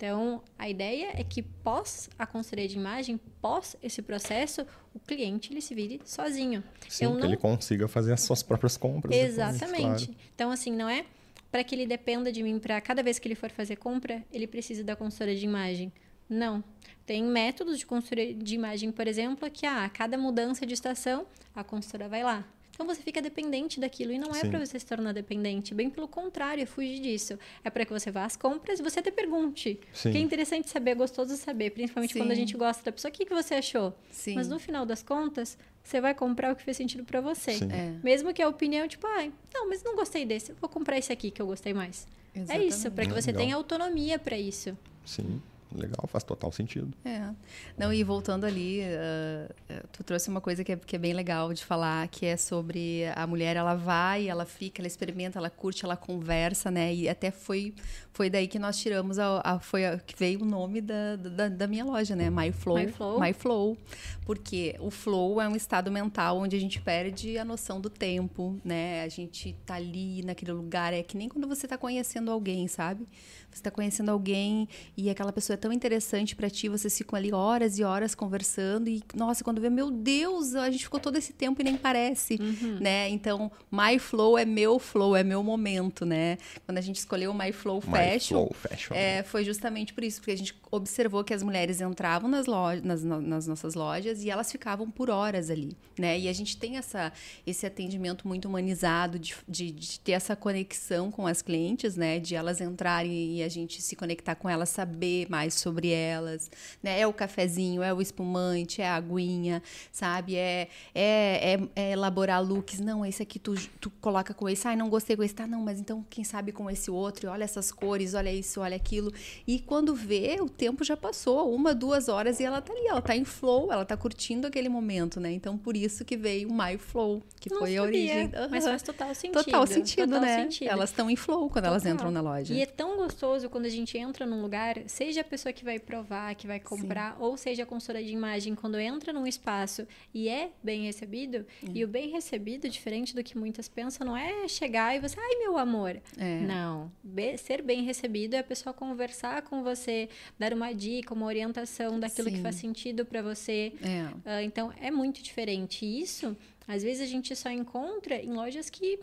[0.02, 4.66] Então, a ideia é que pós a consultoria de imagem, pós esse processo,
[4.96, 6.64] o cliente ele se vire sozinho.
[6.90, 7.28] Sim, Eu que não...
[7.28, 9.16] ele consiga fazer as suas próprias compras.
[9.16, 9.76] Exatamente.
[9.76, 10.20] Depois, claro.
[10.34, 11.06] Então, assim, não é
[11.52, 14.48] para que ele dependa de mim para cada vez que ele for fazer compra, ele
[14.48, 15.94] precisa da consultoria de imagem.
[16.28, 16.64] Não.
[17.06, 21.28] Tem métodos de consultoria de imagem, por exemplo, que ah, a cada mudança de estação,
[21.54, 22.44] a consultora vai lá,
[22.82, 26.08] então você fica dependente daquilo e não é para você se tornar dependente, bem pelo
[26.08, 27.38] contrário, é fugir disso.
[27.64, 29.80] É para que você vá às compras e você até pergunte.
[29.94, 30.12] Sim.
[30.12, 32.20] Que é interessante saber, é gostoso saber, principalmente Sim.
[32.20, 33.94] quando a gente gosta da pessoa, o que, que você achou?
[34.10, 34.34] Sim.
[34.34, 37.52] Mas no final das contas, você vai comprar o que fez sentido para você.
[37.52, 38.00] É.
[38.04, 41.30] Mesmo que a opinião, tipo, ah, não, mas não gostei desse, vou comprar esse aqui
[41.30, 42.08] que eu gostei mais.
[42.34, 42.66] Exatamente.
[42.66, 43.44] É isso, para que você Legal.
[43.44, 44.76] tenha autonomia para isso.
[45.06, 45.40] Sim.
[45.74, 46.92] Legal, faz total sentido.
[47.06, 47.30] É.
[47.78, 51.54] Não, e voltando ali, uh, tu trouxe uma coisa que é, que é bem legal
[51.54, 55.86] de falar, que é sobre a mulher, ela vai, ela fica, ela experimenta, ela curte,
[55.86, 56.94] ela conversa, né?
[56.94, 57.74] E até foi,
[58.12, 61.48] foi daí que nós tiramos, a, a foi a, que veio o nome da, da,
[61.48, 62.30] da, minha loja, né?
[62.30, 62.78] My Flow.
[62.78, 63.20] My Flow.
[63.22, 63.78] My Flow.
[64.26, 68.60] Porque o flow é um estado mental onde a gente perde a noção do tempo,
[68.64, 69.04] né?
[69.04, 73.08] A gente tá ali naquele lugar, é que nem quando você tá conhecendo alguém, sabe?
[73.50, 77.32] Você está conhecendo alguém e aquela pessoa é tão interessante para ti, vocês ficam ali
[77.32, 81.32] horas e horas conversando e nossa, quando vê, meu Deus, a gente ficou todo esse
[81.32, 82.80] tempo e nem parece, uhum.
[82.82, 83.08] né?
[83.10, 86.38] Então, My Flow é meu flow, é meu momento, né?
[86.66, 88.94] Quando a gente escolheu o My Flow My Fashion, Flow Fashion.
[88.96, 92.84] É, foi justamente por isso, porque a gente observou que as mulheres entravam nas, lojas,
[92.84, 96.20] nas, nas nossas lojas e elas ficavam por horas ali, né?
[96.20, 97.14] E a gente tem essa,
[97.46, 102.20] esse atendimento muito humanizado de, de, de ter essa conexão com as clientes, né?
[102.20, 106.50] De elas entrarem e a gente se conectar com elas, saber mais mais sobre elas,
[106.82, 107.00] né?
[107.00, 109.62] É o cafezinho, é o espumante, é a aguinha,
[109.92, 110.36] sabe?
[110.36, 112.80] É, é, é, é elaborar looks.
[112.80, 114.68] Não, esse aqui tu, tu coloca com esse.
[114.68, 115.36] Ai, não gostei com esse.
[115.36, 117.28] Tá, não, mas então quem sabe com esse outro.
[117.28, 119.12] E olha essas cores, olha isso, olha aquilo.
[119.46, 123.02] E quando vê, o tempo já passou, uma, duas horas e ela tá ali, ela
[123.02, 125.32] tá em flow, ela tá curtindo aquele momento, né?
[125.32, 128.32] Então por isso que veio o My Flow, que Não foi a sabia, origem.
[128.50, 128.72] Mas Aham.
[128.72, 129.44] faz total sentido.
[129.44, 130.44] Total sentido, total né?
[130.44, 130.70] sentido.
[130.70, 131.96] Elas estão em flow quando elas Total.
[131.96, 132.54] entram na loja.
[132.54, 135.80] E é tão gostoso quando a gente entra num lugar, seja a pessoa que vai
[135.80, 140.30] provar, que vai comprar, ou seja a consultora de imagem, quando entra num espaço e
[140.30, 144.96] é bem recebido, e o bem recebido, diferente do que muitas pensam, não é chegar
[144.96, 146.00] e você, ai meu amor.
[146.18, 146.42] É.
[146.42, 146.92] Não.
[147.04, 152.00] Be- ser bem recebido é a pessoa conversar com você, dar uma dica, uma orientação
[152.00, 152.44] daquilo que Sim.
[152.44, 153.74] faz sentido para você.
[153.82, 154.14] É.
[154.24, 155.84] Ah, então é muito diferente.
[155.86, 156.38] E isso,
[156.68, 159.00] às vezes, a gente só encontra em lojas que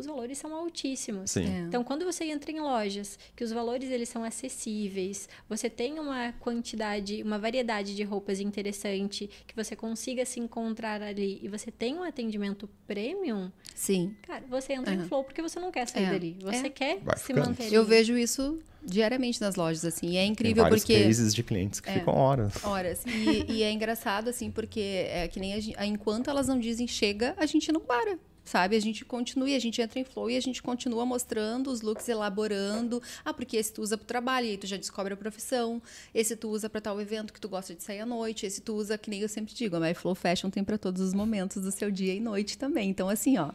[0.00, 1.30] os valores são altíssimos.
[1.30, 1.44] Sim.
[1.46, 1.60] É.
[1.60, 6.32] Então, quando você entra em lojas que os valores eles são acessíveis, você tem uma
[6.40, 11.94] quantidade, uma variedade de roupas interessante, que você consiga se encontrar ali e você tem
[11.94, 14.14] um atendimento premium, Sim.
[14.22, 15.08] cara, você entra em Aham.
[15.08, 16.10] flow porque você não quer sair É.
[16.10, 16.36] dali.
[16.40, 16.70] Você É.
[16.70, 17.74] quer Vai se manter ali.
[17.74, 20.08] Eu vejo isso diariamente nas lojas, assim.
[20.08, 21.02] E é Tem incrível vários porque.
[21.04, 21.94] cases de clientes que É.
[21.94, 22.54] ficam horas.
[22.64, 23.04] Horas.
[23.06, 26.86] E, e é engraçado, assim, porque é que nem a gente, enquanto elas não dizem
[26.86, 28.18] chega, a gente não para.
[28.50, 28.74] Sabe?
[28.74, 32.08] A gente continua, a gente entra em flow e a gente continua mostrando os looks,
[32.08, 33.00] elaborando.
[33.24, 35.80] Ah, porque esse tu usa pro trabalho, e aí tu já descobre a profissão.
[36.12, 38.44] Esse tu usa pra tal evento que tu gosta de sair à noite.
[38.44, 41.00] Esse tu usa, que nem eu sempre digo, a My Flow Fashion tem pra todos
[41.00, 42.90] os momentos do seu dia e noite também.
[42.90, 43.52] Então, assim, ó.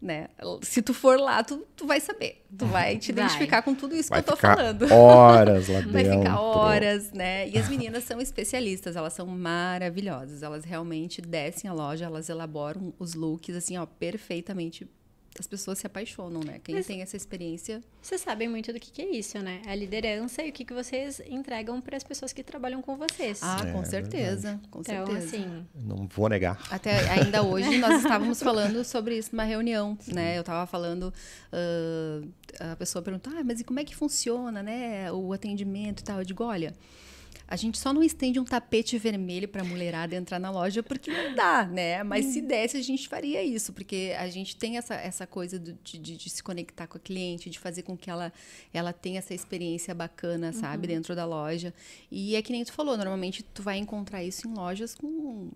[0.00, 0.28] Né?
[0.62, 2.46] Se tu for lá, tu, tu vai saber.
[2.56, 3.22] Tu vai te Vai.
[3.24, 4.90] identificar com tudo isso Vai que eu tô ficar falando.
[4.90, 6.20] horas lá Vai dentro.
[6.20, 7.46] ficar horas, né?
[7.50, 10.42] E as meninas são especialistas, elas são maravilhosas.
[10.42, 14.88] Elas realmente descem a loja, elas elaboram os looks, assim, ó, perfeitamente.
[15.38, 16.60] As pessoas se apaixonam, né?
[16.62, 17.80] Quem Mas- tem essa experiência.
[18.02, 19.62] Vocês sabem muito do que, que é isso, né?
[19.66, 23.38] A liderança e o que, que vocês entregam para as pessoas que trabalham com vocês.
[23.42, 24.60] Ah, É, com é certeza.
[24.70, 25.26] Com então, certeza.
[25.36, 26.58] assim, Não vou negar.
[26.70, 30.36] Até ainda hoje nós estávamos falando sobre isso numa reunião, né?
[30.36, 31.14] Eu estava falando,
[31.52, 35.10] ah, a pessoa perguntou, ah, mas e como é que funciona, né?
[35.12, 36.18] O atendimento e tal.
[36.18, 36.74] Eu digo, olha,
[37.50, 41.10] a gente só não estende um tapete vermelho para a mulherada entrar na loja porque
[41.10, 42.02] não dá, né?
[42.04, 45.76] Mas se desse, a gente faria isso, porque a gente tem essa, essa coisa do-
[45.82, 48.32] de, de- se conectar com a cliente, de fazer com que ela,
[48.72, 51.74] ela tenha essa experiência bacana, sabe, dentro da loja.
[52.10, 55.50] E é que nem tu falou, normalmente tu vai encontrar isso em lojas com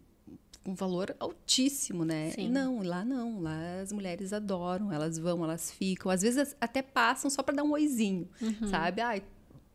[0.66, 2.30] um valor altíssimo, né?
[2.30, 2.48] Sim.
[2.48, 3.38] Não, lá não.
[3.40, 6.10] Lá as mulheres adoram, elas vão, elas ficam.
[6.10, 8.26] Às vezes até passam só para dar um oizinho,
[8.70, 9.02] sabe?
[9.02, 9.22] Ai,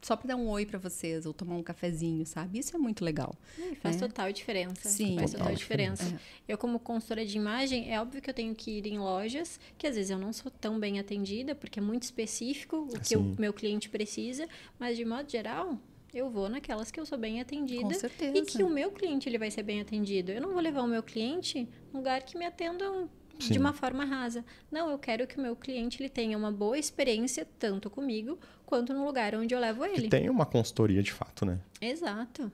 [0.01, 2.59] só para dar um oi para vocês ou tomar um cafezinho, sabe?
[2.59, 3.35] Isso é muito legal.
[3.81, 3.99] Faz É.
[3.99, 4.87] total diferença.
[4.87, 5.15] Sim.
[5.15, 6.03] faz Total total diferença.
[6.03, 6.23] diferença.
[6.47, 9.85] Eu, como consultora de imagem, é óbvio que eu tenho que ir em lojas que
[9.85, 13.35] às vezes eu não sou tão bem atendida, porque é muito específico o que o
[13.37, 14.47] meu cliente precisa,
[14.79, 15.77] mas de modo geral.
[16.11, 18.35] Eu vou naquelas que eu sou bem atendida Com certeza.
[18.35, 20.31] e que o meu cliente ele vai ser bem atendido.
[20.31, 23.07] Eu não vou levar o meu cliente num lugar que me atendam
[23.39, 23.53] Sim.
[23.53, 24.43] de uma forma rasa.
[24.71, 28.39] Não, eu quero que o meu cliente ele tenha uma boa experiência tanto comigo
[28.69, 30.09] quanto no lugar onde eu levo Que ele.
[30.09, 31.59] tem uma consultoria de fato, né?
[31.81, 32.51] Exato.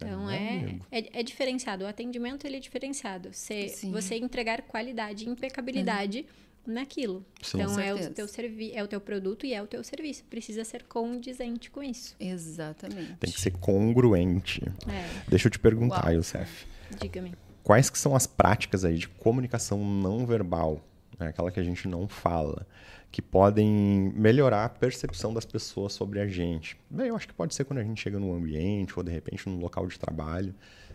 [0.00, 0.86] É, Então é, amigo.
[0.90, 1.84] é, é diferenciado.
[1.84, 3.32] O atendimento ele é diferenciado.
[3.32, 3.92] Você, Sim.
[3.92, 6.26] você entregar qualidade, impecabilidade
[6.66, 7.24] naquilo.
[7.40, 7.60] Sim.
[7.62, 10.24] Então é o, teu servi é o teu produto e é o teu serviço.
[10.24, 12.16] Precisa ser condizente com isso.
[12.18, 13.14] Exatamente.
[13.20, 14.62] Tem que ser congruente.
[14.88, 16.14] É, Deixa eu te perguntar, Uau.
[16.14, 16.66] Youssef.
[17.00, 17.32] diga-me.
[17.62, 20.80] Quais que são as práticas aí de comunicação não verbal,
[21.20, 22.66] né, aquela que a gente não fala,
[23.14, 26.76] que podem melhorar a percepção das pessoas sobre a gente?
[26.90, 29.48] Bem, eu acho que pode ser quando a gente chega num ambiente ou de repente
[29.48, 30.52] num local de trabalho,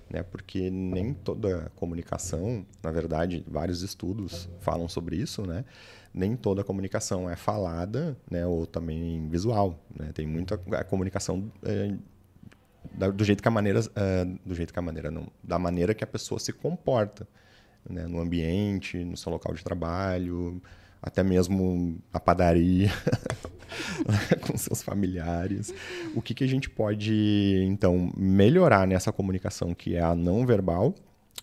[0.09, 0.21] né?
[0.21, 5.63] Porque nem toda comunicação, na verdade, vários estudos falam sobre isso, né?
[6.13, 8.45] Nem toda comunicação é falada, né?
[8.45, 10.11] Ou também visual, né?
[10.13, 10.57] Tem muita
[10.89, 11.95] comunicação é,
[13.13, 16.03] do jeito que a maneira eh, do jeito que a maneira não da maneira que
[16.03, 17.25] a pessoa se comporta
[17.89, 20.61] né, no ambiente no seu local de trabalho
[21.01, 22.89] até mesmo na padaria
[24.45, 25.73] com seus familiares.
[26.15, 30.93] O que que a gente pode então melhorar nessa comunicação que é a não verbal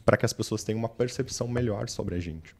[0.04, 2.54] para que as pessoas tenham uma percepção melhor sobre a gente?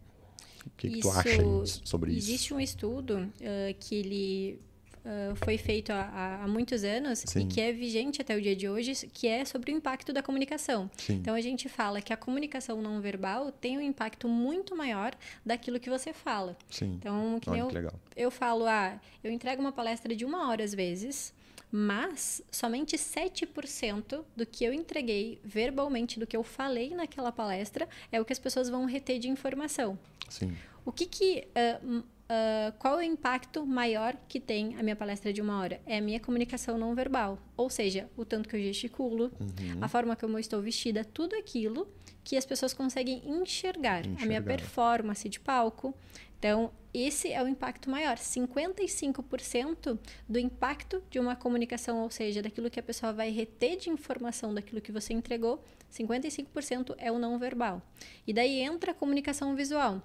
[0.66, 1.28] O que, que tu acha
[1.62, 2.28] Isso- sobre isso?
[2.28, 4.60] Existe um estudo ah, que ele
[5.07, 7.41] ah, foi feito há- há, muitos anos Sim.
[7.41, 10.23] e que é vigente até o dia de hoje, que é sobre o impacto da
[10.23, 10.91] comunicação.
[10.97, 11.15] Sim.
[11.15, 15.15] Então a gente fala que a comunicação não verbal tem um impacto muito maior
[15.45, 16.57] daquilo que você fala.
[16.70, 20.24] sim Então, que olha eu, que legal eu falo, ah, eu entrego uma palestra de
[20.24, 21.33] uma hora às vezes,
[21.70, 28.20] mas somente 7% do que eu entreguei verbalmente, do que eu falei naquela palestra, é
[28.20, 29.99] o que as pessoas vão reter de informação.
[30.28, 30.55] sim
[30.85, 31.49] O que que
[31.83, 35.81] m- uh, qual é o impacto maior que tem a minha palestra de uma hora?
[35.86, 37.39] É a minha comunicação não verbal.
[37.57, 39.78] Ou seja, o tanto que eu gesticulo, uhum.
[39.81, 41.89] a forma como eu estou vestida, tudo aquilo
[42.23, 44.01] que as pessoas conseguem enxergar.
[44.01, 44.23] enxergar.
[44.23, 45.94] A minha performance de palco.
[46.39, 48.16] Então, esse é o impacto maior.
[48.16, 49.98] 55%
[50.28, 54.53] do impacto de uma comunicação, ou seja, daquilo que a pessoa vai reter de informação
[54.53, 55.62] daquilo que você entregou,
[55.93, 57.81] 55% é o não verbal.
[58.27, 60.03] E daí entra a comunicação visual.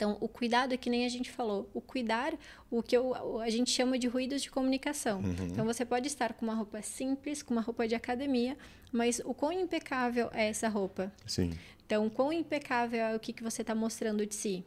[0.00, 2.32] Então, o cuidado é que nem a gente falou, o cuidar,
[2.70, 5.20] o que eu, a gente chama de ruídos de comunicação.
[5.20, 5.48] Uhum.
[5.52, 8.56] Então, você pode estar com uma roupa simples, com uma roupa de academia,
[8.90, 11.12] mas o quão impecável é essa roupa?
[11.26, 11.52] Sim.
[11.84, 14.64] Então, quão impecável é o que, que você está mostrando de si?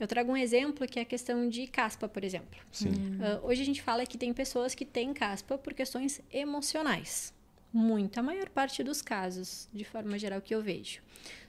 [0.00, 2.58] Eu trago um exemplo que é a questão de caspa, por exemplo.
[2.72, 2.90] Sim.
[2.90, 7.32] Uh, hoje a gente fala que tem pessoas que têm caspa por questões emocionais.
[7.72, 11.00] Muito, a maior parte dos casos, de forma geral, que eu vejo.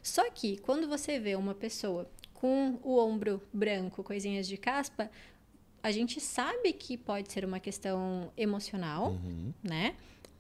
[0.04, 2.08] Só que quando você vê uma pessoa
[2.44, 5.10] com o ombro branco, coisinhas de caspa,
[5.82, 9.54] a gente sabe que pode ser uma questão emocional, uhum.
[9.64, 9.96] né?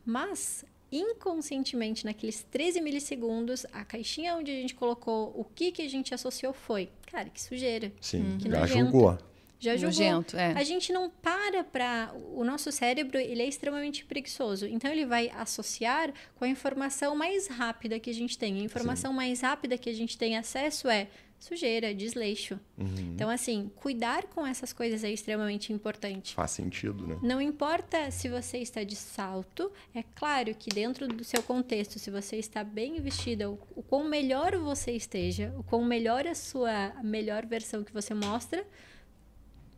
[0.05, 5.89] Mas inconscientemente, naqueles 13 milissegundos, a caixinha onde a gente colocou o que, que a
[5.89, 7.89] gente associou foi, cara, que sujeira.
[8.01, 8.91] Sim, que já nojento.
[8.91, 9.17] julgou.
[9.57, 9.87] Já julgou.
[9.87, 10.51] Nojento, é.
[10.57, 12.13] A gente não para para...
[12.35, 14.67] O nosso cérebro, ele é extremamente preguiçoso.
[14.67, 18.59] Então, ele vai associar com a informação mais rápida que a gente tem.
[18.59, 19.15] A informação Sim.
[19.15, 21.07] mais rápida que a gente tem acesso é
[21.43, 22.57] sujeira, desleixo.
[22.77, 23.13] Uhum.
[23.13, 26.33] Então, assim, cuidar com essas coisas é extremamente importante.
[26.33, 27.19] Faz sentido, né?
[27.21, 32.09] Não importa se você está de salto, é claro que dentro do seu contexto, se
[32.09, 36.93] você está bem vestida, o, o quão melhor você esteja, o quão melhor a sua
[36.95, 38.65] a melhor versão que você mostra,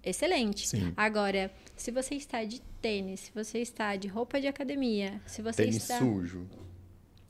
[0.04, 0.68] excelente.
[0.68, 0.94] Sim.
[0.96, 5.64] Agora, se você está de tênis, se você está de roupa de academia, se você
[5.64, 6.48] tênis está sujo.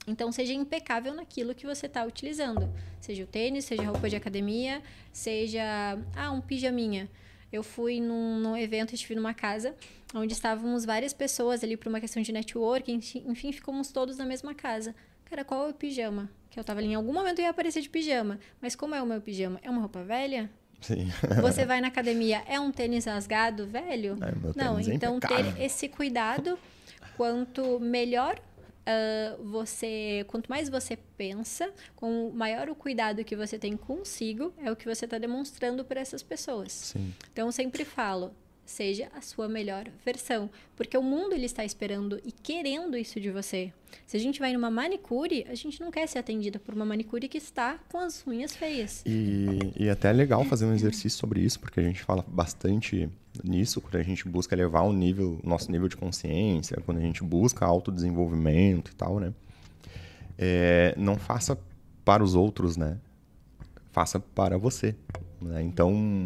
[0.06, 2.72] Então, seja impecável naquilo que você está utilizando.
[3.00, 7.08] Seja o tênis, seja roupa de academia, seja ah, um pijaminha.
[7.52, 9.74] Eu fui num, num evento, estive numa casa
[10.14, 14.54] onde estávamos várias pessoas ali por uma questão de networking, enfim, ficamos todos na mesma
[14.54, 14.94] casa.
[15.24, 16.30] Cara, qual é o pijama?
[16.50, 18.38] Que eu tava ali, em algum momento eu ia aparecer de pijama.
[18.60, 19.58] Mas como é o meu pijama?
[19.62, 20.50] É uma roupa velha?
[20.80, 21.08] Sim.
[21.40, 24.16] Você vai na academia, é um tênis rasgado, velho?
[24.22, 26.58] É, Não, então ter esse cuidado,
[27.16, 28.38] quanto melhor
[28.86, 34.70] uh, você, quanto mais você pensa, com maior o cuidado que você tem consigo, é
[34.70, 36.72] o que você está demonstrando para essas pessoas.
[36.72, 37.12] Sim.
[37.32, 38.32] Então, eu sempre falo,
[38.64, 43.30] seja a sua melhor versão, porque o mundo ele está esperando e querendo isso de
[43.30, 43.72] você.
[44.06, 47.28] Se a gente vai numa manicure, a gente não quer ser atendida por uma manicure
[47.28, 49.02] que está com as unhas feias.
[49.06, 53.08] E, e até é legal fazer um exercício sobre isso, porque a gente fala bastante
[53.44, 57.22] nisso, quando a gente busca elevar o nível, nosso nível de consciência, quando a gente
[57.22, 59.32] busca autodesenvolvimento e tal, né?
[60.38, 61.58] É, não faça
[62.04, 62.98] para os outros, né?
[63.90, 64.94] Faça para você.
[65.40, 65.62] Né?
[65.62, 66.24] Então,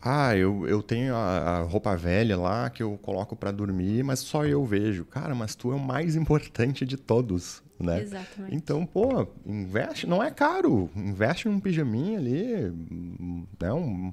[0.00, 4.18] ah, eu, eu tenho a, a roupa velha lá que eu coloco para dormir, mas
[4.18, 5.04] só eu vejo.
[5.04, 8.02] Cara, mas tu é o mais importante de todos, né?
[8.02, 8.54] Exatamente.
[8.54, 10.90] Então, pô, investe, não é caro.
[10.96, 12.72] Investe num pijaminha ali,
[13.60, 13.72] né?
[13.72, 14.12] Um,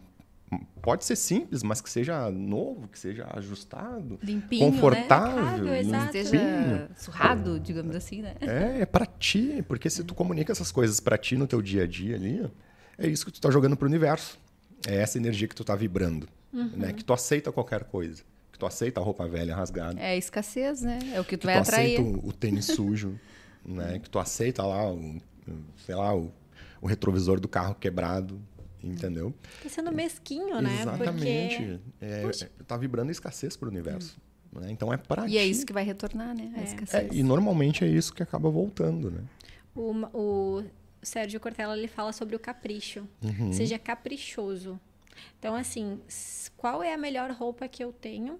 [0.81, 5.79] pode ser simples, mas que seja novo, que seja ajustado, limpinho, confortável, né?
[5.81, 8.35] Exato, seja surrado, digamos assim, né?
[8.41, 11.83] É, é para ti, porque se tu comunica essas coisas para ti no teu dia
[11.83, 12.49] a dia ali,
[12.97, 14.39] é isso que tu tá jogando pro universo.
[14.87, 16.71] É essa energia que tu tá vibrando, uhum.
[16.75, 16.93] né?
[16.93, 18.23] Que tu aceita qualquer coisa.
[18.51, 19.99] Que tu aceita a roupa velha rasgada.
[19.99, 20.99] É escassez, né?
[21.13, 21.99] É o que tu que vai tu atrair.
[21.99, 23.19] aceita o, o tênis sujo,
[23.65, 23.99] né?
[23.99, 25.17] Que tu aceita lá o,
[25.85, 26.31] sei lá, o,
[26.81, 28.41] o retrovisor do carro quebrado,
[28.83, 29.33] entendeu?
[29.63, 30.81] Tá sendo mesquinho, né?
[30.81, 31.79] Exatamente.
[32.21, 32.45] Porque...
[32.45, 34.17] É, tá vibrando escassez pro universo.
[34.17, 34.29] Hum.
[34.59, 34.71] Né?
[34.71, 35.37] Então é para E ti.
[35.37, 36.51] é isso que vai retornar, né?
[36.55, 36.63] A é.
[36.63, 37.11] escassez.
[37.11, 39.23] É, e normalmente é isso que acaba voltando, né?
[39.75, 40.63] O, o
[41.01, 43.07] Sérgio Cortella ele fala sobre o capricho.
[43.23, 43.53] Uhum.
[43.53, 44.79] Seja caprichoso.
[45.37, 45.99] Então, assim,
[46.57, 48.39] qual é a melhor roupa que eu tenho?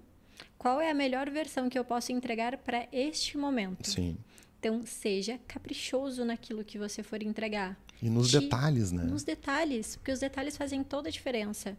[0.58, 3.88] Qual é a melhor versão que eu posso entregar para este momento?
[3.90, 4.16] Sim.
[4.60, 7.80] Então, seja caprichoso naquilo que você for entregar.
[8.02, 8.40] E nos Te...
[8.40, 9.04] detalhes, né?
[9.04, 11.78] Nos detalhes, porque os detalhes fazem toda a diferença.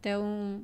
[0.00, 0.60] Então,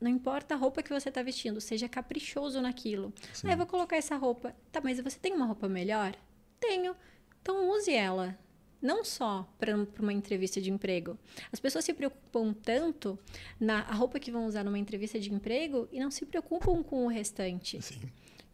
[0.00, 3.12] não importa a roupa que você está vestindo, seja caprichoso naquilo.
[3.32, 3.46] Sim.
[3.46, 4.56] Ah, eu vou colocar essa roupa.
[4.72, 6.16] Tá, mas você tem uma roupa melhor?
[6.58, 6.96] Tenho.
[7.40, 8.36] Então, use ela
[8.82, 11.16] não só para uma entrevista de emprego.
[11.50, 13.18] As pessoas se preocupam tanto
[13.58, 17.08] na roupa que vão usar numa entrevista de emprego e não se preocupam com o
[17.08, 17.80] restante.
[17.80, 18.00] Sim.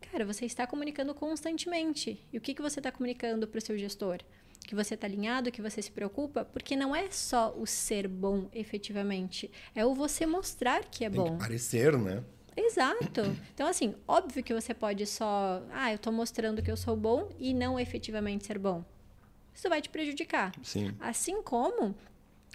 [0.01, 2.21] Cara, você está comunicando constantemente.
[2.33, 4.19] E o que, que você está comunicando para o seu gestor?
[4.67, 8.49] Que você está alinhado, que você se preocupa, porque não é só o ser bom
[8.53, 11.33] efetivamente, é o você mostrar que é Tem bom.
[11.33, 12.23] Que parecer, né?
[12.57, 13.23] Exato.
[13.55, 15.63] Então, assim, óbvio que você pode só.
[15.73, 18.85] Ah, eu estou mostrando que eu sou bom e não efetivamente ser bom
[19.61, 20.53] isso vai te prejudicar.
[20.63, 20.95] Sim.
[20.99, 21.95] Assim como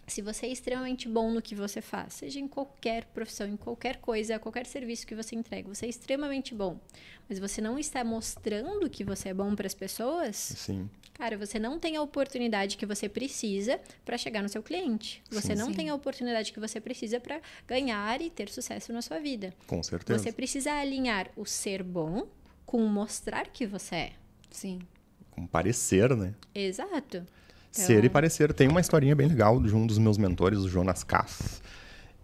[0.07, 3.97] se você é extremamente bom no que você faz, seja em qualquer profissão, em qualquer
[3.97, 6.79] coisa, qualquer serviço que você entrega, você é extremamente bom,
[7.27, 10.89] mas você não está mostrando que você é bom para as pessoas, Sim.
[11.13, 15.23] cara, você não tem a oportunidade que você precisa para chegar no seu cliente.
[15.31, 15.59] Você Sim.
[15.59, 15.73] não Sim.
[15.73, 19.53] tem a oportunidade que você precisa para ganhar e ter sucesso na sua vida.
[19.65, 20.19] Com certeza.
[20.19, 22.27] Você precisa alinhar o ser bom
[22.65, 24.13] com o mostrar que você é.
[24.51, 24.79] Sim.
[25.31, 26.33] Com parecer, né?
[26.53, 27.25] Exato.
[27.75, 28.53] Ser Então- e parecer.
[28.53, 31.61] Tem uma historinha bem legal de um dos meus mentores, o Jonas Cass.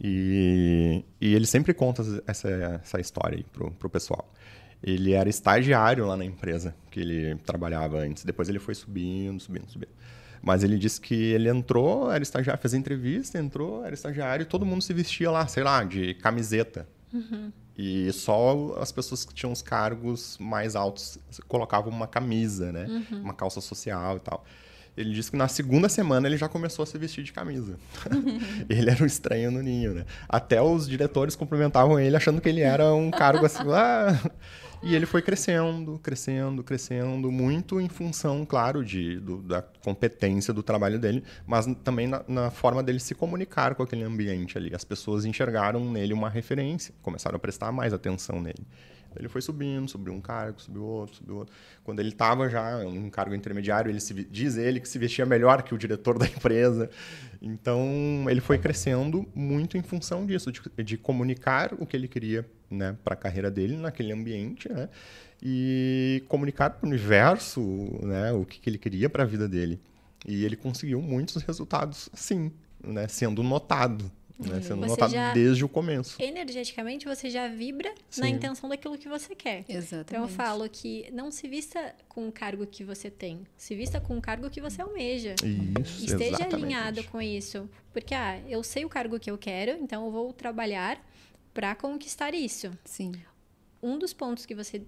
[0.03, 2.49] E, e ele sempre conta essa,
[2.83, 4.31] essa história aí pro, pro pessoal.
[4.83, 8.23] Ele era estagiário lá na empresa que ele trabalhava antes.
[8.23, 9.91] Depois ele foi subindo, subindo, subindo.
[10.41, 14.65] Mas ele disse que ele entrou, era estagiário, fez entrevista, entrou, era estagiário, e todo
[14.65, 16.87] mundo se vestia lá, sei lá, de camiseta.
[17.77, 22.87] E só as pessoas que tinham os cargos mais altos colocavam uma camisa, né?
[23.11, 24.43] Uma calça social e tal.
[24.95, 27.77] Ele disse que na segunda semana ele já começou a se vestir de camisa.
[28.69, 30.05] ele era um estranho no ninho, né?
[30.27, 33.63] Até os diretores cumprimentavam ele achando que ele era um cargo assim.
[33.71, 34.19] Ah!
[34.83, 40.63] E ele foi crescendo, crescendo, crescendo, muito em função, claro, de, do- da competência do
[40.63, 44.73] trabalho dele, mas também na, na forma dele se comunicar com aquele ambiente ali.
[44.73, 48.65] As pessoas enxergaram nele uma referência, começaram a prestar mais atenção nele.
[49.15, 51.53] Ele foi subindo, subiu um cargo, subiu outro, subiu outro.
[51.83, 55.25] Quando ele estava já em um cargo intermediário, ele se, diz ele que se vestia
[55.25, 56.89] melhor que o diretor da empresa.
[57.41, 62.45] Então, ele foi crescendo muito em função disso, de, de comunicar o que ele queria
[62.69, 64.89] né, para a carreira dele naquele ambiente, né?
[65.43, 67.61] E comunicar para o universo
[68.03, 69.81] né, o que, que ele queria para a vida dele.
[70.25, 72.51] E ele conseguiu muitos resultados, sim,
[72.83, 74.11] né, sendo notado.
[74.49, 76.21] Né, Você notado já- desde o começo.
[76.21, 78.21] Energeticamente, você já vibra Sim.
[78.21, 79.63] na intenção daquilo que você quer.
[79.69, 80.09] Exatamente.
[80.09, 83.99] Então eu falo que não se vista com o cargo que você tem, se vista
[84.01, 85.35] com o cargo que você almeja.
[85.81, 86.55] Isso, Esteja exatamente.
[86.55, 87.69] alinhado com isso.
[87.93, 90.99] Porque, ah, eu sei o cargo que eu quero, então eu vou trabalhar
[91.53, 92.71] para conquistar isso.
[92.85, 93.11] Sim.
[93.83, 94.81] Um dos pontos que você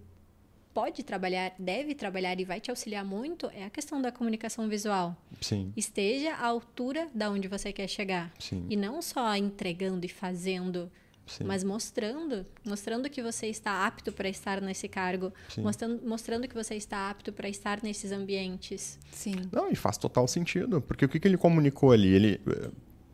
[0.73, 5.15] pode trabalhar, deve trabalhar e vai te auxiliar muito é a questão da comunicação visual.
[5.39, 8.31] Sim, Esteja à altura da onde você quer chegar.
[8.39, 10.91] sim, E não só entregando e fazendo,
[11.27, 11.43] sim.
[11.43, 15.61] mas mostrando, mostrando que você está apto para estar nesse cargo, Sim.
[15.61, 18.97] mostrando, mostrando que você está apto para estar nesses ambientes.
[19.11, 19.35] Sim.
[19.51, 22.09] Não, e faz total sentido, porque o que, que ele comunicou ali?
[22.09, 22.69] Ele, eh,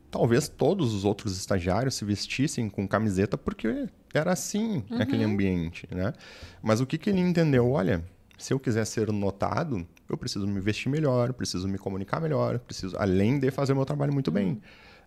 [0.09, 6.13] talvez todos os outros estagiários se vestissem com camiseta porque era assim naquele ambiente, né?
[6.61, 7.69] Mas o que, que ele entendeu?
[7.71, 8.03] Olha,
[8.37, 12.95] se eu quiser ser notado, eu preciso me vestir melhor, preciso me comunicar melhor, preciso,
[12.97, 14.61] além de fazer meu trabalho muito bem.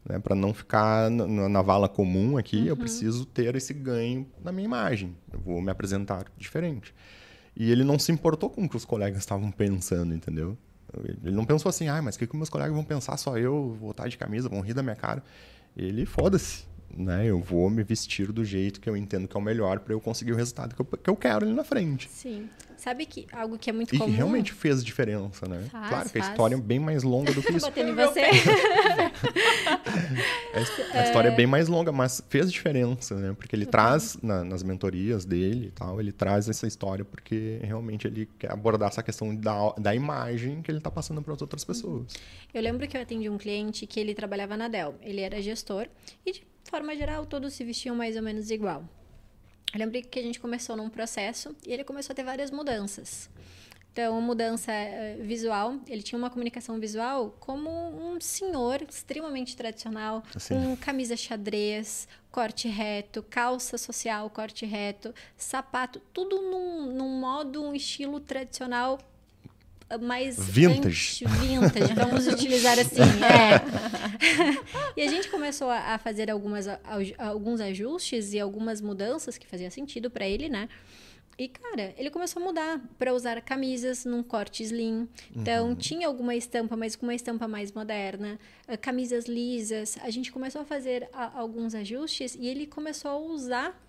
[0.04, 4.50] Né, para não ficar na, na- vala comum aqui, eu preciso ter esse ganho na
[4.50, 5.16] minha imagem.
[5.32, 6.92] Eu vou me apresentar diferente.
[7.56, 10.58] E ele não se importou com o que os colegas estavam pensando, entendeu?
[11.22, 13.16] Ele não pensou assim, ah, mas o que, que meus colegas vão pensar?
[13.16, 15.22] Só eu vou estar de camisa, vão rir da minha cara.
[15.76, 16.64] Ele, foda-se,
[16.96, 17.26] né?
[17.26, 20.00] Eu vou me vestir do jeito que eu entendo que é o melhor para eu
[20.00, 22.08] conseguir o resultado que eu, que eu quero ali na frente.
[22.10, 22.48] Sim.
[22.76, 24.12] Sabe que algo que é muito E comum.
[24.12, 25.62] realmente fez diferença, né?
[25.70, 26.32] Faz, claro que a faz.
[26.32, 27.66] história é bem mais longa do que isso.
[27.66, 28.20] Batendo em você.
[30.92, 33.34] A, a história é bem mais longa, mas fez diferença, né?
[33.38, 38.06] Porque ele traz na- nas mentorias dele e tal, ele traz essa história porque realmente
[38.06, 41.64] ele quer abordar essa questão da, da imagem que ele está passando para as outras
[41.64, 42.06] pessoas.
[42.52, 44.94] Eu lembro que eu atendi um cliente que ele trabalhava na Dell.
[45.02, 45.86] Ele era gestor
[46.26, 46.42] e, de
[46.72, 48.82] forma geral, todos se vestiam mais ou menos igual.
[49.74, 53.28] Eu lembro que a gente começou num processo e ele começou a ter várias mudanças.
[53.92, 60.54] Então, mudança eh, visual, ele tinha uma comunicação visual como um senhor extremamente tradicional, Sim.
[60.54, 67.74] com camisa xadrez, corte reto, calça social, corte reto, sapato, tudo num, num modo, um
[67.74, 68.98] estilo tradicional
[69.98, 71.24] mais Vintage.
[71.26, 74.96] vintage, vamos utilizar assim, é.
[74.96, 76.66] e a gente começou a fazer algumas,
[77.18, 80.68] alguns ajustes e algumas mudanças que fazia sentido para ele, né?
[81.38, 85.08] E, cara, ele começou a mudar para usar camisas num corte slim.
[85.34, 88.38] Então, tinha alguma estampa, mas com uma estampa mais moderna.
[88.68, 89.96] eh, Camisas lisas.
[90.02, 93.82] A gente começou a fazer a- alguns ajustes e ele começou a usar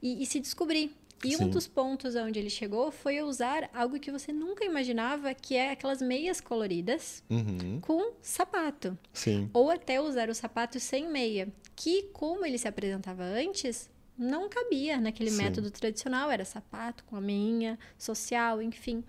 [0.00, 0.94] e, e se descobrir.
[1.24, 1.44] E Sim.
[1.44, 5.70] um dos pontos onde ele chegou foi usar algo que você nunca imaginava, que é
[5.70, 8.96] aquelas meias coloridas Uhum, com sapato.
[9.12, 9.48] sim.
[9.52, 15.00] Ou até usar o sapato sem meia, que, como ele se apresentava antes, não cabia
[15.00, 15.38] naquele Sim.
[15.38, 16.30] método tradicional.
[16.30, 19.02] Era sapato com a meinha, social, enfim.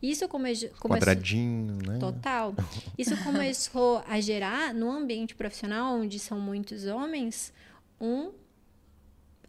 [0.00, 0.70] Isso come começou...
[0.88, 1.98] Quadradinho, né?
[1.98, 2.54] Total.
[2.96, 7.52] Isso começou a gerar, no ambiente profissional, onde são muitos homens,
[8.00, 8.30] um,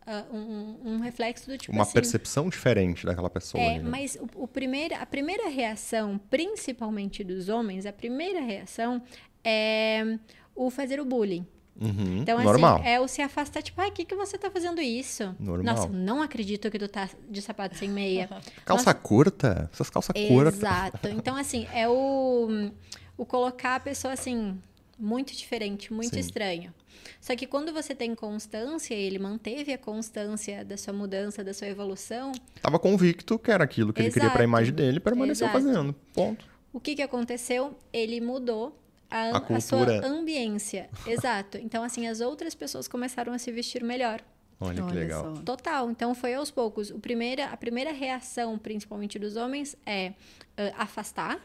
[0.05, 1.93] ah, um, um reflexo do tipo Uma assim...
[1.93, 3.63] percepção diferente daquela pessoa.
[3.63, 3.89] É, ali, né?
[3.89, 9.01] mas o, o primeiro, a primeira reação, principalmente dos homens, a primeira reação
[9.43, 10.17] é
[10.55, 11.45] o fazer o bullying.
[11.79, 12.81] Uhum, Então, assim, normal.
[12.83, 15.35] é o se afastar, tipo, ai, o que, que você tá fazendo isso?
[15.39, 15.75] Normal.
[15.75, 18.29] Nossa, eu não acredito que tu tá de sapato sem meia.
[18.63, 19.69] Calça curta?
[19.73, 20.55] Essas calças curtas.
[20.55, 21.07] Exato.
[21.09, 22.69] Então, assim, é o,
[23.17, 24.59] o colocar a pessoa assim,
[24.99, 26.19] muito diferente, muito Sim.
[26.19, 26.73] estranho.
[27.19, 31.67] Só que quando você tem constância, ele manteve a constância da sua mudança, da sua
[31.67, 34.49] evolução, Tava convicto que era aquilo que ele queria pra Exato.
[34.49, 35.63] imagem dele e permaneceu Exato.
[35.63, 35.93] fazendo.
[36.13, 36.45] Ponto.
[36.71, 37.77] o que, que aconteceu?
[37.91, 38.77] Ele mudou
[39.09, 40.89] a, A a sua ambiência.
[41.05, 41.57] Exato.
[41.57, 44.21] Então, assim, as outras pessoas começaram a se vestir melhor.
[44.59, 45.35] Olha, que Olha legal.
[45.35, 45.41] só.
[45.41, 45.89] Total.
[45.91, 46.89] Então foi aos poucos.
[46.89, 50.13] O primeira, a primeira reação, principalmente dos homens, é
[50.57, 51.39] ah, afastar,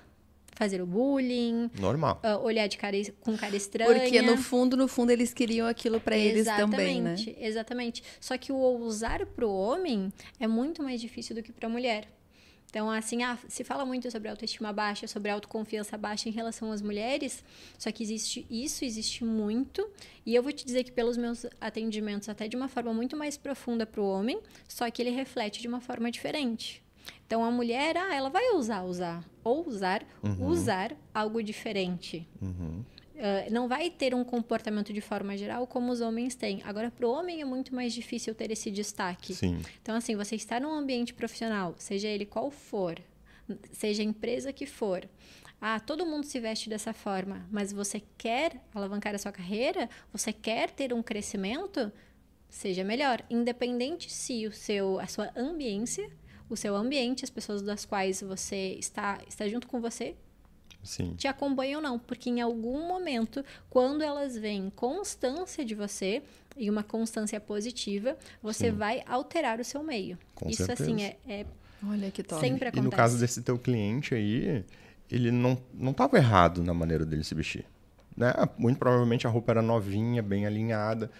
[0.58, 2.18] fazer o bullying, Normal.
[2.24, 3.94] ah, olhar de cara, com cara estranha.
[4.00, 7.12] Porque no fundo, no fundo, eles queriam aquilo pra eles também, né?
[7.12, 8.02] Exatamente, Exatamente.
[8.20, 12.08] Só que o ousar pro homem é muito mais difícil do que pra mulher.
[12.68, 16.82] Então, assim, ah, se fala muito sobre autoestima baixa, sobre autoconfiança baixa em relação às
[16.82, 17.42] mulheres,
[17.78, 19.88] só que existe isso, existe muito.
[20.26, 23.38] E eu vou te dizer que pelos meus atendimentos, até de uma forma muito mais
[23.38, 26.82] profunda pro homem, só que ele reflete de uma forma diferente.
[27.26, 30.04] Então, a mulher, ah, ela vai usar, usar, ou usar,
[30.40, 32.26] usar algo diferente.
[32.40, 32.84] Uhum.
[33.18, 36.62] Uh, não vai ter um comportamento de forma geral como os homens têm.
[36.64, 39.34] Agora, para o homem é muito mais difícil ter esse destaque.
[39.34, 39.60] Sim.
[39.82, 42.96] Então, assim, você está num ambiente profissional, seja ele qual for,
[43.72, 45.08] seja a empresa que for.
[45.60, 49.90] Ah, todo mundo se veste dessa forma, mas você quer alavancar a sua carreira?
[50.12, 51.90] Você quer ter um crescimento?
[52.48, 56.08] Seja melhor, independente se o seu, a sua ambiência,
[56.48, 60.14] o seu ambiente, as pessoas das quais você está, está junto com você,
[60.82, 61.14] Sim.
[61.16, 66.22] te acompanham ou não, porque em algum momento, quando elas veem constância de você
[66.56, 68.76] e uma constância positiva, você Sim.
[68.76, 70.18] vai alterar o seu meio.
[70.34, 70.90] Com Isso certeza.
[70.90, 71.46] assim é, é
[71.86, 72.40] Olha que top.
[72.40, 72.84] sempre E acontece.
[72.84, 74.64] no caso desse teu cliente aí,
[75.10, 77.64] ele não, não tava errado na maneira dele se vestir.
[78.16, 78.32] Né?
[78.56, 81.10] Muito provavelmente a roupa era novinha, bem alinhada,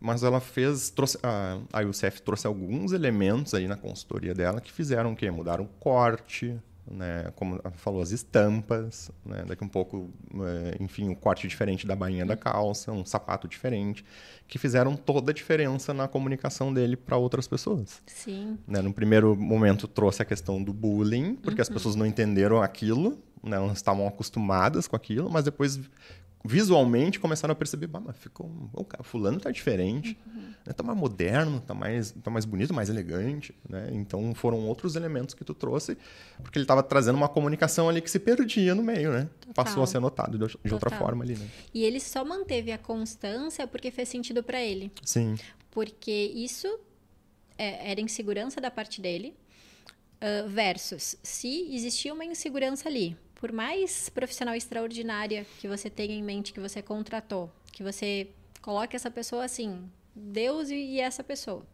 [0.00, 0.90] mas ela fez.
[0.90, 5.30] Trouxe, a, a UCF trouxe alguns elementos aí na consultoria dela que fizeram o quê?
[5.30, 6.58] Mudaram o corte,
[6.90, 7.30] né?
[7.36, 9.44] como falou, as estampas, né?
[9.46, 14.04] daqui um pouco, é, enfim, o corte diferente da bainha da calça, um sapato diferente,
[14.46, 18.00] que fizeram toda a diferença na comunicação dele para outras pessoas.
[18.06, 21.62] Sim, Né, no primeiro momento trouxe a questão do bullying, porque Uhum.
[21.62, 25.78] as pessoas não entenderam aquilo, né, não estavam acostumadas com aquilo, mas depois
[26.48, 30.52] visualmente começaram a perceber, bah, mas ficou, o cara, fulano tá diferente, Uhum.
[30.66, 33.90] né, tá mais moderno, tá mais, tá mais bonito, mais elegante, né?
[33.92, 35.96] Então foram outros elementos que tu trouxe,
[36.42, 39.28] porque ele estava trazendo uma comunicação ali que se perdia no meio, né?
[39.54, 40.98] Passou a ser notado de, de outra Total.
[40.98, 41.46] forma ali, né?
[41.74, 44.90] e ele só manteve a constância porque fez sentido para ele.
[45.02, 45.36] Sim,
[45.70, 46.66] Porque isso
[47.58, 49.34] é, era insegurança da parte dele,
[50.20, 56.22] ah, versus se existia uma insegurança ali, por mais profissional extraordinária que você tenha em
[56.22, 58.28] mente, que você contratou, que você
[58.60, 61.64] coloque essa pessoa assim, Deus e, essa pessoa.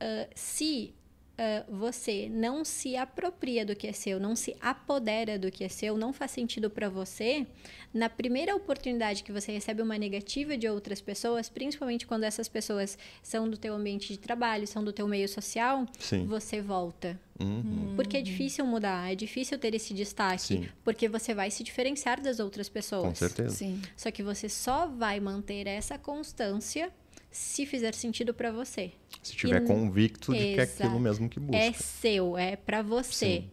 [0.00, 0.92] Ah, se
[1.36, 5.68] ah, você não se apropria do que é seu, não se apodera do que é
[5.68, 7.46] seu, não faz sentido para você,
[7.92, 12.96] na primeira oportunidade que você recebe uma negativa de outras pessoas, principalmente quando essas pessoas
[13.22, 16.24] são do teu ambiente de trabalho, são do teu meio social, sim.
[16.24, 17.18] você volta.
[17.40, 17.94] Uhum.
[17.96, 20.68] Porque é difícil mudar, é difícil ter esse destaque, Sim.
[20.84, 23.06] porque você vai se diferenciar das outras pessoas.
[23.06, 23.56] Com certeza.
[23.56, 23.82] Sim.
[23.96, 26.92] Só que você só vai manter essa constância
[27.36, 28.92] se fizer sentido para você.
[29.22, 30.84] Se tiver E- convicto de que é Exato.
[30.84, 31.56] aquilo mesmo que busca.
[31.62, 33.26] É seu, é para você.
[33.42, 33.50] Sim.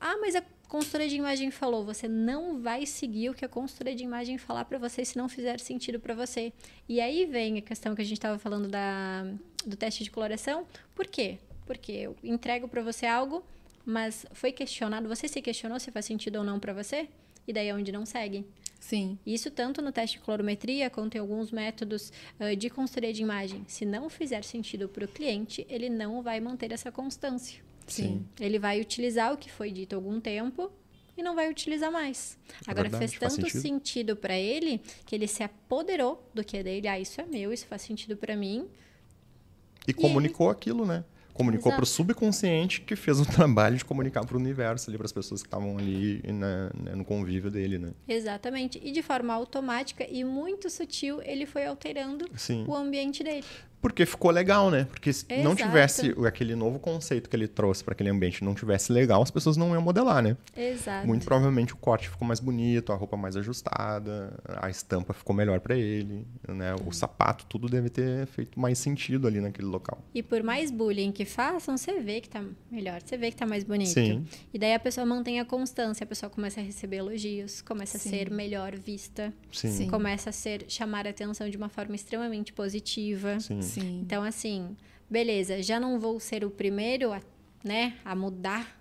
[0.00, 3.94] Ah, mas a consultora de imagem falou, você não vai seguir o que a consultora
[3.94, 6.52] de imagem falar para você se não fizer sentido para você.
[6.88, 9.24] E aí vem a questão que a gente estava falando da,
[9.64, 10.66] do teste de coloração.
[10.94, 11.38] Por quê?
[11.64, 13.42] Porque eu entrego para você algo,
[13.86, 17.08] mas foi questionado, você se questionou se faz sentido ou não para você?
[17.48, 18.44] E daí é onde não segue.
[18.84, 19.18] Sim.
[19.24, 23.64] Isso tanto no teste de colorimetria quanto em alguns métodos ah, de consultoria de imagem.
[23.66, 27.62] Se não fizer sentido para o cliente, ele não vai manter essa constância.
[27.86, 28.26] Sim.
[28.38, 30.70] Ele vai utilizar o que foi dito há algum tempo
[31.16, 32.36] e não vai utilizar mais.
[32.46, 33.62] É Agora verdade, fez faz tanto sentido.
[33.62, 36.86] sentido para ele que ele se apoderou do que é dele.
[36.86, 38.68] Ah, isso é meu, isso faz sentido para mim.
[39.88, 41.02] E comunicou aquilo, né?
[41.34, 45.06] Comunicou para o subconsciente que fez o trabalho de comunicar para o universo ali, para
[45.06, 47.90] as pessoas que estavam ali né, né, no convívio dele, né?
[48.08, 48.80] Exatamente.
[48.82, 52.64] E de forma automática e muito sutil, ele foi alterando Sim.
[52.66, 53.44] o ambiente dele.
[53.84, 54.84] Porque ficou legal, né?
[54.84, 55.56] Porque se não Exato.
[55.56, 59.30] tivesse o- aquele novo conceito que ele trouxe para aquele ambiente não tivesse legal, as
[59.30, 60.38] pessoas não iam modelar, né?
[60.56, 61.06] Exato.
[61.06, 64.32] Muito provavelmente o corte ficou mais bonito, a roupa mais ajustada,
[64.62, 66.74] a estampa ficou melhor para ele, né?
[66.86, 70.02] O sapato, tudo deve ter feito mais sentido ali naquele local.
[70.14, 73.44] E por mais bullying que façam, você vê que tá melhor, você vê que tá
[73.44, 73.90] mais bonito.
[73.90, 74.24] Sim.
[74.52, 78.08] E daí a pessoa mantém a constância, a pessoa começa a receber elogios, começa Sim.
[78.08, 79.68] a ser melhor vista, Sim.
[79.70, 79.90] Sim.
[79.90, 83.38] começa a ser chamar a atenção de uma forma extremamente positiva.
[83.40, 83.60] Sim.
[83.74, 84.00] Sim.
[84.04, 84.76] Então, assim,
[85.10, 87.20] beleza, já não vou ser o primeiro a,
[87.62, 88.80] né, a mudar,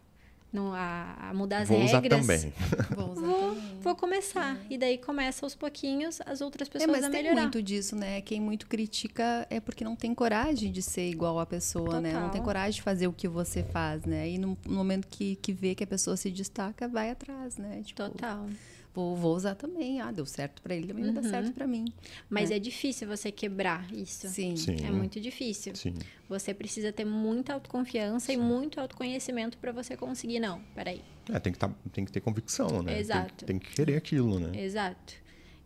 [0.51, 2.21] não, a, a mudar as Vou usar regras.
[2.21, 2.53] também.
[2.95, 3.79] Vou usar Vou, também.
[3.81, 4.57] vou começar.
[4.69, 7.41] E daí começa aos pouquinhos as outras É, pessoas mas a tem melhorar.
[7.41, 8.21] muito disso, né?
[8.21, 12.09] Quem muito critica é porque não tem coragem de ser igual a pessoa, né?
[12.13, 12.31] Não Total.
[12.33, 14.29] tem coragem de fazer o que você faz, né?
[14.29, 17.81] E no, no momento que, que vê que a pessoa se destaca, vai atrás, né?
[17.83, 18.45] Tipo, Total.
[18.93, 19.99] Vou, vou usar também.
[19.99, 21.85] Ah, deu certo pra ele, também vai dar certo pra mim.
[22.29, 22.57] Mas né?
[22.57, 24.27] é difícil você quebrar isso.
[24.27, 24.55] Sim.
[24.55, 24.85] Sim.
[24.85, 25.75] É muito difícil.
[25.75, 25.95] Sim.
[26.29, 30.39] Você precisa ter muita autoconfiança e muito autoconhecimento para você conseguir.
[30.39, 31.01] Não, peraí.
[31.31, 32.91] É, tem que, tá, tem que ter convicção, né?
[32.91, 33.45] Tem- Exato.
[33.45, 34.61] Tem, que querer aquilo, né?
[34.61, 35.15] Exato.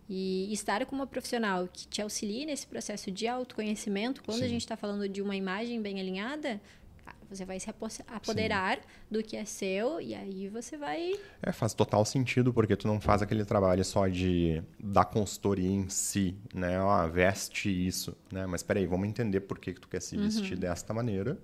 [0.09, 4.51] E estar com uma profissional que te auxilie nesse processo de autoconhecimento, quando a Sim.
[4.51, 6.61] gente está falando de uma imagem bem alinhada,
[7.29, 8.79] você vai se apo- apoderar
[9.09, 11.13] do que é seu e aí você vai.
[11.41, 15.89] É, faz total sentido, porque tu não faz aquele trabalho só de da consultoria em
[15.89, 16.79] si, né?
[16.81, 18.45] Ó, veste isso, né?
[18.45, 21.37] Mas peraí, vamos entender por que, que tu quer se vestir desta maneira.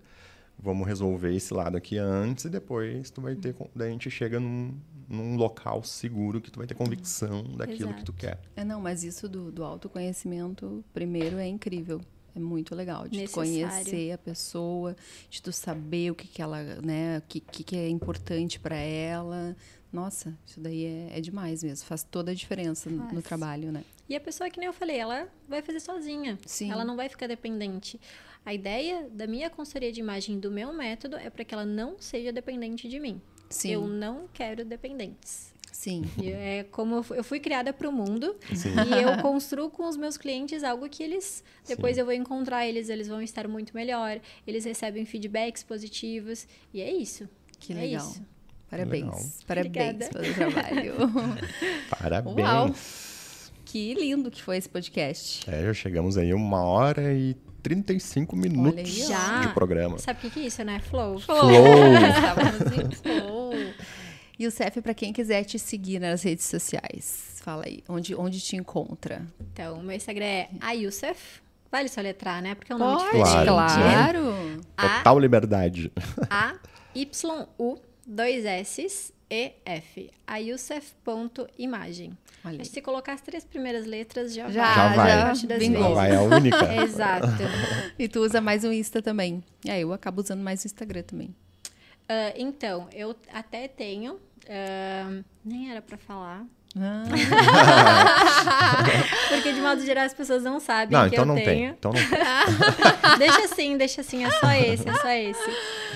[0.57, 3.55] Vamos resolver esse lado aqui antes e depois tu vai ter...
[3.76, 4.77] Daí a gente chega num,
[5.10, 8.39] num local seguro que tu vai ter convicção daquilo que tu quer.
[8.55, 11.99] É, não, mas isso do, do autoconhecimento, primeiro, é incrível.
[12.35, 14.95] É muito legal de conhecer a pessoa,
[15.30, 19.55] de tu saber o que, que ela, né, o que, que, é importante pra ela.
[19.91, 21.85] Nossa, isso daí é, é demais mesmo.
[21.85, 23.84] Faz toda a diferença no, no trabalho, né?
[24.10, 26.38] E a pessoa, que nem eu falei, ela vai fazer sozinha.
[26.45, 26.72] Sim.
[26.72, 27.99] Ela não vai ficar dependente.
[28.45, 31.95] A ideia da minha consultoria de imagem, do meu método, é para que ela não
[31.99, 33.22] seja dependente de mim.
[33.49, 35.52] Sim, Eu não quero dependentes.
[35.73, 36.03] Sim.
[36.23, 38.69] É como eu fu- eu fui criada para o mundo Sim.
[38.87, 42.87] e eu construo com os meus clientes algo que eles depois eu vou encontrar eles,
[42.89, 47.27] eles vão estar muito melhor, eles recebem feedbacks positivos e é isso.
[47.59, 48.07] Que É legal.
[48.07, 48.21] isso.
[48.69, 49.03] Parabéns.
[49.03, 49.19] Legal.
[49.47, 50.09] Parabéns Obrigada.
[50.09, 50.93] pelo trabalho.
[51.99, 52.37] Parabéns!
[52.39, 52.75] Uau.
[53.65, 55.49] que lindo que foi esse podcast.
[55.49, 59.97] É, já chegamos aí uma hora e 35 minutos de programa.
[59.97, 60.79] Sabe o que, que é isso, né?
[60.79, 61.19] Flow.
[61.19, 61.49] Flow.
[61.49, 63.51] Estávamos em flow.
[64.38, 68.39] E o CEF, para quem quiser te seguir nas redes sociais, fala aí, onde, onde
[68.41, 69.22] te encontra?
[69.53, 71.41] Então, o meu Instagram é Ayusef.
[71.72, 72.53] Vale soletrar, né?
[72.55, 73.47] Porque é um nome Pode, diferente.
[73.47, 74.61] claro.
[74.77, 75.91] A Total liberdade.
[76.30, 76.55] A
[76.95, 80.10] Y U dois S E F.
[80.27, 82.18] Ayusef.imagem.
[82.60, 85.22] Que se colocar as três primeiras letras já, Já, Já vai.
[85.23, 85.81] partir das Bingou.
[85.81, 86.76] Já vai a única.
[86.84, 87.27] Exato.
[87.97, 89.43] E tu usa mais o Insta também.
[89.65, 91.34] É, eu acabo usando mais o Instagram também.
[92.07, 94.19] Ah, então, eu até tenho.
[94.49, 96.45] ah, nem era pra falar.
[96.75, 97.03] Ah,
[99.29, 101.45] Porque de modo geral as pessoas não sabem Não, que então eu não tem.
[101.45, 101.69] tenho.
[101.77, 102.09] Então não tem.
[103.19, 105.49] deixa assim, deixa assim, é só esse, é só esse.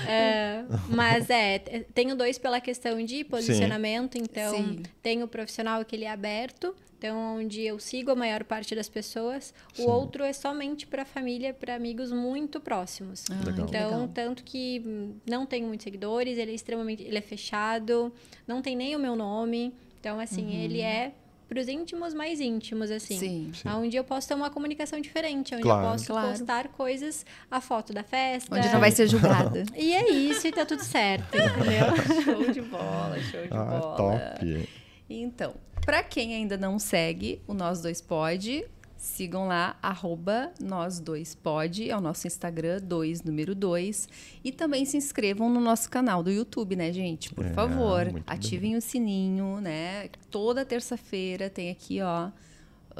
[0.06, 1.58] É, mas é,
[1.94, 4.82] tenho dois pela questão de posicionamento, então Sim.
[5.02, 8.88] tenho o profissional que ele é aberto, então onde eu sigo a maior parte das
[8.88, 13.24] pessoas, o outro é somente para família, para amigos muito próximos.
[13.30, 14.08] ah, Então, legal.
[14.14, 18.12] tanto que não tenho muitos seguidores, ele é extremamente, ele é fechado,
[18.46, 19.74] não tem nem o meu nome.
[20.00, 21.12] Então, assim, ele é
[21.48, 23.18] para os íntimos mais íntimos, assim.
[23.18, 23.50] Sim.
[23.54, 23.68] Sim.
[23.70, 25.86] Onde eu posso ter uma comunicação diferente, onde Claro.
[25.86, 26.28] eu posso Claro.
[26.28, 28.54] postar coisas, a foto da festa.
[28.54, 29.64] Onde não vai ser julgada.
[29.74, 31.96] E é isso, e tá tudo certo, entendeu?
[32.22, 33.96] show de bola, show de Ah, bola.
[33.96, 34.68] top.
[35.08, 35.54] Então,
[35.84, 38.64] para quem ainda não segue o Nós Dois Pod,
[38.98, 44.08] sigam lá, arroba Nós Dois Pod, é o nosso Instagram, 2, número 2.
[44.44, 47.32] E também se inscrevam no nosso canal do YouTube, né, gente?
[47.32, 50.08] Por É, favor, ativem o sininho, né?
[50.30, 52.28] Toda terça-feira tem aqui, ó,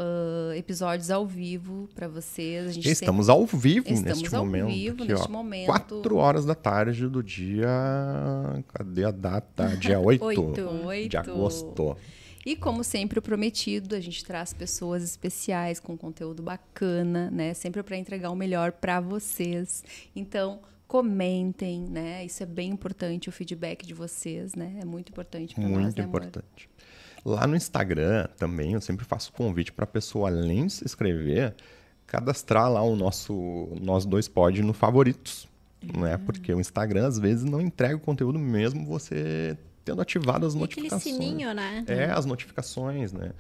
[0.01, 2.69] ah, episódios ao vivo para vocês.
[2.69, 4.69] A gente Estamos ao vivo Estamos neste ao momento.
[4.69, 5.67] vivo aqui, neste ó, momento.
[5.67, 7.69] 4 horas da tarde do dia.
[8.73, 9.77] Cadê a data?
[9.77, 10.41] Dia 8, Oito.
[10.41, 10.63] sempre...
[10.63, 11.17] de Oito.
[11.19, 11.97] agosto.
[12.49, 17.53] E como sempre o prometido, a gente traz pessoas especiais com conteúdo bacana, né?
[17.53, 19.85] Sempre para entregar o melhor para vocês.
[20.17, 22.25] Então, comentem, né?
[22.25, 24.79] Isso é bem importante o feedback de vocês, né?
[24.81, 26.71] É muito importante para nós, Muito né, importante.
[27.23, 31.55] Lá no Instagram também eu sempre faço convite para a pessoa, além de se inscrever,
[32.07, 35.47] cadastrar lá o nosso Nós Dois Pod no favoritos.
[35.83, 36.17] Né?
[36.17, 36.25] Uhum.
[36.25, 39.55] Porque o Instagram às vezes não entrega o conteúdo mesmo você
[39.89, 41.17] tendo ativado as E aquele notificações.
[41.17, 41.85] sininho, né?
[41.87, 43.33] É, as notificações, né?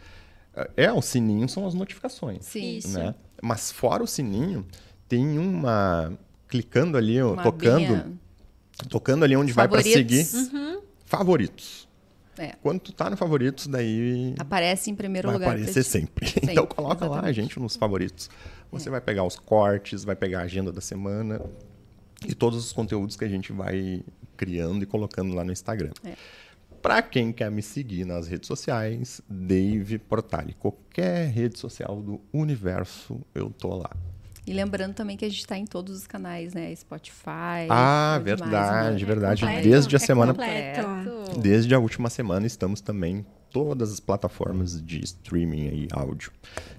[0.76, 2.44] É, o sininho são as notificações.
[2.44, 2.80] Sim.
[2.88, 3.14] Né?
[3.42, 4.66] Mas fora o sininho,
[5.08, 6.12] tem uma.
[6.48, 7.76] Clicando ali, Uma tocando.
[7.84, 8.12] abinha.
[8.88, 10.24] Tocando ali onde vai para seguir.
[10.24, 10.88] Favoritos.
[11.04, 11.88] Favoritos.
[12.38, 12.54] É.
[12.62, 15.48] Quando tu tá no favoritos, daí Aparece em primeiro vai lugar.
[15.50, 16.26] aparecer sempre.
[16.30, 17.30] Sempre, Então coloca lá a exatamente.
[17.38, 17.42] É.
[17.42, 18.30] gente nos favoritos.
[18.70, 21.40] Você vai pegar os cortes, vai pegar a agenda da semana
[22.26, 24.02] e todos os conteúdos que a gente vai
[24.36, 25.92] criando e colocando lá no Instagram.
[26.04, 26.14] É.
[26.80, 30.54] Pra quem quer me seguir nas redes sociais, Dave Portali.
[30.54, 33.90] Qualquer rede social do universo, eu tô lá.
[34.46, 36.74] E lembrando também que a gente tá em todos os canais, né?
[36.74, 37.68] Spotify.
[37.68, 39.06] Ah, tudo demais, verdade, né?
[39.06, 39.40] verdade.
[39.42, 41.40] completo, Desde a é semana completo.
[41.40, 46.32] Desde a última semana estamos também em todas as plataformas de streaming e áudio.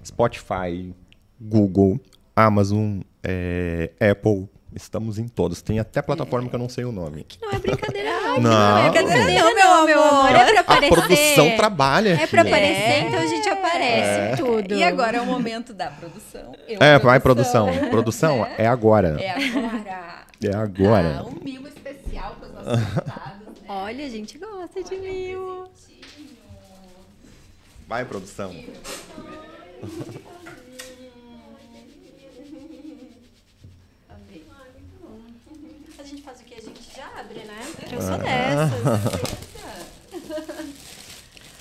[0.04, 0.92] Spotify,
[1.40, 2.00] Google,
[2.34, 5.60] Amazon, é, Apple, estamos em todos.
[5.62, 7.24] Tem até plataforma que eu não sei o nome.
[7.24, 8.40] Que não é brincadeira, não.
[8.40, 8.78] Não.
[8.78, 10.28] é brincadeira, Não, não, meu meu amor.
[10.28, 10.30] amor.
[10.36, 10.94] É pra A aparecer.
[10.94, 12.10] produção trabalha.
[12.20, 13.00] É pra aparecer, É.
[13.00, 14.74] então a gente aparece tudo.
[14.74, 16.54] E agora é o momento da produção.
[16.68, 17.68] Eu, É, vai, produção.
[17.90, 19.16] Produção é agora.
[19.20, 20.24] É agora.
[20.42, 21.18] É agora.
[21.20, 23.64] Ah, um mimo especial para os nossos convidados, né?
[23.68, 25.68] Olha, a gente gosta de mil.
[27.86, 28.54] Vai, produção.
[35.98, 36.54] A gente faz o que?
[36.54, 37.60] A gente já abre, né?
[37.92, 38.70] Eu sou dessas.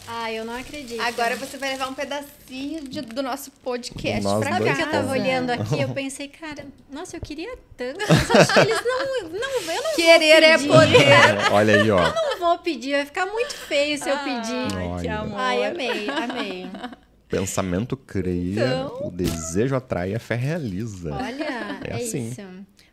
[0.08, 1.02] Ai, eu não acredito.
[1.02, 4.84] Agora você vai levar um pedacinho de- do nosso podcast Nós pra Sabe dois que
[4.84, 8.00] eu tava olhando aqui, eu pensei, cara, nossa, eu queria tanto.
[8.34, 10.68] Mas que eles não, não, eu não Querer é pedir.
[10.70, 11.08] poder.
[11.08, 12.14] É, olha aí, ó.
[12.14, 14.68] não vou pedir, vai ficar muito feio se eu pedir.
[14.76, 15.40] Ai, que amor.
[15.40, 16.72] Ai, amei, amei.
[17.28, 19.08] Pensamento cria, Então.
[19.08, 21.14] o desejo atrai, a fé realiza.
[21.14, 22.30] Olha, É é, assim.
[22.30, 22.42] isso.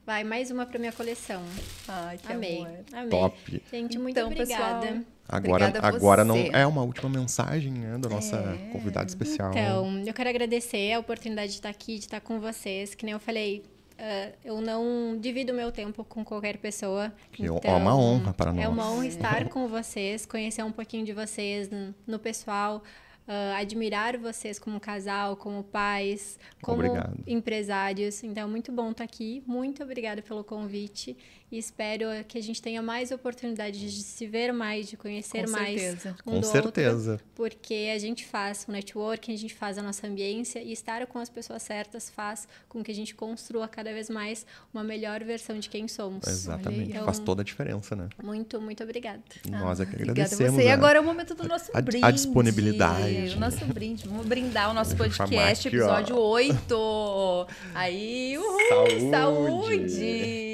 [0.06, 1.42] Vai, mais uma pra minha coleção.
[1.88, 2.70] Ai, que Amei, amor.
[2.92, 3.08] amei.
[3.10, 3.62] Top.
[3.72, 4.80] Gente, muito Então, obrigada.
[4.86, 8.70] pessoal, Agora, agora não é uma última mensagem né, da nossa É.
[8.70, 9.50] convidada especial.
[9.50, 12.94] Então, eu quero agradecer a oportunidade de estar aqui, de estar com vocês.
[12.94, 13.64] Que nem eu falei,
[13.98, 17.12] ah, eu não divido o meu tempo com qualquer pessoa.
[17.32, 18.68] Que é uma honra para É nós.
[18.68, 22.80] uma honra estar com vocês, conhecer um pouquinho de vocês no, no pessoal,
[23.26, 27.18] ah, admirar vocês como casal, como pais, como Obrigado.
[27.26, 28.22] empresários.
[28.22, 29.42] Então, é muito bom estar aqui.
[29.46, 31.16] Muito obrigada pelo convite.
[31.50, 35.50] E espero que a gente tenha mais oportunidade de se ver mais, de conhecer Com
[35.52, 36.16] mais certeza.
[36.26, 37.12] um Com do certeza.
[37.12, 41.06] outro, porque a gente faz o networking, a gente faz a nossa ambiência e estar
[41.06, 44.44] com as pessoas certas faz com que a gente construa cada vez mais
[44.74, 46.26] uma melhor versão de quem somos.
[46.26, 46.90] Exatamente.
[46.90, 48.08] Então, Faz toda a diferença, né?
[48.20, 49.22] Muito, muito obrigada.
[49.48, 50.54] Nós é que Obrigada a agradecemos.
[50.54, 50.62] você.
[50.62, 50.72] E né?
[50.72, 52.12] agora é o momento do nosso a- a brinde.
[52.12, 53.34] disponibilidade.
[53.36, 54.08] O nosso brinde.
[54.08, 55.84] Vamos brindar o nosso podcast, aqui, ó.
[55.84, 57.46] episódio 8.
[57.72, 59.10] Aí, uhul, Saúde.
[59.10, 60.04] saúde.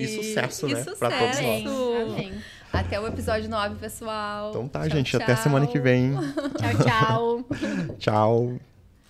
[0.02, 0.98] E sucesso, E né, sucesso.
[0.98, 1.66] pra todos Amém.
[2.02, 2.32] Amém.
[2.72, 4.50] Até o episódio 9, pessoal.
[4.50, 5.14] Então tá, Tchau, gente.
[5.16, 5.42] Até tchau.
[5.42, 6.14] semana que vem.
[6.14, 7.44] Tchau, tchau.
[7.98, 8.71] Tchau.